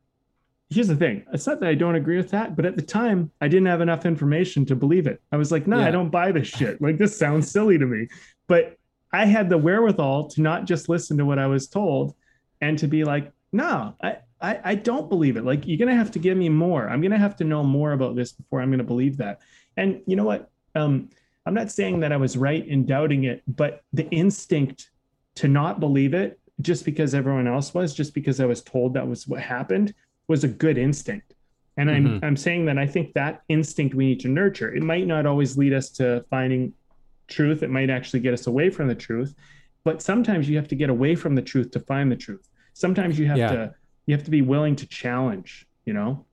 here's 0.69 0.87
the 0.87 0.95
thing 0.95 1.23
it's 1.31 1.45
not 1.45 1.59
that 1.59 1.69
i 1.69 1.75
don't 1.75 1.95
agree 1.95 2.17
with 2.17 2.31
that 2.31 2.55
but 2.55 2.65
at 2.65 2.75
the 2.75 2.81
time 2.81 3.29
i 3.41 3.47
didn't 3.47 3.67
have 3.67 3.81
enough 3.81 4.05
information 4.05 4.65
to 4.65 4.75
believe 4.75 5.07
it 5.07 5.21
i 5.31 5.37
was 5.37 5.51
like 5.51 5.67
no 5.67 5.75
nah, 5.75 5.83
yeah. 5.83 5.87
i 5.87 5.91
don't 5.91 6.09
buy 6.09 6.31
this 6.31 6.47
shit 6.47 6.81
like 6.81 6.97
this 6.97 7.15
sounds 7.17 7.51
silly 7.51 7.77
to 7.77 7.85
me 7.85 8.07
but 8.47 8.77
i 9.13 9.25
had 9.25 9.49
the 9.49 9.57
wherewithal 9.57 10.27
to 10.27 10.41
not 10.41 10.65
just 10.65 10.89
listen 10.89 11.17
to 11.17 11.25
what 11.25 11.39
i 11.39 11.47
was 11.47 11.67
told 11.67 12.15
and 12.61 12.77
to 12.77 12.87
be 12.87 13.03
like 13.03 13.31
no 13.51 13.95
i 14.01 14.17
i, 14.41 14.59
I 14.63 14.75
don't 14.75 15.09
believe 15.09 15.37
it 15.37 15.45
like 15.45 15.65
you're 15.65 15.77
gonna 15.77 15.95
have 15.95 16.11
to 16.11 16.19
give 16.19 16.37
me 16.37 16.49
more 16.49 16.89
i'm 16.89 17.01
gonna 17.01 17.17
have 17.17 17.37
to 17.37 17.43
know 17.43 17.63
more 17.63 17.93
about 17.93 18.15
this 18.15 18.31
before 18.31 18.61
i'm 18.61 18.71
gonna 18.71 18.83
believe 18.83 19.17
that 19.17 19.41
and 19.77 20.01
you 20.05 20.15
know 20.15 20.25
what 20.25 20.49
um 20.75 21.09
i'm 21.45 21.53
not 21.53 21.71
saying 21.71 21.99
that 22.01 22.11
i 22.11 22.17
was 22.17 22.35
right 22.37 22.67
in 22.67 22.85
doubting 22.85 23.23
it 23.23 23.43
but 23.47 23.83
the 23.93 24.09
instinct 24.09 24.89
to 25.35 25.47
not 25.47 25.79
believe 25.79 26.13
it 26.13 26.39
just 26.61 26.85
because 26.85 27.15
everyone 27.15 27.47
else 27.47 27.73
was 27.73 27.93
just 27.93 28.13
because 28.13 28.39
i 28.39 28.45
was 28.45 28.61
told 28.61 28.93
that 28.93 29.07
was 29.07 29.27
what 29.27 29.39
happened 29.39 29.93
was 30.27 30.43
a 30.43 30.47
good 30.47 30.77
instinct. 30.77 31.33
And 31.77 31.89
mm-hmm. 31.89 32.07
I'm 32.07 32.19
I'm 32.23 32.37
saying 32.37 32.65
that 32.65 32.77
I 32.77 32.85
think 32.85 33.13
that 33.13 33.41
instinct 33.49 33.95
we 33.95 34.05
need 34.05 34.19
to 34.21 34.27
nurture. 34.27 34.73
It 34.73 34.83
might 34.83 35.07
not 35.07 35.25
always 35.25 35.57
lead 35.57 35.73
us 35.73 35.89
to 35.91 36.23
finding 36.29 36.73
truth. 37.27 37.63
It 37.63 37.69
might 37.69 37.89
actually 37.89 38.19
get 38.19 38.33
us 38.33 38.47
away 38.47 38.69
from 38.69 38.87
the 38.87 38.95
truth. 38.95 39.35
But 39.83 40.01
sometimes 40.01 40.49
you 40.49 40.55
have 40.57 40.67
to 40.69 40.75
get 40.75 40.89
away 40.89 41.15
from 41.15 41.35
the 41.35 41.41
truth 41.41 41.71
to 41.71 41.79
find 41.79 42.11
the 42.11 42.15
truth. 42.15 42.49
Sometimes 42.73 43.19
you 43.19 43.27
have 43.27 43.37
yeah. 43.37 43.51
to 43.51 43.75
you 44.05 44.15
have 44.15 44.23
to 44.23 44.31
be 44.31 44.41
willing 44.41 44.75
to 44.77 44.87
challenge, 44.87 45.67
you 45.85 45.93
know? 45.93 46.25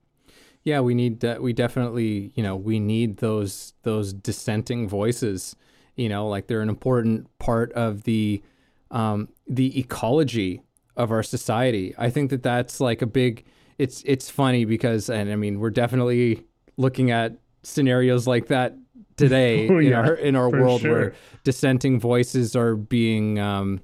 Yeah, 0.63 0.81
we 0.81 0.93
need 0.93 1.23
uh, 1.23 1.37
we 1.41 1.53
definitely, 1.53 2.31
you 2.35 2.43
know, 2.43 2.55
we 2.55 2.79
need 2.79 3.17
those 3.17 3.73
those 3.83 4.13
dissenting 4.13 4.87
voices, 4.87 5.55
you 5.95 6.07
know, 6.07 6.27
like 6.27 6.47
they're 6.47 6.61
an 6.61 6.69
important 6.69 7.27
part 7.39 7.71
of 7.73 8.03
the 8.03 8.41
um 8.89 9.29
the 9.47 9.77
ecology 9.79 10.61
of 10.95 11.11
our 11.11 11.23
society. 11.23 11.95
I 11.97 12.09
think 12.09 12.29
that 12.29 12.43
that's 12.43 12.79
like 12.79 13.01
a 13.01 13.07
big 13.07 13.45
it's 13.77 14.03
it's 14.05 14.29
funny 14.29 14.65
because 14.65 15.09
and 15.09 15.31
I 15.31 15.35
mean 15.35 15.59
we're 15.59 15.71
definitely 15.71 16.45
looking 16.77 17.11
at 17.11 17.37
scenarios 17.63 18.27
like 18.27 18.47
that 18.47 18.75
today 19.21 19.67
oh, 19.71 19.79
yeah, 19.79 19.87
in 19.87 19.93
our 19.93 20.13
in 20.15 20.35
our 20.35 20.49
world 20.49 20.81
sure. 20.81 20.91
where 20.91 21.13
dissenting 21.43 21.99
voices 21.99 22.55
are 22.55 22.75
being 22.75 23.39
um, 23.39 23.81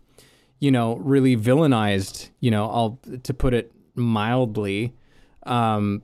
you 0.59 0.71
know 0.71 0.95
really 0.97 1.35
villainized 1.35 2.29
you 2.39 2.51
know 2.51 2.69
I'll 2.69 2.99
to 3.23 3.33
put 3.33 3.53
it 3.53 3.71
mildly 3.95 4.93
um, 5.43 6.03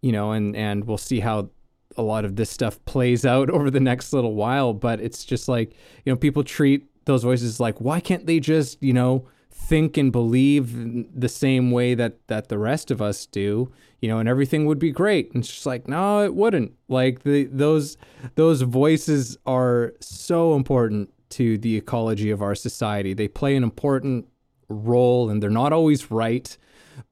you 0.00 0.12
know 0.12 0.32
and 0.32 0.56
and 0.56 0.84
we'll 0.84 0.98
see 0.98 1.20
how 1.20 1.50
a 1.96 2.02
lot 2.02 2.24
of 2.24 2.36
this 2.36 2.50
stuff 2.50 2.82
plays 2.84 3.24
out 3.24 3.50
over 3.56 3.70
the 3.70 3.80
next 3.80 4.12
little 4.12 4.34
while 4.34 4.72
but 4.72 5.00
it's 5.00 5.24
just 5.24 5.48
like 5.48 5.72
you 6.04 6.12
know 6.12 6.16
people 6.16 6.44
treat 6.44 6.86
those 7.04 7.22
voices 7.22 7.58
like 7.58 7.80
why 7.80 8.00
can't 8.00 8.26
they 8.26 8.38
just 8.38 8.82
you 8.82 8.92
know 8.92 9.26
think 9.58 9.96
and 9.96 10.12
believe 10.12 11.20
the 11.20 11.28
same 11.28 11.70
way 11.70 11.94
that 11.94 12.26
that 12.28 12.48
the 12.48 12.58
rest 12.58 12.90
of 12.90 13.02
us 13.02 13.26
do 13.26 13.70
you 14.00 14.08
know 14.08 14.18
and 14.18 14.28
everything 14.28 14.64
would 14.66 14.78
be 14.78 14.90
great. 14.90 15.32
And 15.32 15.42
it's 15.42 15.52
just 15.52 15.66
like 15.66 15.88
no 15.88 16.24
it 16.24 16.34
wouldn't. 16.34 16.72
Like 16.88 17.22
the 17.22 17.44
those 17.44 17.96
those 18.36 18.62
voices 18.62 19.36
are 19.46 19.94
so 20.00 20.54
important 20.54 21.12
to 21.30 21.58
the 21.58 21.76
ecology 21.76 22.30
of 22.30 22.40
our 22.40 22.54
society. 22.54 23.12
They 23.12 23.28
play 23.28 23.56
an 23.56 23.62
important 23.62 24.28
role 24.68 25.28
and 25.28 25.42
they're 25.42 25.50
not 25.50 25.72
always 25.72 26.10
right 26.10 26.56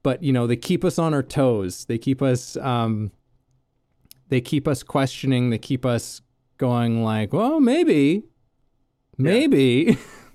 but 0.03 0.21
you 0.21 0.31
know 0.31 0.47
they 0.47 0.55
keep 0.55 0.83
us 0.83 0.97
on 0.97 1.13
our 1.13 1.23
toes. 1.23 1.85
They 1.85 1.97
keep 1.97 2.21
us 2.21 2.57
um 2.57 3.11
they 4.29 4.41
keep 4.41 4.67
us 4.67 4.83
questioning. 4.83 5.49
They 5.49 5.57
keep 5.57 5.85
us 5.85 6.21
going 6.57 7.03
like 7.03 7.33
well 7.33 7.59
maybe 7.59 8.23
maybe. 9.17 9.85
yeah. 9.89 9.95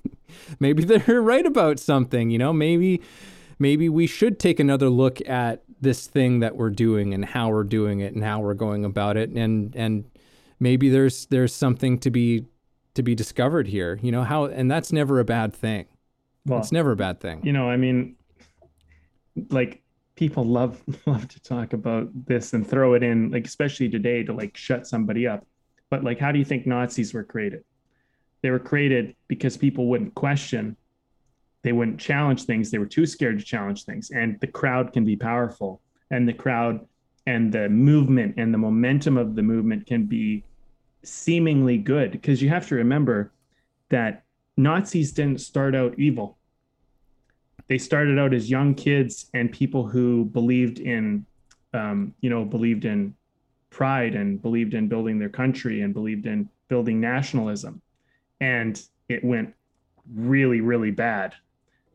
maybe 0.59 0.83
they're 0.85 1.21
right 1.21 1.45
about 1.45 1.79
something, 1.79 2.29
you 2.29 2.37
know, 2.37 2.53
maybe 2.53 3.01
maybe 3.59 3.89
we 3.89 4.07
should 4.07 4.39
take 4.39 4.59
another 4.59 4.89
look 4.89 5.19
at 5.27 5.63
this 5.81 6.07
thing 6.07 6.39
that 6.39 6.55
we're 6.55 6.69
doing 6.69 7.13
and 7.13 7.25
how 7.25 7.49
we're 7.49 7.63
doing 7.63 7.99
it 7.99 8.13
and 8.13 8.23
how 8.23 8.39
we're 8.39 8.53
going 8.53 8.85
about 8.85 9.17
it 9.17 9.29
and 9.29 9.75
and 9.75 10.05
maybe 10.59 10.89
there's 10.89 11.25
there's 11.27 11.53
something 11.53 11.99
to 11.99 12.09
be 12.09 12.45
to 12.95 13.03
be 13.03 13.15
discovered 13.15 13.67
here, 13.67 13.99
you 14.01 14.11
know, 14.11 14.23
how 14.23 14.45
and 14.45 14.71
that's 14.71 14.91
never 14.91 15.19
a 15.19 15.25
bad 15.25 15.53
thing. 15.53 15.85
Well, 16.45 16.59
it's 16.59 16.71
never 16.71 16.91
a 16.91 16.95
bad 16.95 17.19
thing. 17.19 17.41
You 17.43 17.53
know, 17.53 17.69
I 17.69 17.77
mean 17.77 18.15
like 19.49 19.81
people 20.15 20.45
love 20.45 20.81
love 21.05 21.27
to 21.27 21.41
talk 21.41 21.73
about 21.73 22.09
this 22.25 22.53
and 22.53 22.67
throw 22.67 22.93
it 22.93 23.03
in 23.03 23.31
like 23.31 23.45
especially 23.45 23.89
today 23.89 24.23
to 24.23 24.33
like 24.33 24.55
shut 24.55 24.87
somebody 24.87 25.27
up. 25.27 25.45
But 25.89 26.03
like 26.03 26.19
how 26.19 26.31
do 26.31 26.39
you 26.39 26.45
think 26.45 26.65
Nazis 26.65 27.13
were 27.13 27.23
created? 27.23 27.63
They 28.43 28.51
were 28.51 28.59
created 28.59 29.15
because 29.27 29.57
people 29.57 29.87
wouldn't 29.87 30.13
question, 30.13 30.77
they 31.63 31.71
wouldn't 31.71 31.99
challenge 31.99 32.43
things. 32.43 32.69
They 32.69 32.77
were 32.77 32.85
too 32.85 33.05
scared 33.05 33.39
to 33.39 33.45
challenge 33.45 33.85
things. 33.85 34.11
And 34.11 34.37
the 34.41 34.47
crowd 34.47 34.93
can 34.93 35.05
be 35.05 35.15
powerful, 35.15 35.81
and 36.11 36.27
the 36.27 36.33
crowd 36.33 36.85
and 37.25 37.51
the 37.51 37.69
movement 37.69 38.35
and 38.37 38.53
the 38.53 38.57
momentum 38.57 39.17
of 39.17 39.35
the 39.35 39.41
movement 39.41 39.87
can 39.87 40.05
be 40.05 40.43
seemingly 41.03 41.77
good 41.77 42.11
because 42.11 42.41
you 42.41 42.49
have 42.49 42.67
to 42.67 42.75
remember 42.75 43.31
that 43.89 44.23
Nazis 44.57 45.13
didn't 45.13 45.39
start 45.39 45.73
out 45.73 45.97
evil. 45.97 46.37
They 47.67 47.77
started 47.77 48.19
out 48.19 48.33
as 48.33 48.49
young 48.49 48.75
kids 48.75 49.29
and 49.33 49.51
people 49.51 49.87
who 49.87 50.25
believed 50.25 50.79
in, 50.79 51.25
um, 51.73 52.13
you 52.19 52.29
know, 52.29 52.43
believed 52.43 52.83
in 52.83 53.15
pride 53.69 54.15
and 54.15 54.41
believed 54.41 54.73
in 54.73 54.89
building 54.89 55.17
their 55.17 55.29
country 55.29 55.81
and 55.81 55.93
believed 55.93 56.25
in 56.25 56.49
building 56.67 56.99
nationalism. 56.99 57.81
And 58.39 58.81
it 59.09 59.23
went 59.23 59.53
really, 60.13 60.61
really 60.61 60.91
bad, 60.91 61.33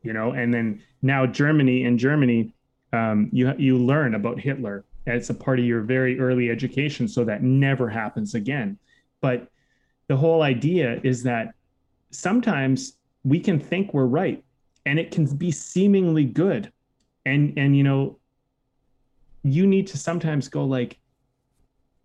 you 0.03 0.13
know. 0.13 0.31
And 0.31 0.53
then 0.53 0.81
now 1.01 1.25
Germany, 1.25 1.83
in 1.83 1.97
Germany, 1.97 2.53
um, 2.93 3.29
you 3.31 3.53
you 3.57 3.77
learn 3.77 4.15
about 4.15 4.39
Hitler 4.39 4.85
as 5.05 5.29
a 5.29 5.33
part 5.33 5.59
of 5.59 5.65
your 5.65 5.81
very 5.81 6.19
early 6.19 6.49
education, 6.49 7.07
so 7.07 7.23
that 7.23 7.43
never 7.43 7.89
happens 7.89 8.35
again. 8.35 8.77
But 9.21 9.47
the 10.07 10.17
whole 10.17 10.41
idea 10.41 10.99
is 11.03 11.23
that 11.23 11.53
sometimes 12.11 12.93
we 13.23 13.39
can 13.39 13.59
think 13.59 13.93
we're 13.93 14.05
right, 14.05 14.43
and 14.85 14.97
it 14.99 15.11
can 15.11 15.25
be 15.35 15.51
seemingly 15.51 16.25
good, 16.25 16.71
and 17.25 17.53
and 17.57 17.77
you 17.77 17.83
know, 17.83 18.17
you 19.43 19.67
need 19.67 19.87
to 19.87 19.97
sometimes 19.97 20.47
go 20.47 20.65
like, 20.65 20.99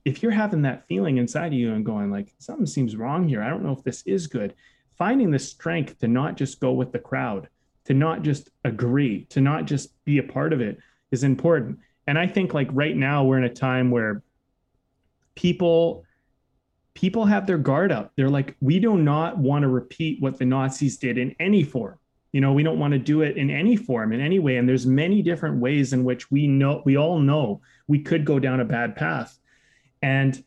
if 0.05 0.23
you're 0.23 0.33
having 0.33 0.63
that 0.63 0.87
feeling 0.87 1.17
inside 1.17 1.49
of 1.49 1.53
you 1.55 1.73
and 1.73 1.85
going 1.85 2.11
like 2.11 2.35
something 2.39 2.67
seems 2.67 2.97
wrong 2.97 3.27
here, 3.27 3.43
I 3.43 3.49
don't 3.49 3.65
know 3.65 3.73
if 3.73 3.83
this 3.83 4.03
is 4.07 4.27
good. 4.27 4.55
Finding 4.97 5.31
the 5.31 5.39
strength 5.39 5.99
to 6.01 6.09
not 6.09 6.37
just 6.37 6.61
go 6.61 6.73
with 6.73 6.93
the 6.93 6.99
crowd, 6.99 7.49
to 7.87 7.95
not 7.95 8.23
just 8.23 8.51
agree, 8.65 9.25
to 9.31 9.41
not 9.41 9.65
just 9.65 9.93
be 10.05 10.19
a 10.19 10.23
part 10.23 10.53
of 10.53 10.61
it 10.61 10.79
is 11.11 11.25
important. 11.25 11.79
And 12.07 12.19
I 12.19 12.27
think 12.27 12.55
like 12.55 12.69
right 12.73 12.97
now 12.97 13.25
we're 13.25 13.39
in 13.39 13.45
a 13.45 13.53
time 13.53 13.91
where 13.91 14.23
people 15.35 16.05
people 16.93 17.25
have 17.25 17.47
their 17.47 17.59
guard 17.59 17.91
up. 17.91 18.13
They're 18.17 18.31
like, 18.31 18.57
we 18.61 18.79
do 18.79 18.97
not 18.97 19.37
want 19.37 19.63
to 19.63 19.69
repeat 19.69 20.23
what 20.23 20.39
the 20.39 20.45
Nazis 20.45 20.97
did 20.97 21.19
in 21.19 21.35
any 21.41 21.65
form. 21.65 21.99
You 22.33 22.41
know, 22.41 22.53
we 22.53 22.63
don't 22.63 22.79
want 22.79 22.93
to 22.93 22.99
do 22.99 23.23
it 23.23 23.37
in 23.37 23.51
any 23.51 23.77
form, 23.77 24.13
in 24.13 24.21
any 24.21 24.39
way. 24.39 24.57
And 24.57 24.69
there's 24.69 24.87
many 24.87 25.23
different 25.23 25.59
ways 25.59 25.93
in 25.93 26.05
which 26.05 26.31
we 26.31 26.47
know, 26.47 26.83
we 26.85 26.97
all 26.97 27.19
know 27.19 27.61
we 27.89 27.99
could 28.01 28.25
go 28.25 28.39
down 28.39 28.61
a 28.61 28.65
bad 28.65 28.97
path. 28.97 29.39
And 30.05 30.45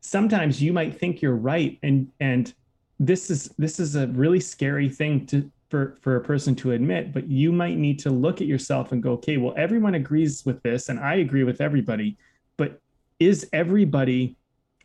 sometimes 0.00 0.60
you 0.60 0.72
might 0.72 0.98
think 0.98 1.22
you're 1.22 1.36
right. 1.36 1.78
And 1.84 2.10
and 2.18 2.52
this 2.98 3.30
is 3.30 3.54
this 3.56 3.78
is 3.78 3.94
a 3.94 4.08
really 4.08 4.40
scary 4.40 4.88
thing 4.88 5.24
to 5.26 5.50
for 5.70 5.96
for 6.02 6.16
a 6.16 6.20
person 6.20 6.54
to 6.56 6.72
admit 6.72 7.12
but 7.12 7.28
you 7.28 7.52
might 7.52 7.78
need 7.78 7.98
to 8.00 8.10
look 8.10 8.40
at 8.40 8.46
yourself 8.46 8.92
and 8.92 9.02
go 9.02 9.12
okay 9.12 9.36
well 9.36 9.54
everyone 9.56 9.94
agrees 9.94 10.44
with 10.44 10.60
this 10.62 10.88
and 10.88 10.98
i 10.98 11.14
agree 11.14 11.44
with 11.44 11.60
everybody 11.60 12.18
but 12.56 12.80
is 13.20 13.48
everybody 13.52 14.36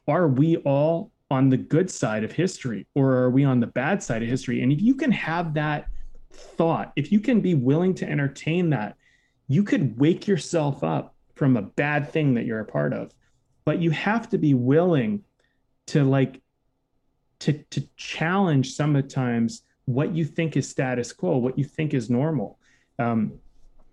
are 0.08 0.28
we 0.28 0.58
all 0.58 1.12
on 1.32 1.50
the 1.50 1.58
good 1.58 1.90
side 1.90 2.24
of 2.24 2.32
history 2.32 2.86
or 2.94 3.16
are 3.16 3.32
we 3.32 3.44
on 3.44 3.60
the 3.60 3.68
bad 3.68 4.02
side 4.02 4.22
of 4.22 4.30
history 4.30 4.62
and 4.62 4.72
if 4.72 4.80
you 4.80 4.94
can 4.94 5.12
have 5.12 5.56
that 5.56 5.88
thought 6.32 6.94
if 6.96 7.12
you 7.12 7.20
can 7.20 7.42
be 7.42 7.56
willing 7.56 7.96
to 7.96 8.08
entertain 8.08 8.70
that 8.70 8.96
you 9.48 9.64
could 9.64 10.00
wake 10.00 10.28
yourself 10.28 10.84
up 10.84 11.16
from 11.34 11.58
a 11.58 11.62
bad 11.62 12.10
thing 12.12 12.36
that 12.36 12.46
you're 12.46 12.60
a 12.60 12.66
part 12.66 12.94
of 12.94 13.12
but 13.66 13.82
you 13.82 13.92
have 13.92 14.30
to 14.30 14.38
be 14.38 14.54
willing 14.54 15.24
to 15.88 16.04
like 16.04 16.42
to 17.40 17.54
to 17.72 17.82
challenge 17.98 18.74
sometimes 18.74 19.64
what 19.86 20.16
you 20.16 20.26
think 20.26 20.58
is 20.58 20.68
status 20.68 21.12
quo, 21.12 21.38
what 21.38 21.58
you 21.58 21.64
think 21.64 21.94
is 21.94 22.10
normal. 22.10 22.58
Um, 22.98 23.34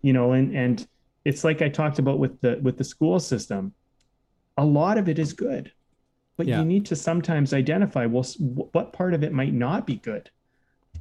you 0.02 0.12
know, 0.12 0.32
and 0.32 0.54
and 0.56 0.86
it's 1.24 1.44
like 1.44 1.62
I 1.62 1.68
talked 1.68 1.98
about 1.98 2.18
with 2.18 2.40
the 2.40 2.58
with 2.62 2.78
the 2.78 2.84
school 2.84 3.18
system. 3.18 3.72
A 4.58 4.64
lot 4.64 4.98
of 4.98 5.08
it 5.08 5.18
is 5.18 5.32
good, 5.32 5.72
but 6.36 6.46
yeah. 6.46 6.58
you 6.58 6.64
need 6.64 6.84
to 6.86 6.96
sometimes 6.96 7.54
identify 7.54 8.06
well 8.06 8.24
what 8.38 8.92
part 8.92 9.14
of 9.14 9.24
it 9.24 9.32
might 9.32 9.54
not 9.54 9.86
be 9.86 9.96
good. 9.96 10.30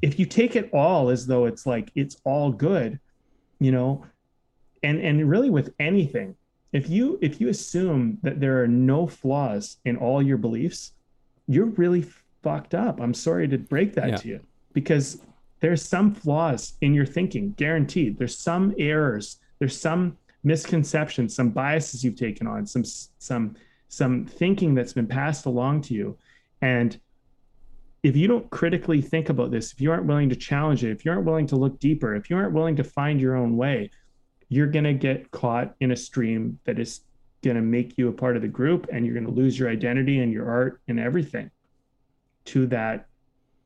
If 0.02 0.18
you 0.18 0.26
take 0.26 0.56
it 0.56 0.70
all 0.74 1.10
as 1.10 1.28
though 1.28 1.46
it's 1.46 1.66
like 1.66 1.92
it's 1.96 2.18
all 2.24 2.52
good, 2.52 3.00
you 3.60 3.72
know, 3.72 4.06
and 4.84 5.00
and 5.00 5.30
really 5.30 5.50
with 5.50 5.74
anything, 5.80 6.36
if 6.74 6.90
you 6.90 7.20
if 7.22 7.42
you 7.42 7.50
assume 7.50 8.18
that 8.24 8.40
there 8.40 8.62
are 8.62 8.68
no 8.68 9.08
flaws 9.08 9.78
in 9.86 9.98
all 9.98 10.22
your 10.22 10.38
beliefs, 10.38 10.94
you're 11.48 11.66
really 11.66 12.06
fucked 12.44 12.74
up. 12.74 13.00
I'm 13.00 13.14
sorry 13.14 13.48
to 13.48 13.58
break 13.58 13.94
that 13.96 14.10
yeah. 14.10 14.16
to 14.18 14.28
you 14.28 14.40
because 14.74 15.22
there's 15.60 15.84
some 15.84 16.14
flaws 16.14 16.74
in 16.82 16.94
your 16.94 17.06
thinking, 17.06 17.54
guaranteed. 17.58 18.18
There's 18.18 18.38
some 18.38 18.74
errors, 18.80 19.40
there's 19.60 19.80
some 19.80 20.18
misconceptions, 20.44 21.36
some 21.36 21.50
biases 21.50 22.04
you've 22.04 22.16
taken 22.16 22.48
on, 22.48 22.66
some 22.66 22.84
some 23.20 23.56
some 23.90 24.26
thinking 24.26 24.74
that's 24.74 24.94
been 24.94 25.08
passed 25.08 25.46
along 25.46 25.82
to 25.82 25.94
you. 25.94 26.18
And 26.62 27.00
if 28.04 28.16
you 28.16 28.28
don't 28.28 28.50
critically 28.50 29.02
think 29.02 29.30
about 29.30 29.52
this, 29.52 29.74
if 29.74 29.82
you 29.82 29.92
aren't 29.92 30.06
willing 30.06 30.30
to 30.30 30.36
challenge 30.36 30.84
it, 30.84 30.92
if 30.92 31.06
you 31.06 31.12
aren't 31.12 31.26
willing 31.26 31.46
to 31.48 31.56
look 31.56 31.80
deeper, 31.80 32.16
if 32.16 32.30
you 32.30 32.38
aren't 32.38 32.54
willing 32.54 32.76
to 32.78 32.84
find 32.84 33.20
your 33.20 33.36
own 33.36 33.58
way, 33.58 33.92
you're 34.52 34.68
going 34.68 34.84
to 34.84 34.94
get 34.94 35.32
caught 35.32 35.74
in 35.80 35.92
a 35.92 35.96
stream 35.96 36.60
that 36.66 36.78
is 36.78 37.00
going 37.42 37.56
to 37.56 37.62
make 37.62 37.98
you 37.98 38.10
a 38.10 38.12
part 38.12 38.36
of 38.36 38.42
the 38.42 38.50
group 38.50 38.86
and 38.92 39.06
you're 39.06 39.16
going 39.16 39.26
to 39.26 39.32
lose 39.32 39.58
your 39.58 39.70
identity 39.70 40.20
and 40.20 40.34
your 40.34 40.52
art 40.52 40.82
and 40.90 41.00
everything 41.00 41.50
to 42.44 42.68
that 42.68 43.08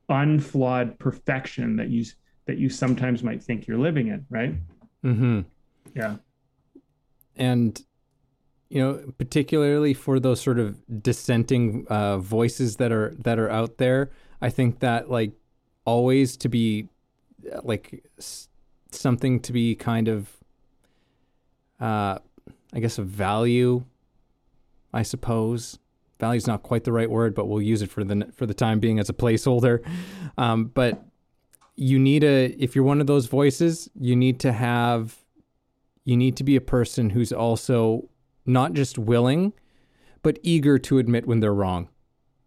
unflawed 0.10 1.00
perfection 1.00 1.76
that 1.76 1.90
you 1.90 2.06
that 2.46 2.60
you 2.60 2.70
sometimes 2.70 3.24
might 3.24 3.42
think 3.42 3.66
you're 3.66 3.80
living 3.80 4.10
in, 4.10 4.24
right? 4.30 4.54
Mm-hmm. 5.04 5.42
Yeah. 5.96 6.18
And 7.36 7.82
you 8.70 8.80
know, 8.80 9.12
particularly 9.18 9.96
for 9.96 10.20
those 10.20 10.40
sort 10.40 10.60
of 10.60 10.78
dissenting 11.02 11.88
uh, 11.90 12.20
voices 12.20 12.76
that 12.76 12.92
are 12.92 13.16
that 13.18 13.40
are 13.40 13.50
out 13.50 13.80
there, 13.80 14.12
I 14.40 14.52
think 14.52 14.82
that 14.82 15.10
like 15.10 15.32
always 15.84 16.38
to 16.38 16.48
be 16.48 16.90
like 17.64 18.06
s- 18.20 18.50
something 18.92 19.40
to 19.40 19.52
be 19.52 19.74
kind 19.74 20.08
of, 20.08 20.30
uh, 21.80 22.20
I 22.74 22.80
guess, 22.80 22.98
a 22.98 23.04
value. 23.04 23.84
I 24.94 25.04
suppose 25.04 25.80
value 26.20 26.38
is 26.38 26.48
not 26.48 26.64
quite 26.64 26.84
the 26.84 26.92
right 26.92 27.10
word, 27.10 27.36
but 27.36 27.48
we'll 27.48 27.62
use 27.62 27.82
it 27.82 27.90
for 27.90 28.04
the 28.04 28.32
for 28.34 28.46
the 28.46 28.54
time 28.54 28.80
being 28.80 29.00
as 29.00 29.10
a 29.10 29.14
placeholder. 29.14 29.86
Um, 30.38 30.66
but 30.66 31.04
you 31.76 32.00
need 32.00 32.24
a 32.24 32.56
if 32.58 32.76
you're 32.76 32.84
one 32.84 33.02
of 33.02 33.08
those 33.08 33.28
voices, 33.28 33.90
you 34.00 34.16
need 34.16 34.40
to 34.42 34.52
have 34.52 35.18
you 36.06 36.16
need 36.16 36.38
to 36.38 36.44
be 36.44 36.56
a 36.56 36.62
person 36.62 37.10
who's 37.10 37.34
also 37.34 38.10
not 38.46 38.74
just 38.74 38.98
willing, 38.98 39.54
but 40.22 40.40
eager 40.44 40.78
to 40.78 41.00
admit 41.00 41.28
when 41.28 41.40
they're 41.40 41.54
wrong. 41.54 41.90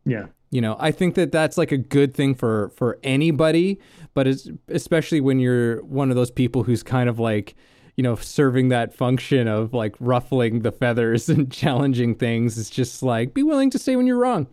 Yeah. 0.04 0.26
You 0.50 0.62
know, 0.62 0.76
I 0.78 0.92
think 0.92 1.14
that 1.16 1.30
that's 1.30 1.58
like 1.58 1.72
a 1.72 1.76
good 1.76 2.14
thing 2.14 2.34
for 2.34 2.70
for 2.70 2.98
anybody, 3.02 3.78
but 4.14 4.26
it's 4.26 4.48
especially 4.68 5.20
when 5.20 5.38
you're 5.38 5.82
one 5.84 6.08
of 6.08 6.16
those 6.16 6.30
people 6.30 6.62
who's 6.62 6.82
kind 6.82 7.08
of 7.08 7.18
like 7.18 7.54
you 7.98 8.04
know, 8.04 8.14
serving 8.14 8.68
that 8.68 8.94
function 8.94 9.48
of 9.48 9.74
like 9.74 9.96
ruffling 9.98 10.60
the 10.60 10.70
feathers 10.70 11.28
and 11.28 11.50
challenging 11.50 12.14
things. 12.14 12.56
It's 12.56 12.70
just 12.70 13.02
like 13.02 13.34
be 13.34 13.42
willing 13.42 13.70
to 13.70 13.78
say 13.78 13.96
when 13.96 14.06
you're 14.06 14.16
wrong. 14.16 14.46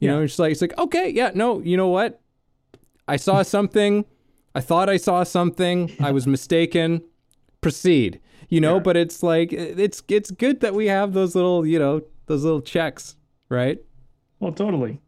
You 0.00 0.08
yeah. 0.08 0.16
know, 0.16 0.22
it's 0.22 0.38
like 0.38 0.50
it's 0.50 0.60
like 0.60 0.76
okay, 0.76 1.08
yeah, 1.08 1.30
no, 1.32 1.60
you 1.60 1.76
know 1.76 1.88
what? 1.88 2.20
I 3.06 3.16
saw 3.16 3.42
something. 3.56 4.04
I 4.54 4.60
thought 4.60 4.88
I 4.88 4.96
saw 4.96 5.22
something. 5.22 5.94
I 6.00 6.10
was 6.10 6.26
mistaken. 6.26 7.02
Proceed. 7.60 8.20
You 8.48 8.60
know, 8.60 8.74
yeah. 8.74 8.82
but 8.82 8.96
it's 8.96 9.22
like 9.22 9.52
it's 9.52 10.02
it's 10.08 10.32
good 10.32 10.60
that 10.60 10.74
we 10.74 10.86
have 10.86 11.12
those 11.12 11.36
little, 11.36 11.64
you 11.64 11.78
know, 11.78 12.02
those 12.26 12.42
little 12.42 12.62
checks, 12.62 13.14
right? 13.48 13.78
Well, 14.40 14.52
totally. 14.52 15.00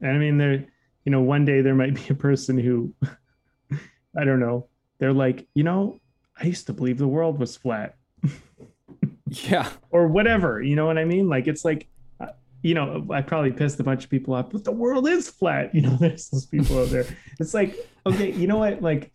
And 0.00 0.10
I 0.10 0.18
mean, 0.18 0.38
there, 0.38 0.66
you 1.04 1.12
know, 1.12 1.20
one 1.20 1.44
day 1.44 1.60
there 1.60 1.74
might 1.76 1.94
be 1.94 2.06
a 2.10 2.14
person 2.14 2.58
who, 2.58 2.92
I 4.18 4.24
don't 4.24 4.40
know, 4.40 4.66
they're 4.98 5.12
like, 5.12 5.46
you 5.54 5.62
know, 5.62 6.00
I 6.38 6.46
used 6.46 6.66
to 6.66 6.72
believe 6.72 6.98
the 6.98 7.08
world 7.08 7.38
was 7.38 7.56
flat. 7.56 7.96
yeah. 9.28 9.70
Or 9.90 10.08
whatever. 10.08 10.60
You 10.60 10.76
know 10.76 10.84
what 10.84 10.98
I 10.98 11.04
mean? 11.06 11.28
Like, 11.28 11.46
it's 11.46 11.64
like, 11.64 11.88
uh, 12.20 12.26
you 12.62 12.74
know, 12.74 13.06
I 13.10 13.22
probably 13.22 13.50
pissed 13.50 13.80
a 13.80 13.84
bunch 13.84 14.04
of 14.04 14.10
people 14.10 14.34
off, 14.34 14.50
but 14.50 14.64
the 14.64 14.72
world 14.72 15.08
is 15.08 15.30
flat. 15.30 15.74
You 15.74 15.82
know, 15.82 15.96
there's 15.96 16.28
those 16.28 16.44
people 16.46 16.78
out 16.80 16.90
there. 16.90 17.06
It's 17.40 17.54
like, 17.54 17.74
okay, 18.04 18.32
you 18.32 18.46
know 18.46 18.58
what? 18.58 18.82
Like, 18.82 19.12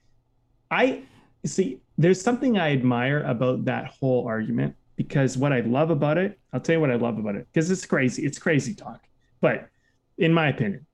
I 0.71 1.03
see, 1.45 1.81
there's 1.97 2.19
something 2.19 2.57
I 2.57 2.71
admire 2.71 3.23
about 3.23 3.65
that 3.65 3.93
whole 3.99 4.27
argument 4.27 4.75
because 4.95 5.37
what 5.37 5.53
I 5.53 5.59
love 5.61 5.91
about 5.91 6.17
it, 6.17 6.39
I'll 6.51 6.59
tell 6.59 6.75
you 6.75 6.81
what 6.81 6.91
I 6.91 6.95
love 6.95 7.19
about 7.19 7.35
it 7.35 7.47
because 7.51 7.69
it's 7.69 7.85
crazy. 7.85 8.25
It's 8.25 8.39
crazy 8.39 8.73
talk. 8.73 9.05
But 9.39 9.69
in 10.17 10.33
my 10.33 10.49
opinion, 10.49 10.85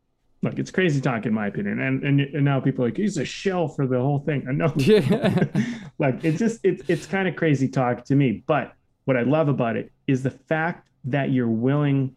look, 0.42 0.60
it's 0.60 0.72
crazy 0.72 1.02
talk 1.02 1.26
in 1.26 1.34
my 1.34 1.48
opinion. 1.48 1.80
And 1.80 2.04
and, 2.04 2.22
and 2.22 2.46
now 2.46 2.60
people 2.60 2.86
are 2.86 2.88
like, 2.90 2.98
he's 2.98 3.18
a 3.18 3.26
shell 3.26 3.68
for 3.68 3.88
the 3.88 4.00
whole 4.00 4.20
thing. 4.20 4.46
I 4.50 4.52
know. 4.52 4.74
Yeah. 4.78 5.46
like 6.00 6.24
it's 6.24 6.40
just 6.40 6.60
it's 6.64 6.84
it's 6.88 7.06
kind 7.06 7.28
of 7.28 7.36
crazy 7.36 7.68
talk 7.68 8.06
to 8.06 8.16
me. 8.16 8.44
But 8.46 8.74
what 9.06 9.18
I 9.18 9.22
love 9.22 9.50
about 9.50 9.76
it 9.76 9.92
is 10.08 10.24
the 10.24 10.32
fact 10.32 10.90
that 11.06 11.32
you're 11.32 11.48
willing 11.48 12.16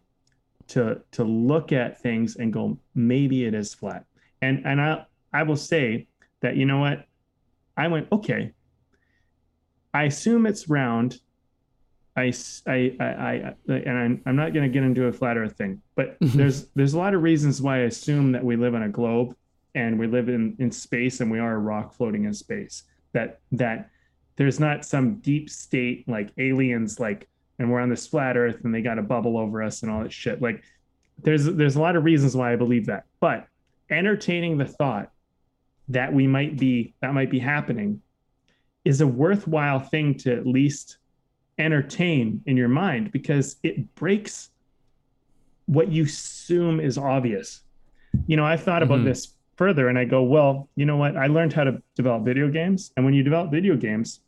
to 0.67 1.01
to 1.11 1.23
look 1.23 1.71
at 1.71 2.01
things 2.01 2.35
and 2.35 2.53
go, 2.53 2.77
maybe 2.95 3.45
it 3.45 3.53
is 3.53 3.73
flat. 3.73 4.05
And 4.41 4.65
and 4.65 4.81
I 4.81 5.05
I 5.33 5.43
will 5.43 5.57
say 5.57 6.07
that 6.41 6.55
you 6.55 6.65
know 6.65 6.79
what? 6.79 7.05
I 7.77 7.87
went, 7.87 8.07
okay. 8.11 8.51
I 9.93 10.03
assume 10.03 10.45
it's 10.45 10.69
round 10.69 11.19
I, 12.15 12.33
I, 12.67 12.95
I, 12.99 13.53
I 13.69 13.73
and 13.73 13.97
I'm, 13.97 14.21
I'm 14.25 14.35
not 14.35 14.53
going 14.53 14.69
to 14.69 14.73
get 14.73 14.83
into 14.83 15.05
a 15.05 15.13
flat 15.13 15.37
earth 15.37 15.57
thing, 15.57 15.81
but 15.95 16.19
mhm. 16.21 16.33
there's, 16.33 16.65
there's 16.75 16.93
a 16.93 16.97
lot 16.97 17.13
of 17.13 17.21
reasons 17.21 17.61
why 17.61 17.77
I 17.77 17.81
assume 17.81 18.33
that 18.33 18.43
we 18.43 18.55
live 18.55 18.75
on 18.75 18.83
a 18.83 18.89
globe. 18.89 19.35
and 19.73 19.97
we 19.97 20.05
live 20.07 20.27
in 20.27 20.55
in 20.59 20.69
space 20.71 21.21
and 21.21 21.31
we 21.31 21.39
are 21.39 21.55
a 21.55 21.57
rock 21.57 21.93
floating 21.93 22.25
in 22.25 22.33
space 22.33 22.83
that 23.13 23.39
that 23.53 23.89
there's 24.35 24.59
not 24.59 24.83
some 24.83 25.15
deep 25.21 25.49
state 25.49 26.05
like 26.09 26.29
aliens 26.37 26.99
like 26.99 27.29
and 27.57 27.71
we're 27.71 27.79
on 27.79 27.89
this 27.89 28.05
flat 28.05 28.35
earth 28.35 28.65
and 28.65 28.75
they 28.75 28.81
got 28.81 28.99
a 28.99 29.01
bubble 29.01 29.37
over 29.37 29.63
us 29.63 29.81
and 29.81 29.89
all 29.89 30.03
that 30.03 30.11
shit 30.11 30.41
like 30.41 30.61
there's 31.23 31.45
there's 31.45 31.77
a 31.77 31.81
lot 31.81 31.95
of 31.95 32.03
reasons 32.03 32.35
why 32.35 32.51
i 32.51 32.55
believe 32.57 32.85
that 32.87 33.05
but 33.21 33.47
entertaining 33.89 34.57
the 34.57 34.65
thought 34.65 35.09
that 35.87 36.11
we 36.11 36.27
might 36.27 36.57
be 36.57 36.93
that 37.01 37.13
might 37.13 37.31
be 37.31 37.39
happening 37.39 38.01
is 38.83 38.99
a 38.99 39.07
worthwhile 39.07 39.79
thing 39.79 40.15
to 40.17 40.33
at 40.33 40.45
least 40.45 40.97
entertain 41.61 42.41
in 42.45 42.57
your 42.57 42.67
mind 42.67 43.11
because 43.11 43.57
it 43.63 43.93
breaks 43.95 44.49
what 45.65 45.89
you 45.91 46.03
assume 46.03 46.79
is 46.79 46.97
obvious. 46.97 47.61
You 48.27 48.35
know, 48.35 48.45
I've 48.45 48.63
thought 48.63 48.83
about 48.83 48.99
Mhm. 48.99 49.05
this 49.05 49.35
further 49.55 49.87
and 49.87 49.97
I 49.97 50.05
go, 50.05 50.23
well, 50.23 50.69
you 50.75 50.85
know 50.85 50.97
what? 50.97 51.15
I 51.15 51.27
learned 51.27 51.53
how 51.53 51.63
to 51.63 51.81
develop 51.95 52.25
video 52.25 52.49
games. 52.49 52.91
And 52.97 53.05
when 53.05 53.13
you 53.13 53.23
develop 53.23 53.51
video 53.51 53.77
games, 53.77 54.21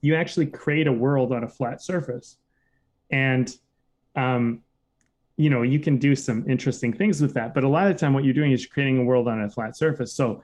you 0.00 0.14
actually 0.14 0.46
create 0.46 0.86
a 0.86 0.92
world 0.92 1.32
on 1.32 1.44
a 1.44 1.48
flat 1.48 1.82
surface. 1.82 2.38
And, 3.10 3.54
um, 4.14 4.62
you 5.36 5.50
know, 5.50 5.62
you 5.62 5.80
can 5.80 5.98
do 5.98 6.14
some 6.14 6.48
interesting 6.48 6.92
things 6.92 7.20
with 7.20 7.34
that. 7.34 7.52
But 7.52 7.64
a 7.64 7.68
lot 7.68 7.88
of 7.88 7.94
the 7.94 7.98
time, 7.98 8.12
what 8.14 8.24
you're 8.24 8.34
doing 8.34 8.52
is 8.52 8.64
creating 8.66 8.98
a 8.98 9.04
world 9.04 9.28
on 9.28 9.40
a 9.42 9.50
flat 9.50 9.76
surface. 9.76 10.12
So 10.12 10.42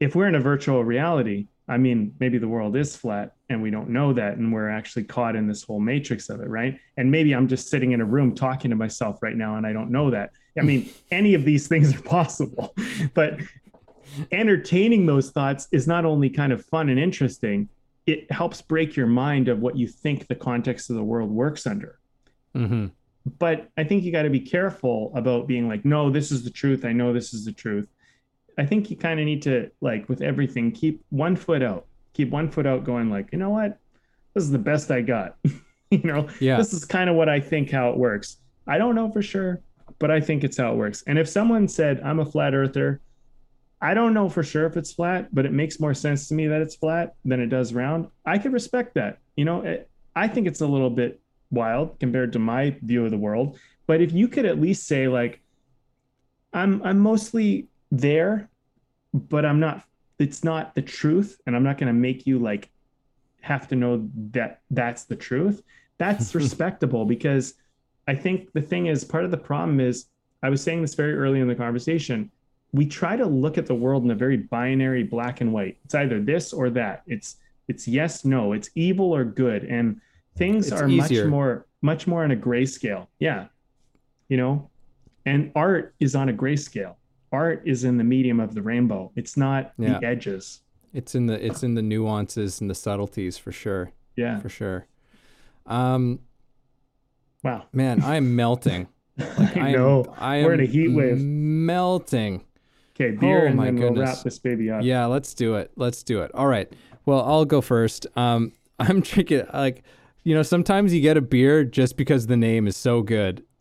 if 0.00 0.14
we're 0.14 0.28
in 0.28 0.34
a 0.34 0.40
virtual 0.40 0.84
reality, 0.84 1.46
I 1.68 1.78
mean, 1.78 2.14
maybe 2.20 2.38
the 2.38 2.48
world 2.48 2.76
is 2.76 2.96
flat 2.96 3.34
and 3.48 3.60
we 3.60 3.70
don't 3.70 3.90
know 3.90 4.12
that. 4.12 4.36
And 4.36 4.52
we're 4.52 4.70
actually 4.70 5.04
caught 5.04 5.34
in 5.34 5.48
this 5.48 5.62
whole 5.62 5.80
matrix 5.80 6.28
of 6.28 6.40
it, 6.40 6.48
right? 6.48 6.78
And 6.96 7.10
maybe 7.10 7.32
I'm 7.32 7.48
just 7.48 7.68
sitting 7.68 7.92
in 7.92 8.00
a 8.00 8.04
room 8.04 8.34
talking 8.34 8.70
to 8.70 8.76
myself 8.76 9.22
right 9.22 9.36
now 9.36 9.56
and 9.56 9.66
I 9.66 9.72
don't 9.72 9.90
know 9.90 10.10
that. 10.10 10.30
I 10.58 10.62
mean, 10.62 10.90
any 11.10 11.34
of 11.34 11.44
these 11.44 11.66
things 11.66 11.94
are 11.94 12.02
possible, 12.02 12.74
but 13.14 13.38
entertaining 14.30 15.06
those 15.06 15.30
thoughts 15.30 15.66
is 15.72 15.86
not 15.86 16.04
only 16.04 16.30
kind 16.30 16.52
of 16.52 16.64
fun 16.64 16.88
and 16.88 17.00
interesting, 17.00 17.68
it 18.06 18.30
helps 18.30 18.62
break 18.62 18.94
your 18.94 19.08
mind 19.08 19.48
of 19.48 19.58
what 19.58 19.76
you 19.76 19.88
think 19.88 20.28
the 20.28 20.36
context 20.36 20.90
of 20.90 20.96
the 20.96 21.02
world 21.02 21.30
works 21.30 21.66
under 21.66 21.98
hmm 22.54 22.86
but 23.38 23.68
I 23.76 23.84
think 23.84 24.04
you 24.04 24.12
got 24.12 24.22
to 24.22 24.30
be 24.30 24.40
careful 24.40 25.12
about 25.14 25.46
being 25.46 25.68
like, 25.68 25.84
no, 25.84 26.10
this 26.10 26.30
is 26.30 26.44
the 26.44 26.50
truth. 26.50 26.84
I 26.84 26.92
know 26.92 27.12
this 27.12 27.34
is 27.34 27.44
the 27.44 27.52
truth. 27.52 27.88
I 28.58 28.64
think 28.64 28.90
you 28.90 28.96
kind 28.96 29.20
of 29.20 29.26
need 29.26 29.42
to, 29.42 29.70
like, 29.80 30.08
with 30.08 30.22
everything, 30.22 30.72
keep 30.72 31.04
one 31.10 31.36
foot 31.36 31.62
out, 31.62 31.86
keep 32.14 32.30
one 32.30 32.50
foot 32.50 32.66
out, 32.66 32.84
going 32.84 33.10
like, 33.10 33.28
you 33.32 33.38
know 33.38 33.50
what, 33.50 33.78
this 34.34 34.44
is 34.44 34.50
the 34.50 34.58
best 34.58 34.90
I 34.90 35.02
got. 35.02 35.36
you 35.90 36.02
know, 36.02 36.28
Yeah. 36.40 36.56
this 36.56 36.72
is 36.72 36.84
kind 36.84 37.10
of 37.10 37.16
what 37.16 37.28
I 37.28 37.40
think 37.40 37.70
how 37.70 37.90
it 37.90 37.96
works. 37.96 38.38
I 38.66 38.78
don't 38.78 38.94
know 38.94 39.10
for 39.12 39.22
sure, 39.22 39.60
but 39.98 40.10
I 40.10 40.20
think 40.20 40.42
it's 40.42 40.56
how 40.56 40.72
it 40.72 40.76
works. 40.76 41.04
And 41.06 41.18
if 41.18 41.28
someone 41.28 41.68
said 41.68 42.00
I'm 42.02 42.18
a 42.20 42.24
flat 42.26 42.54
earther, 42.54 43.00
I 43.80 43.92
don't 43.94 44.14
know 44.14 44.28
for 44.30 44.42
sure 44.42 44.66
if 44.66 44.76
it's 44.76 44.92
flat, 44.92 45.32
but 45.34 45.44
it 45.44 45.52
makes 45.52 45.78
more 45.78 45.92
sense 45.94 46.28
to 46.28 46.34
me 46.34 46.46
that 46.48 46.62
it's 46.62 46.74
flat 46.76 47.14
than 47.26 47.40
it 47.40 47.48
does 47.48 47.74
round. 47.74 48.08
I 48.24 48.38
could 48.38 48.52
respect 48.54 48.94
that. 48.94 49.18
You 49.36 49.44
know, 49.44 49.60
it, 49.60 49.90
I 50.16 50.28
think 50.28 50.46
it's 50.46 50.62
a 50.62 50.66
little 50.66 50.88
bit 50.90 51.20
wild 51.50 52.00
compared 52.00 52.32
to 52.32 52.38
my 52.38 52.74
view 52.82 53.04
of 53.04 53.10
the 53.10 53.18
world. 53.18 53.58
But 53.86 54.00
if 54.00 54.12
you 54.12 54.28
could 54.28 54.46
at 54.46 54.58
least 54.58 54.86
say 54.86 55.08
like, 55.08 55.40
I'm 56.52 56.82
I'm 56.82 56.98
mostly 56.98 57.68
there, 57.98 58.48
but 59.12 59.44
I'm 59.44 59.60
not. 59.60 59.84
It's 60.18 60.42
not 60.44 60.74
the 60.74 60.82
truth, 60.82 61.40
and 61.46 61.54
I'm 61.54 61.62
not 61.62 61.78
going 61.78 61.88
to 61.88 61.92
make 61.92 62.26
you 62.26 62.38
like 62.38 62.70
have 63.42 63.68
to 63.68 63.76
know 63.76 64.08
that 64.32 64.60
that's 64.70 65.04
the 65.04 65.16
truth. 65.16 65.62
That's 65.98 66.34
respectable 66.42 67.04
because 67.04 67.54
I 68.08 68.14
think 68.14 68.52
the 68.52 68.62
thing 68.62 68.86
is 68.86 69.04
part 69.04 69.24
of 69.24 69.30
the 69.30 69.36
problem 69.36 69.80
is 69.80 70.06
I 70.42 70.48
was 70.48 70.62
saying 70.62 70.82
this 70.82 70.94
very 70.94 71.14
early 71.14 71.40
in 71.40 71.48
the 71.48 71.54
conversation. 71.54 72.30
We 72.72 72.86
try 72.86 73.16
to 73.16 73.26
look 73.26 73.58
at 73.58 73.66
the 73.66 73.74
world 73.74 74.04
in 74.04 74.10
a 74.10 74.14
very 74.14 74.36
binary 74.36 75.02
black 75.02 75.40
and 75.40 75.52
white. 75.52 75.78
It's 75.84 75.94
either 75.94 76.20
this 76.20 76.52
or 76.52 76.70
that. 76.70 77.02
It's 77.06 77.36
it's 77.68 77.88
yes, 77.88 78.24
no. 78.24 78.52
It's 78.52 78.70
evil 78.74 79.14
or 79.14 79.24
good. 79.24 79.64
And 79.64 80.00
things 80.36 80.70
It's 80.70 80.80
are 80.80 80.88
easier. 80.88 81.24
much 81.24 81.30
more 81.30 81.66
much 81.82 82.06
more 82.06 82.24
on 82.24 82.30
a 82.30 82.36
grayscale. 82.36 83.06
Yeah. 83.18 83.46
You 84.28 84.36
know, 84.36 84.70
and 85.24 85.52
art 85.54 85.94
is 86.00 86.14
on 86.14 86.28
a 86.28 86.32
grayscale. 86.32 86.96
Art 87.36 87.62
is 87.66 87.84
in 87.84 87.98
the 87.98 88.04
medium 88.04 88.40
of 88.40 88.54
the 88.54 88.62
rainbow. 88.62 89.12
It's 89.14 89.36
not 89.36 89.72
Yeah. 89.78 89.98
the 89.98 90.06
edges. 90.06 90.60
It's 90.94 91.14
in 91.14 91.26
the 91.26 91.44
it's 91.44 91.62
in 91.62 91.74
the 91.74 91.82
nuances 91.82 92.60
and 92.60 92.70
the 92.70 92.74
subtleties 92.74 93.36
for 93.36 93.52
sure, 93.52 93.92
Yeah. 94.16 94.38
for 94.40 94.48
sure. 94.48 94.86
Um, 95.66 96.20
Wow. 97.44 97.64
man, 97.72 98.02
I'm 98.02 98.34
melting. 98.34 98.88
Like, 99.18 99.56
I 99.56 99.68
am- 99.68 99.72
know. 99.72 100.14
I 100.18 100.42
We're 100.44 100.54
in 100.54 100.60
am 100.60 100.66
a 100.66 100.68
heat 100.68 100.88
wave. 100.88 101.18
Melting. 101.18 102.44
Okay, 102.94 103.10
beer, 103.12 103.44
Oh 103.44 103.46
and 103.48 103.56
my 103.56 103.66
then 103.66 103.76
we'll 103.76 103.94
wrap 103.94 104.22
this 104.22 104.38
baby 104.38 104.70
up. 104.70 104.82
Yeah, 104.82 105.04
let's 105.06 105.34
do 105.34 105.56
it. 105.56 105.70
Let's 105.76 106.02
do 106.02 106.20
it. 106.22 106.30
All 106.34 106.46
right. 106.46 106.70
Well, 107.04 107.22
I'll 107.22 107.44
go 107.44 107.60
first. 107.60 108.06
Um, 108.16 108.52
I'm 108.78 109.00
drinking 109.00 109.44
like, 109.52 109.82
you 110.24 110.34
know, 110.34 110.42
sometimes 110.42 110.92
you 110.94 111.00
get 111.02 111.16
a 111.16 111.20
beer 111.22 111.62
just 111.64 111.96
because 111.96 112.26
the 112.26 112.36
name 112.36 112.66
is 112.66 112.76
so 112.76 113.02
good. 113.02 113.42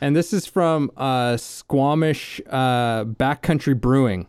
And 0.00 0.14
this 0.14 0.32
is 0.32 0.46
from 0.46 0.90
uh, 0.96 1.36
Squamish 1.36 2.40
uh, 2.48 3.04
Backcountry 3.04 3.80
Brewing. 3.80 4.28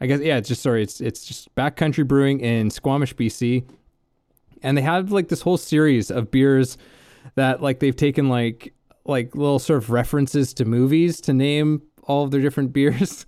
I 0.00 0.06
guess 0.06 0.20
yeah, 0.20 0.38
it's 0.38 0.48
just 0.48 0.62
sorry, 0.62 0.82
it's 0.82 1.00
it's 1.00 1.24
just 1.24 1.54
Backcountry 1.54 2.06
Brewing 2.06 2.40
in 2.40 2.70
Squamish, 2.70 3.14
BC. 3.14 3.64
And 4.62 4.76
they 4.76 4.82
have 4.82 5.12
like 5.12 5.28
this 5.28 5.42
whole 5.42 5.56
series 5.56 6.10
of 6.10 6.30
beers 6.30 6.76
that 7.36 7.62
like 7.62 7.78
they've 7.80 7.94
taken 7.94 8.28
like 8.28 8.74
like 9.04 9.34
little 9.34 9.58
sort 9.58 9.82
of 9.82 9.90
references 9.90 10.54
to 10.54 10.64
movies 10.64 11.20
to 11.22 11.32
name 11.32 11.82
all 12.04 12.24
of 12.24 12.30
their 12.30 12.40
different 12.40 12.72
beers. 12.74 13.26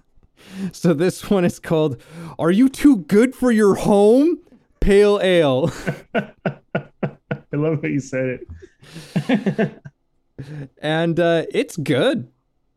So 0.72 0.92
this 0.94 1.30
one 1.30 1.44
is 1.44 1.58
called 1.58 2.00
Are 2.38 2.50
You 2.50 2.68
Too 2.68 2.98
Good 2.98 3.34
for 3.34 3.50
Your 3.50 3.76
Home? 3.76 4.38
Pale 4.80 5.20
Ale. 5.22 5.72
I 6.14 7.56
love 7.56 7.80
how 7.80 7.88
you 7.88 8.00
said 8.00 8.40
it. 9.26 9.82
and 10.78 11.18
uh, 11.20 11.44
it's 11.50 11.76
good. 11.76 12.28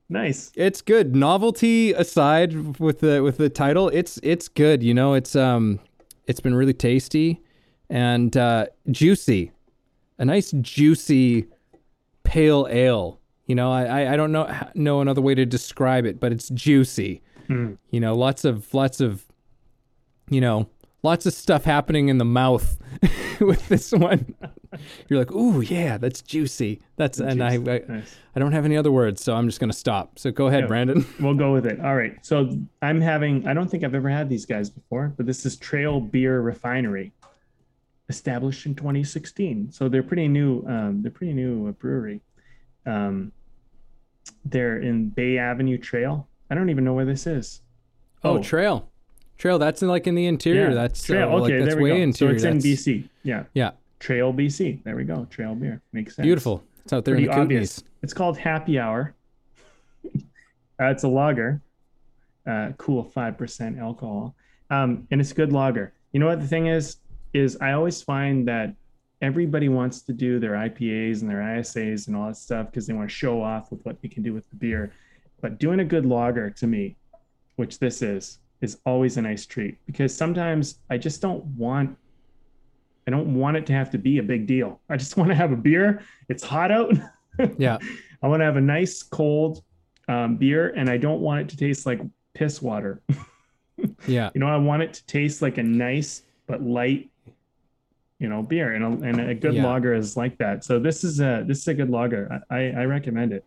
nice. 0.10 0.52
It's 0.56 0.82
good. 0.82 1.16
Novelty 1.16 1.94
aside 1.94 2.80
with 2.80 3.00
the 3.00 3.22
with 3.24 3.38
the 3.38 3.50
title, 3.50 3.90
it's 3.90 4.20
it's 4.24 4.48
good. 4.48 4.84
You 4.84 4.94
know, 4.94 5.14
it's 5.14 5.36
um 5.36 5.80
it's 6.26 6.40
been 6.40 6.56
really 6.56 6.74
tasty 6.74 7.42
and 7.90 8.36
uh, 8.36 8.68
juicy. 8.92 9.52
A 10.20 10.26
nice 10.26 10.52
juicy 10.62 11.48
pale 12.24 12.68
ale. 12.70 13.20
You 13.46 13.56
know, 13.56 13.72
I 13.72 14.14
I- 14.14 14.16
don't 14.18 14.32
know 14.32 14.54
know 14.76 15.02
another 15.02 15.22
way 15.22 15.36
to 15.36 15.46
describe 15.46 16.06
it, 16.06 16.20
but 16.20 16.32
it's 16.32 16.50
juicy. 16.50 17.22
Mm. 17.50 17.78
You 17.92 18.00
know, 18.02 18.14
lots 18.16 18.44
of 18.46 18.74
lots 18.74 19.00
of 19.00 19.26
you 20.30 20.42
know, 20.42 20.68
lots 21.04 21.26
of 21.26 21.34
stuff 21.34 21.64
happening 21.64 22.10
in 22.10 22.18
the 22.18 22.26
mouth 22.26 22.78
with 23.40 23.68
this 23.70 23.92
one. 23.92 24.36
You're 25.10 25.20
like, 25.20 25.32
"Ooh, 25.32 25.62
yeah, 25.62 25.98
that's 25.98 26.22
juicy." 26.22 26.82
That's 26.96 27.20
and 27.20 27.42
I, 27.44 27.54
I 27.56 27.58
Nice. 27.88 28.18
I 28.36 28.40
don't 28.40 28.52
have 28.52 28.66
any 28.66 28.76
other 28.78 28.92
words, 28.92 29.24
so 29.24 29.36
I'm 29.36 29.48
just 29.48 29.60
going 29.60 29.70
to 29.72 29.78
stop. 29.78 30.20
So 30.20 30.32
go 30.32 30.48
ahead, 30.48 30.62
Yeah. 30.62 30.68
Brandon. 30.68 31.06
We'll 31.20 31.34
go 31.36 31.54
with 31.54 31.66
it. 31.66 31.80
All 31.80 31.96
right. 31.96 32.18
So 32.26 32.58
I'm 32.82 33.00
having, 33.02 33.48
I 33.48 33.54
don't 33.54 33.70
think 33.70 33.84
I've 33.84 33.96
ever 33.96 34.10
had 34.10 34.30
these 34.30 34.46
guys 34.46 34.70
before, 34.70 35.14
but 35.18 35.26
this 35.26 35.46
is 35.46 35.56
Trail 35.58 36.00
Beer 36.00 36.42
Refinery, 36.42 37.12
established 38.10 38.66
in 38.66 38.76
2016. 38.76 39.72
So 39.72 39.90
they're 39.90 40.04
pretty 40.04 40.28
new. 40.28 40.64
Um, 40.68 41.02
they're 41.02 41.12
pretty 41.12 41.34
new 41.34 41.68
uh, 41.68 41.72
brewery. 41.72 42.22
Um, 42.86 43.32
they're 44.46 44.80
in 44.80 45.10
Bay 45.10 45.38
Avenue 45.38 45.78
Trail. 45.78 46.28
I 46.50 46.56
don't 46.56 46.70
even 46.70 46.84
know 46.84 46.94
where 46.94 47.06
this 47.06 47.28
is. 47.28 47.62
Oh, 48.24 48.38
Oh. 48.38 48.44
Trail. 48.44 48.90
Trail, 49.38 49.60
that's 49.60 49.82
in, 49.84 49.88
like 49.88 50.08
in 50.08 50.16
the 50.16 50.26
interior. 50.26 50.70
Yeah, 50.70 50.74
That's 50.74 51.04
Trail. 51.04 51.30
uh, 51.30 51.40
like, 51.40 51.44
okay, 51.52 51.60
that's 51.60 51.76
there 51.76 51.84
we 51.84 51.92
way 51.92 51.98
go. 51.98 52.04
interior. 52.04 52.34
So 52.34 52.36
it's 52.36 52.44
in 52.44 52.58
That's- 52.58 52.86
BC. 52.86 53.10
Yeah. 53.24 53.44
Yeah, 53.54 53.72
Trail 54.00 54.34
BC. 54.34 54.84
There 54.84 54.96
we 54.96 55.04
go. 55.04 55.26
Trail 55.30 55.56
beer. 55.56 55.82
Makes 55.92 56.16
sense. 56.16 56.26
beautiful. 56.26 56.64
It's 56.84 56.94
out 56.94 57.06
there 57.06 57.16
in 57.16 57.24
the 57.24 57.30
obvious. 57.30 57.80
Kootenays. 57.80 57.84
It's 58.04 58.14
called 58.14 58.38
Happy 58.38 58.80
Hour. 58.80 59.16
uh, 60.06 60.86
it's 60.86 61.04
a 61.04 61.08
lager, 61.08 61.62
uh, 62.46 62.72
cool 62.78 63.04
five 63.04 63.38
percent 63.38 63.78
alcohol, 63.78 64.36
um, 64.70 65.08
and 65.12 65.20
it's 65.20 65.32
a 65.32 65.36
good 65.36 65.52
lager. 65.52 65.94
You 66.12 66.20
know 66.20 66.28
what 66.28 66.40
the 66.40 66.48
thing 66.48 66.68
is? 66.68 66.98
Is 67.34 67.58
I 67.60 67.74
always 67.74 68.02
find 68.02 68.48
that 68.48 68.74
everybody 69.22 69.68
wants 69.70 70.02
to 70.02 70.14
do 70.14 70.40
their 70.40 70.52
IPAs 70.52 71.22
and 71.22 71.30
their 71.30 71.40
ISAs 71.40 72.08
and 72.08 72.16
all 72.16 72.28
that 72.28 72.38
stuff 72.38 72.68
because 72.68 72.86
they 72.88 72.94
want 72.94 73.10
to 73.10 73.16
show 73.16 73.42
off 73.42 73.72
with 73.72 73.84
what 73.86 74.02
they 74.02 74.08
can 74.08 74.24
do 74.24 74.34
with 74.34 74.48
the 74.50 74.56
beer. 74.56 74.92
But 75.42 75.60
doing 75.60 75.80
a 75.80 75.86
good 75.86 76.06
lager 76.06 76.50
to 76.52 76.68
me, 76.68 76.96
which 77.56 77.80
this 77.80 78.02
is, 78.02 78.40
is 78.62 78.78
always 78.86 79.18
a 79.18 79.22
nice 79.22 79.46
treat 79.46 79.78
because 79.86 80.16
sometimes 80.16 80.80
I 80.90 80.98
just 80.98 81.22
don't 81.22 81.44
want 81.46 81.98
I 83.08 83.10
don't 83.10 83.34
want 83.34 83.56
it 83.56 83.66
to 83.68 83.74
have 83.74 83.90
to 83.92 83.98
be 83.98 84.18
a 84.18 84.24
big 84.24 84.46
deal. 84.46 84.82
I 84.90 84.98
just 84.98 85.16
want 85.16 85.30
to 85.30 85.36
have 85.36 85.54
a 85.54 85.56
beer. 85.56 86.02
It's 86.30 86.44
hot 86.44 86.72
out. 86.72 86.94
Yeah, 87.60 87.78
I 88.24 88.28
want 88.28 88.40
to 88.42 88.46
have 88.46 88.58
a 88.58 88.62
nice 88.62 89.04
cold 89.04 89.62
um, 90.08 90.38
beer, 90.38 90.74
and 90.76 90.90
I 90.90 90.98
don't 90.98 91.22
want 91.22 91.40
it 91.42 91.50
to 91.50 91.58
taste 91.58 91.86
like 91.86 92.02
piss 92.34 92.64
water. 92.64 93.04
yeah, 94.08 94.32
you 94.34 94.40
know, 94.40 94.48
I 94.48 94.58
want 94.58 94.82
it 94.82 94.92
to 94.96 95.06
taste 95.06 95.44
like 95.44 95.60
a 95.60 95.64
nice 95.64 96.24
but 96.48 96.64
light, 96.64 97.12
you 98.18 98.28
know, 98.28 98.42
beer, 98.42 98.74
and 98.74 98.84
a, 98.84 99.08
and 99.08 99.20
a 99.30 99.36
good 99.36 99.54
Yeah. 99.54 99.68
lager 99.68 99.94
is 99.94 100.18
like 100.18 100.36
that. 100.40 100.64
So 100.64 100.80
this 100.80 101.04
is 101.04 101.20
a 101.20 101.44
this 101.48 101.60
is 101.60 101.68
a 101.68 101.76
good 101.76 101.92
lager. 101.92 102.42
I 102.50 102.72
I, 102.72 102.86
recommend 102.86 103.34
it. 103.34 103.46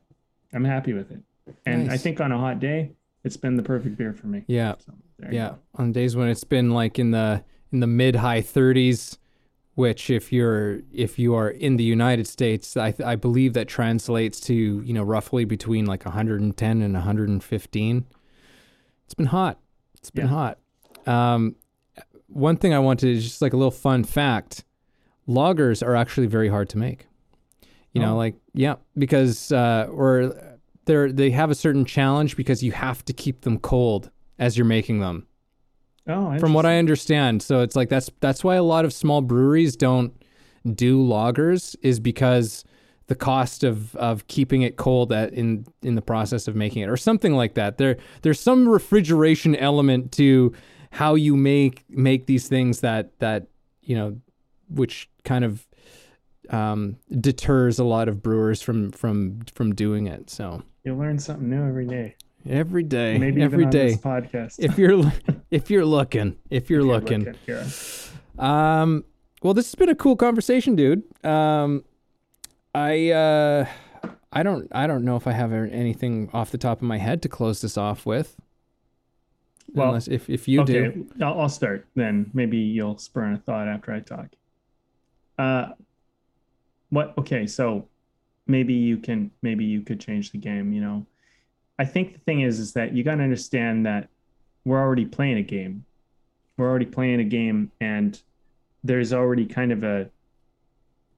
I'm 0.52 0.64
happy 0.64 0.92
with 0.92 1.10
it, 1.10 1.18
and 1.66 1.90
I 1.90 1.96
think 1.96 2.20
on 2.20 2.30
a 2.30 2.38
hot 2.38 2.60
day, 2.60 2.92
it's 3.24 3.36
been 3.36 3.56
the 3.56 3.64
perfect 3.64 3.96
beer 3.98 4.12
for 4.12 4.28
me. 4.28 4.44
Yeah. 4.46 4.76
So, 4.86 4.92
Yeah, 5.32 5.54
on 5.74 5.90
days 5.90 6.14
when 6.14 6.28
it's 6.28 6.44
been 6.44 6.70
like 6.70 7.00
in 7.00 7.10
the 7.10 7.42
in 7.72 7.80
the 7.80 7.88
mid 7.88 8.14
high 8.14 8.40
30s, 8.40 9.18
which 9.74 10.10
if 10.10 10.32
you're 10.32 10.80
if 10.92 11.18
you 11.18 11.34
are 11.34 11.48
in 11.48 11.76
the 11.76 11.84
United 11.84 12.26
States, 12.26 12.76
I 12.76 12.94
I 13.04 13.16
believe 13.16 13.52
that 13.54 13.68
translates 13.68 14.40
to 14.42 14.54
you 14.54 14.92
know 14.92 15.02
roughly 15.02 15.44
between 15.44 15.86
like 15.86 16.04
110 16.04 16.82
and 16.82 16.94
115. 16.94 18.04
It's 19.04 19.14
been 19.14 19.26
hot. 19.26 19.58
It's 19.98 20.10
been 20.10 20.26
Yeah. 20.26 20.30
hot. 20.30 20.58
Um, 21.06 21.56
one 22.28 22.56
thing 22.56 22.72
I 22.74 22.78
wanted 22.78 23.16
is 23.16 23.24
just 23.24 23.42
like 23.42 23.52
a 23.52 23.56
little 23.56 23.70
fun 23.70 24.04
fact: 24.04 24.64
lagers 25.28 25.84
are 25.86 25.96
actually 25.96 26.26
very 26.26 26.48
hard 26.48 26.68
to 26.70 26.78
make. 26.78 27.06
You 27.92 28.00
know, 28.00 28.14
Oh. 28.14 28.16
like 28.18 28.36
yeah, 28.54 28.76
because 28.96 29.50
uh, 29.50 29.88
or 29.90 30.34
they're 30.84 31.10
they 31.12 31.30
have 31.30 31.50
a 31.50 31.54
certain 31.54 31.84
challenge 31.84 32.36
because 32.36 32.62
you 32.62 32.72
have 32.72 33.04
to 33.06 33.12
keep 33.12 33.40
them 33.42 33.58
cold 33.58 34.10
as 34.38 34.56
you're 34.56 34.64
making 34.66 35.00
them 35.00 35.26
Oh, 36.10 36.38
from 36.38 36.54
what 36.54 36.66
I 36.66 36.78
understand. 36.78 37.42
So 37.42 37.60
it's 37.60 37.76
like 37.76 37.88
that's 37.88 38.10
that's 38.20 38.42
why 38.42 38.56
a 38.56 38.62
lot 38.62 38.84
of 38.84 38.92
small 38.92 39.20
breweries 39.22 39.76
don't 39.76 40.12
do 40.74 41.02
lagers 41.02 41.76
is 41.82 42.00
because 42.00 42.64
the 43.06 43.14
cost 43.14 43.64
of 43.64 43.94
of 43.96 44.26
keeping 44.28 44.62
it 44.62 44.76
cold 44.76 45.12
at 45.12 45.32
in 45.32 45.66
in 45.82 45.94
the 45.94 46.02
process 46.02 46.48
of 46.48 46.54
making 46.56 46.82
it 46.82 46.88
or 46.88 46.96
something 46.96 47.34
like 47.34 47.54
that. 47.54 47.78
There 47.78 47.96
there's 48.22 48.40
some 48.40 48.68
refrigeration 48.68 49.56
element 49.56 50.12
to 50.12 50.52
how 50.90 51.14
you 51.14 51.36
make 51.36 51.84
make 51.88 52.26
these 52.26 52.48
things 52.48 52.80
that 52.80 53.18
that 53.20 53.46
you 53.82 53.96
know 53.96 54.20
which 54.68 55.08
kind 55.24 55.44
of 55.44 55.66
um, 56.50 56.96
deters 57.20 57.78
a 57.78 57.84
lot 57.84 58.08
of 58.08 58.22
brewers 58.22 58.60
from 58.62 58.90
from 58.90 59.40
from 59.52 59.74
doing 59.74 60.06
it. 60.06 60.30
So 60.30 60.62
you 60.84 60.94
learn 60.94 61.18
something 61.18 61.48
new 61.48 61.66
every 61.66 61.86
day. 61.86 62.16
Every 62.48 62.82
day, 62.82 63.18
Maybe 63.18 63.42
every 63.42 63.64
on 63.64 63.70
this 63.70 63.96
podcast. 63.98 64.56
if 64.58 64.78
you're 64.78 65.12
if 65.50 65.70
you're 65.70 65.84
looking, 65.84 66.36
if 66.50 66.70
you're, 66.70 66.82
looking, 66.82 67.34
yeah. 67.46 67.66
um, 68.38 69.04
well, 69.42 69.54
this 69.54 69.66
has 69.66 69.74
been 69.74 69.88
a 69.88 69.94
cool 69.94 70.16
conversation, 70.16 70.76
dude. 70.76 71.02
Um, 71.24 71.84
I 72.74 73.10
uh, 73.10 73.66
I 74.32 74.42
don't 74.42 74.68
I 74.72 74.86
don't 74.86 75.04
know 75.04 75.16
if 75.16 75.26
I 75.26 75.32
have 75.32 75.52
anything 75.52 76.30
off 76.32 76.50
the 76.50 76.58
top 76.58 76.78
of 76.78 76.82
my 76.82 76.98
head 76.98 77.22
to 77.22 77.28
close 77.28 77.60
this 77.60 77.76
off 77.76 78.06
with. 78.06 78.36
Well, 79.72 79.88
Unless 79.88 80.08
if 80.08 80.28
if 80.28 80.48
you 80.48 80.62
okay, 80.62 80.72
do, 80.72 81.08
I'll, 81.22 81.42
I'll 81.42 81.48
start 81.48 81.86
then. 81.94 82.30
Maybe 82.34 82.58
you'll 82.58 82.98
spur 82.98 83.24
in 83.24 83.34
a 83.34 83.38
thought 83.38 83.68
after 83.68 83.92
I 83.92 84.00
talk. 84.00 84.28
Uh, 85.38 85.72
what? 86.90 87.14
Okay, 87.18 87.46
so 87.46 87.88
maybe 88.46 88.74
you 88.74 88.98
can. 88.98 89.30
Maybe 89.42 89.64
you 89.64 89.82
could 89.82 90.00
change 90.00 90.32
the 90.32 90.38
game. 90.38 90.72
You 90.72 90.80
know, 90.80 91.06
I 91.80 91.86
think 91.86 92.12
the 92.12 92.18
thing 92.20 92.42
is, 92.42 92.58
is 92.58 92.74
that 92.74 92.92
you 92.92 93.02
got 93.02 93.14
to 93.14 93.22
understand 93.22 93.86
that 93.86 94.10
we're 94.66 94.78
already 94.78 95.06
playing 95.06 95.38
a 95.38 95.42
game. 95.42 95.86
We're 96.58 96.68
already 96.68 96.84
playing 96.84 97.20
a 97.20 97.24
game, 97.24 97.72
and 97.80 98.20
there's 98.84 99.14
already 99.14 99.46
kind 99.46 99.72
of 99.72 99.82
a 99.82 100.10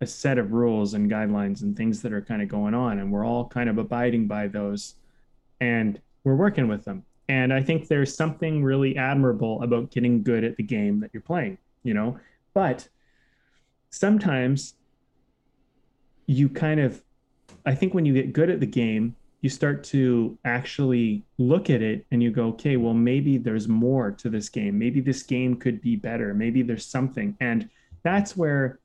a 0.01 0.07
set 0.07 0.39
of 0.39 0.53
rules 0.53 0.95
and 0.95 1.11
guidelines 1.11 1.63
and 1.63 1.77
things 1.77 2.01
that 2.03 2.13
are 2.13 2.21
kind 2.23 2.43
of 2.43 2.49
going 2.49 2.75
on, 2.75 3.01
and 3.01 3.11
we're 3.11 3.27
all 3.27 3.49
kind 3.49 3.69
of 3.69 3.79
abiding 3.79 4.29
by 4.29 4.47
those, 4.47 4.95
and 5.61 6.01
we're 6.23 6.37
working 6.37 6.69
with 6.69 6.85
them. 6.85 7.05
And 7.29 7.53
I 7.53 7.61
think 7.61 7.89
there's 7.89 8.15
something 8.15 8.63
really 8.63 8.97
admirable 8.97 9.61
about 9.63 9.91
getting 9.91 10.23
good 10.23 10.45
at 10.45 10.57
the 10.57 10.63
game 10.63 11.01
that 11.01 11.11
you're 11.13 11.23
playing, 11.23 11.59
you 11.83 11.95
know? 11.95 12.21
But 12.55 12.89
sometimes 13.91 14.75
you 16.27 16.49
kind 16.49 16.79
of, 16.79 17.03
I 17.67 17.75
think 17.75 17.95
when 17.95 18.07
you 18.07 18.13
get 18.13 18.33
good 18.33 18.51
at 18.51 18.61
the 18.61 18.67
game, 18.67 19.17
you 19.43 19.51
start 19.51 19.83
to 19.83 20.39
actually 20.45 21.25
look 21.37 21.69
at 21.69 21.83
it 21.83 22.07
and 22.13 22.23
you 22.23 22.31
go, 22.31 22.47
okay, 22.47 22.77
well, 22.77 22.95
maybe 22.95 23.39
there's 23.39 23.69
more 23.69 24.13
to 24.13 24.31
this 24.31 24.49
game. 24.49 24.79
Maybe 24.79 25.01
this 25.01 25.25
game 25.25 25.57
could 25.57 25.83
be 25.83 25.97
better. 25.97 26.33
Maybe 26.33 26.63
there's 26.63 26.87
something. 26.87 27.37
And 27.41 27.69
that's 28.05 28.37
where, 28.37 28.79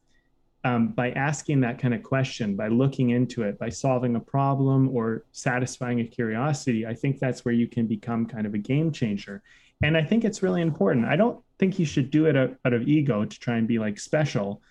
um, 0.63 0.89
by 0.89 1.11
asking 1.11 1.61
that 1.61 1.77
kind 1.77 1.93
of 1.93 2.01
question, 2.01 2.55
by 2.55 2.69
looking 2.69 3.11
into 3.11 3.43
it, 3.43 3.59
by 3.59 3.69
solving 3.69 4.15
a 4.15 4.19
problem 4.19 4.89
or 4.89 5.23
satisfying 5.31 5.99
a 5.99 6.03
curiosity, 6.03 6.87
I 6.87 6.95
think 6.95 7.19
that's 7.19 7.45
where 7.45 7.53
you 7.53 7.67
can 7.67 7.85
become 7.85 8.25
kind 8.25 8.47
of 8.47 8.55
a 8.55 8.57
game 8.57 8.91
changer. 8.91 9.43
And 9.83 9.95
I 9.95 10.03
think 10.03 10.25
it's 10.25 10.41
really 10.41 10.63
important. 10.63 11.05
I 11.05 11.15
don't 11.15 11.39
think 11.59 11.77
you 11.77 11.85
should 11.85 12.09
do 12.09 12.25
it 12.25 12.35
out, 12.35 12.55
out 12.65 12.73
of 12.73 12.87
ego 12.87 13.25
to 13.25 13.39
try 13.39 13.57
and 13.57 13.67
be 13.67 13.77
like 13.77 13.99
special, 13.99 14.63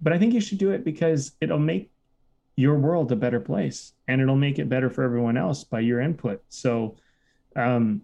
but 0.00 0.14
I 0.14 0.18
think 0.18 0.32
you 0.32 0.40
should 0.40 0.58
do 0.58 0.70
it 0.70 0.84
because 0.84 1.32
it'll 1.42 1.58
make 1.58 1.90
your 2.56 2.76
world 2.76 3.10
a 3.10 3.16
better 3.16 3.40
place 3.40 3.92
and 4.06 4.20
it'll 4.20 4.36
make 4.36 4.58
it 4.58 4.68
better 4.68 4.88
for 4.88 5.02
everyone 5.02 5.36
else 5.36 5.64
by 5.64 5.80
your 5.80 6.00
input. 6.00 6.42
So 6.48 6.96
um, 7.56 8.02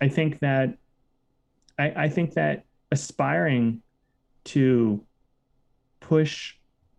I 0.00 0.08
think 0.08 0.40
that 0.40 0.76
I, 1.78 2.04
I 2.04 2.08
think 2.08 2.34
that 2.34 2.64
aspiring 2.90 3.82
to 4.44 5.04
push 6.00 6.56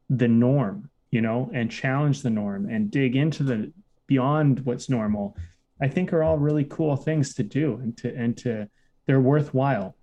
the 0.10 0.28
norm, 0.28 0.90
you 1.12 1.22
know, 1.22 1.52
and 1.54 1.70
challenge 1.70 2.22
the 2.22 2.30
norm 2.30 2.70
and 2.70 2.90
dig 2.90 3.16
into 3.16 3.44
the 3.44 3.72
beyond 4.08 4.66
what's 4.66 4.90
normal, 4.90 5.38
I 5.82 5.88
think 5.88 6.14
are 6.14 6.24
all 6.24 6.38
really 6.38 6.64
cool 6.66 6.96
things 6.96 7.34
to 7.36 7.44
do 7.44 7.76
and 7.76 7.96
to 7.98 8.16
and 8.16 8.38
to 8.38 8.68
they're 9.06 9.22
worthwhile. 9.22 9.96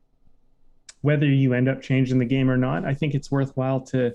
Whether 1.00 1.26
you 1.26 1.54
end 1.54 1.68
up 1.68 1.80
changing 1.80 2.18
the 2.18 2.26
game 2.26 2.50
or 2.50 2.58
not, 2.58 2.84
I 2.84 2.92
think 2.92 3.14
it's 3.14 3.30
worthwhile 3.30 3.80
to 3.86 4.14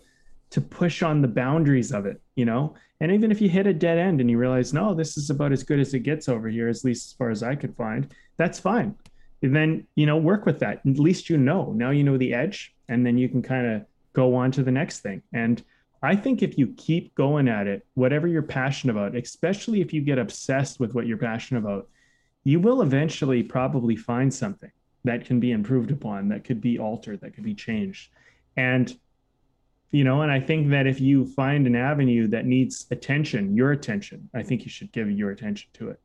to 0.52 0.62
push 0.62 1.04
on 1.04 1.22
the 1.22 1.28
boundaries 1.28 1.92
of 1.92 2.06
it, 2.06 2.22
you 2.36 2.46
know. 2.46 2.76
And 3.02 3.12
even 3.12 3.32
if 3.32 3.42
you 3.42 3.50
hit 3.50 3.68
a 3.68 3.74
dead 3.74 3.98
end 3.98 4.22
and 4.22 4.30
you 4.30 4.38
realize, 4.38 4.74
no, 4.74 4.94
this 4.94 5.18
is 5.18 5.30
about 5.30 5.52
as 5.52 5.64
good 5.64 5.80
as 5.80 5.94
it 5.94 6.00
gets 6.00 6.30
over 6.30 6.48
here, 6.48 6.70
at 6.70 6.84
least 6.84 7.12
as 7.12 7.14
far 7.14 7.30
as 7.30 7.44
I 7.44 7.56
could 7.56 7.76
find, 7.76 8.14
that's 8.38 8.60
fine. 8.60 8.96
And 9.42 9.56
then, 9.56 9.86
you 9.96 10.06
know, 10.06 10.18
work 10.18 10.46
with 10.46 10.60
that. 10.60 10.82
At 10.88 11.00
least 11.00 11.30
you 11.30 11.38
know. 11.38 11.72
Now 11.74 11.90
you 11.90 12.04
know 12.04 12.18
the 12.18 12.34
edge, 12.34 12.74
and 12.88 13.06
then 13.06 13.18
you 13.18 13.28
can 13.28 13.42
kind 13.42 13.68
of 13.68 13.86
go 14.14 14.36
on 14.36 14.52
to 14.52 14.64
the 14.64 14.72
next 14.72 15.02
thing. 15.02 15.22
And 15.34 15.62
I 16.02 16.16
think 16.16 16.42
if 16.42 16.58
you 16.58 16.68
keep 16.78 17.14
going 17.16 17.48
at 17.48 17.68
it, 17.68 17.86
whatever 17.96 18.28
you're 18.28 18.42
passionate 18.42 18.94
about, 18.94 19.16
especially 19.16 19.82
if 19.82 19.94
you 19.94 20.02
get 20.02 20.20
obsessed 20.20 20.80
with 20.80 20.94
what 20.94 21.08
you're 21.08 21.18
passionate 21.18 21.60
about, 21.60 21.90
you 22.44 22.60
will 22.60 22.82
eventually 22.82 23.44
probably 23.44 23.96
find 23.96 24.34
something 24.34 24.72
that 25.04 25.26
can 25.26 25.40
be 25.40 25.52
improved 25.52 25.92
upon, 25.92 26.30
that 26.30 26.44
could 26.44 26.62
be 26.62 26.80
altered, 26.80 27.22
that 27.22 27.34
could 27.34 27.44
be 27.44 27.56
changed. 27.56 28.10
And 28.56 28.96
you 29.92 30.04
know, 30.04 30.22
and 30.22 30.32
I 30.32 30.40
think 30.40 30.70
that 30.72 30.88
if 30.88 31.00
you 31.00 31.26
find 31.26 31.66
an 31.68 31.76
avenue 31.76 32.28
that 32.28 32.46
needs 32.46 32.86
attention, 32.92 33.56
your 33.56 33.72
attention, 33.72 34.30
I 34.34 34.44
think 34.44 34.64
you 34.64 34.70
should 34.70 34.92
give 34.92 35.10
your 35.10 35.32
attention 35.32 35.70
to 35.74 35.90
it. 35.90 36.00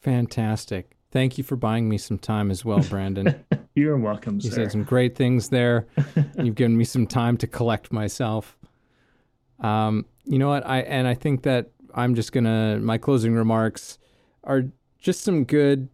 fantastic. 0.00 0.92
Thank 1.10 1.38
you 1.38 1.44
for 1.44 1.56
buying 1.56 1.88
me 1.88 1.98
some 1.98 2.18
time 2.18 2.50
as 2.50 2.64
well, 2.64 2.80
Brandon. 2.80 3.44
You're 3.74 3.96
welcome, 3.96 4.36
You 4.42 4.50
sir. 4.50 4.56
said 4.56 4.72
some 4.72 4.84
great 4.84 5.16
things 5.16 5.48
there. 5.48 5.86
You've 6.38 6.54
given 6.54 6.76
me 6.76 6.84
some 6.84 7.06
time 7.06 7.36
to 7.38 7.46
collect 7.46 7.92
myself. 7.92 8.56
Um, 9.60 10.04
you 10.24 10.38
know 10.38 10.48
what? 10.48 10.66
I 10.66 10.80
and 10.80 11.08
I 11.08 11.14
think 11.14 11.42
that 11.42 11.70
I'm 11.94 12.14
just 12.14 12.32
gonna 12.32 12.78
my 12.80 12.98
closing 12.98 13.34
remarks 13.34 13.98
are 14.44 14.64
just 14.98 15.22
some 15.22 15.44
good 15.44 15.88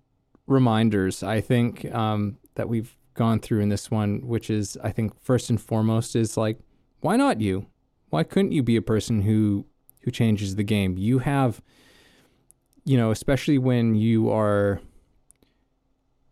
reminders. 0.47 1.23
I 1.23 1.41
think 1.41 1.85
um, 1.95 2.37
that 2.57 2.69
we've 2.69 2.95
gone 3.15 3.41
through 3.41 3.61
in 3.61 3.69
this 3.69 3.91
one, 3.91 4.27
which 4.27 4.51
is 4.51 4.77
I 4.83 4.91
think 4.91 5.19
first 5.23 5.51
and 5.51 5.61
foremost 5.61 6.15
is 6.17 6.37
like, 6.37 6.59
why 7.01 7.17
not 7.17 7.41
you? 7.41 7.67
Why 8.11 8.23
couldn't 8.23 8.53
you 8.53 8.63
be 8.63 8.77
a 8.77 8.83
person 8.83 9.23
who 9.23 9.67
who 10.03 10.11
changes 10.11 10.57
the 10.57 10.65
game? 10.65 10.99
You 10.99 11.21
have, 11.21 11.63
you 12.85 12.97
know, 12.97 13.11
especially 13.11 13.59
when 13.59 13.95
you 13.95 14.31
are 14.31 14.81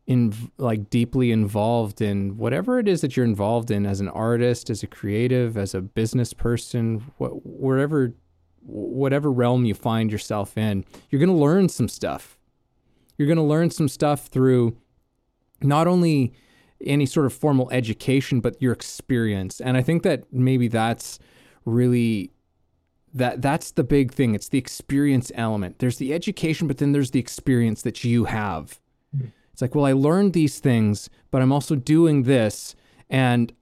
in 0.07 0.35
like 0.59 0.91
deeply 0.91 1.31
involved 1.31 2.01
in 2.01 2.37
whatever 2.37 2.79
it 2.79 2.89
is 2.89 3.01
that 3.01 3.17
you're 3.17 3.25
involved 3.25 3.71
in 3.71 3.87
as 3.87 4.01
an 4.01 4.09
artist, 4.09 4.69
as 4.69 4.83
a 4.83 4.87
creative, 4.87 5.57
as 5.57 5.75
a 5.75 5.81
business 5.81 6.33
person, 6.35 6.99
wh- 7.19 7.45
wherever 7.45 8.13
whatever 8.65 9.31
realm 9.31 9.65
you 9.65 9.75
find 9.75 10.11
yourself 10.11 10.57
in, 10.57 10.85
you're 11.11 11.19
going 11.19 11.29
to 11.29 11.35
learn 11.35 11.69
some 11.69 11.89
stuff. 11.89 12.39
You're 13.17 13.27
going 13.27 13.37
to 13.37 13.43
learn 13.43 13.71
some 13.71 13.89
stuff 13.89 14.27
through 14.27 14.77
not 15.61 15.87
only 15.87 16.33
any 16.85 17.07
sort 17.07 17.27
of 17.27 17.33
formal 17.33 17.71
education 17.71 18.41
but 18.41 18.61
your 18.61 18.73
experience. 18.73 19.61
And 19.61 19.77
I 19.77 19.83
think 19.83 20.03
that 20.03 20.33
maybe 20.33 20.69
that's 20.69 21.19
really 21.65 22.33
that 23.15 23.43
that's 23.43 23.73
the 23.73 23.85
big 23.85 24.13
thing. 24.13 24.35
It's 24.35 24.49
the 24.49 24.59
experience 24.59 25.31
element. 25.35 25.79
There's 25.79 25.99
the 25.99 26.15
education, 26.15 26.67
but 26.67 26.79
then 26.79 26.93
there's 26.93 27.11
the 27.11 27.21
experience 27.21 27.83
that 27.83 28.05
you 28.05 28.25
have. 28.25 28.81
Hmm. 29.17 29.27
It's 29.53 29.61
like, 29.61 29.75
well, 29.75 29.85
I 29.85 29.93
learned 29.93 30.33
these 30.33 30.61
things, 30.61 31.11
but 31.31 31.43
I'm 31.43 31.53
also 31.53 31.75
doing 31.75 32.23
this, 32.23 32.75
and 33.11 33.53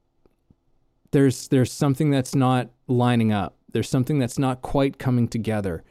there's 1.11 1.49
there's 1.49 1.73
something 1.73 2.11
that's 2.11 2.35
not 2.35 2.71
lining 2.87 3.33
up. 3.33 3.57
There's 3.73 3.89
something 3.89 4.19
that's 4.19 4.39
not 4.39 4.63
quite 4.63 4.99
coming 4.99 5.27
together. 5.27 5.83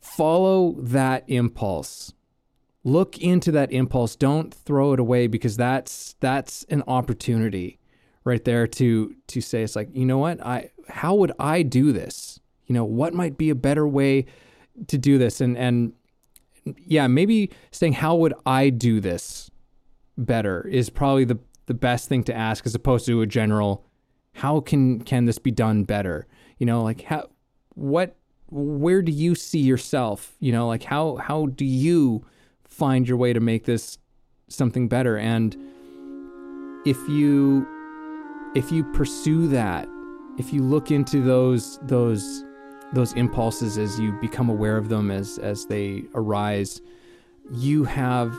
Follow 0.00 0.76
that 0.78 1.24
impulse. 1.26 2.14
Look 2.88 3.18
into 3.18 3.52
that 3.52 3.70
impulse. 3.70 4.16
Don't 4.16 4.52
throw 4.52 4.92
it 4.92 5.00
away 5.00 5.26
because 5.26 5.56
that's 5.56 6.14
that's 6.20 6.64
an 6.70 6.82
opportunity 6.88 7.78
right 8.24 8.44
there 8.44 8.66
to 8.66 9.14
to 9.26 9.40
say 9.40 9.62
it's 9.62 9.76
like, 9.76 9.88
you 9.92 10.06
know 10.06 10.18
what? 10.18 10.44
I 10.44 10.70
how 10.88 11.14
would 11.16 11.32
I 11.38 11.62
do 11.62 11.92
this? 11.92 12.40
You 12.66 12.74
know, 12.74 12.84
what 12.84 13.12
might 13.14 13.36
be 13.36 13.50
a 13.50 13.54
better 13.54 13.86
way 13.86 14.26
to 14.86 14.96
do 14.96 15.18
this 15.18 15.40
and 15.40 15.56
and 15.56 15.92
yeah, 16.86 17.06
maybe 17.06 17.50
saying 17.70 17.94
how 17.94 18.16
would 18.16 18.34
I 18.46 18.70
do 18.70 19.00
this 19.00 19.50
better 20.16 20.66
is 20.66 20.90
probably 20.90 21.24
the 21.24 21.38
the 21.66 21.74
best 21.74 22.08
thing 22.08 22.24
to 22.24 22.34
ask 22.34 22.64
as 22.64 22.74
opposed 22.74 23.04
to 23.06 23.20
a 23.20 23.26
general 23.26 23.84
how 24.32 24.60
can 24.60 25.02
can 25.02 25.26
this 25.26 25.38
be 25.38 25.50
done 25.50 25.84
better? 25.84 26.26
You 26.58 26.66
know, 26.66 26.82
like 26.82 27.02
how 27.02 27.28
what 27.74 28.16
where 28.50 29.02
do 29.02 29.12
you 29.12 29.34
see 29.34 29.58
yourself? 29.58 30.36
You 30.40 30.52
know, 30.52 30.66
like 30.66 30.84
how 30.84 31.16
how 31.16 31.46
do 31.46 31.64
you 31.64 32.24
find 32.78 33.08
your 33.08 33.16
way 33.16 33.32
to 33.32 33.40
make 33.40 33.64
this 33.64 33.98
something 34.48 34.88
better? 34.88 35.18
And 35.18 35.56
if 36.86 36.96
you 37.08 37.66
if 38.54 38.72
you 38.72 38.84
pursue 38.92 39.48
that, 39.48 39.88
if 40.38 40.52
you 40.52 40.62
look 40.62 40.90
into 40.90 41.22
those 41.22 41.78
those 41.82 42.44
those 42.94 43.12
impulses 43.14 43.76
as 43.76 43.98
you 44.00 44.12
become 44.20 44.48
aware 44.48 44.76
of 44.76 44.88
them 44.88 45.10
as 45.10 45.38
as 45.38 45.66
they 45.66 46.04
arise, 46.14 46.80
you 47.52 47.84
have 47.84 48.32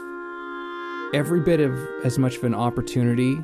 every 1.14 1.42
bit 1.42 1.60
of 1.60 1.78
as 2.04 2.18
much 2.18 2.38
of 2.38 2.44
an 2.44 2.56
opportunity 2.56 3.38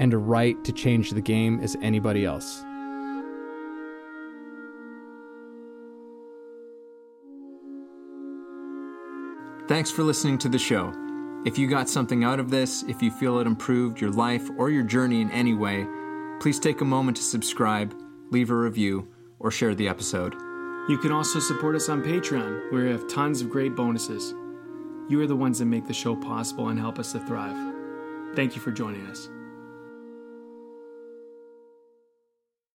and 0.00 0.12
a 0.12 0.18
right 0.18 0.62
to 0.64 0.72
change 0.72 1.10
the 1.10 1.20
game 1.20 1.60
as 1.60 1.76
anybody 1.82 2.24
else. 2.24 2.64
Thanks 9.72 9.90
for 9.90 10.02
listening 10.02 10.36
to 10.36 10.50
the 10.50 10.58
show. 10.58 10.92
If 11.46 11.56
you 11.56 11.66
got 11.66 11.88
something 11.88 12.24
out 12.24 12.38
of 12.38 12.50
this, 12.50 12.82
if 12.88 13.00
you 13.00 13.10
feel 13.10 13.38
it 13.38 13.46
improved 13.46 14.02
your 14.02 14.10
life 14.10 14.46
or 14.58 14.68
your 14.68 14.82
journey 14.82 15.22
in 15.22 15.30
any 15.30 15.54
way, 15.54 15.86
please 16.40 16.58
take 16.58 16.82
a 16.82 16.84
moment 16.84 17.16
to 17.16 17.22
subscribe, 17.22 17.94
leave 18.30 18.50
a 18.50 18.54
review, 18.54 19.08
or 19.38 19.50
share 19.50 19.74
the 19.74 19.88
episode. 19.88 20.34
You 20.90 20.98
can 21.00 21.10
also 21.10 21.40
support 21.40 21.74
us 21.74 21.88
on 21.88 22.02
Patreon, 22.02 22.70
where 22.70 22.84
we 22.84 22.90
have 22.90 23.08
tons 23.08 23.40
of 23.40 23.48
great 23.48 23.74
bonuses. 23.74 24.34
You 25.08 25.18
are 25.22 25.26
the 25.26 25.34
ones 25.34 25.58
that 25.60 25.64
make 25.64 25.86
the 25.86 25.94
show 25.94 26.16
possible 26.16 26.68
and 26.68 26.78
help 26.78 26.98
us 26.98 27.12
to 27.12 27.20
thrive. 27.20 27.56
Thank 28.36 28.54
you 28.54 28.60
for 28.60 28.72
joining 28.72 29.06
us. 29.06 29.30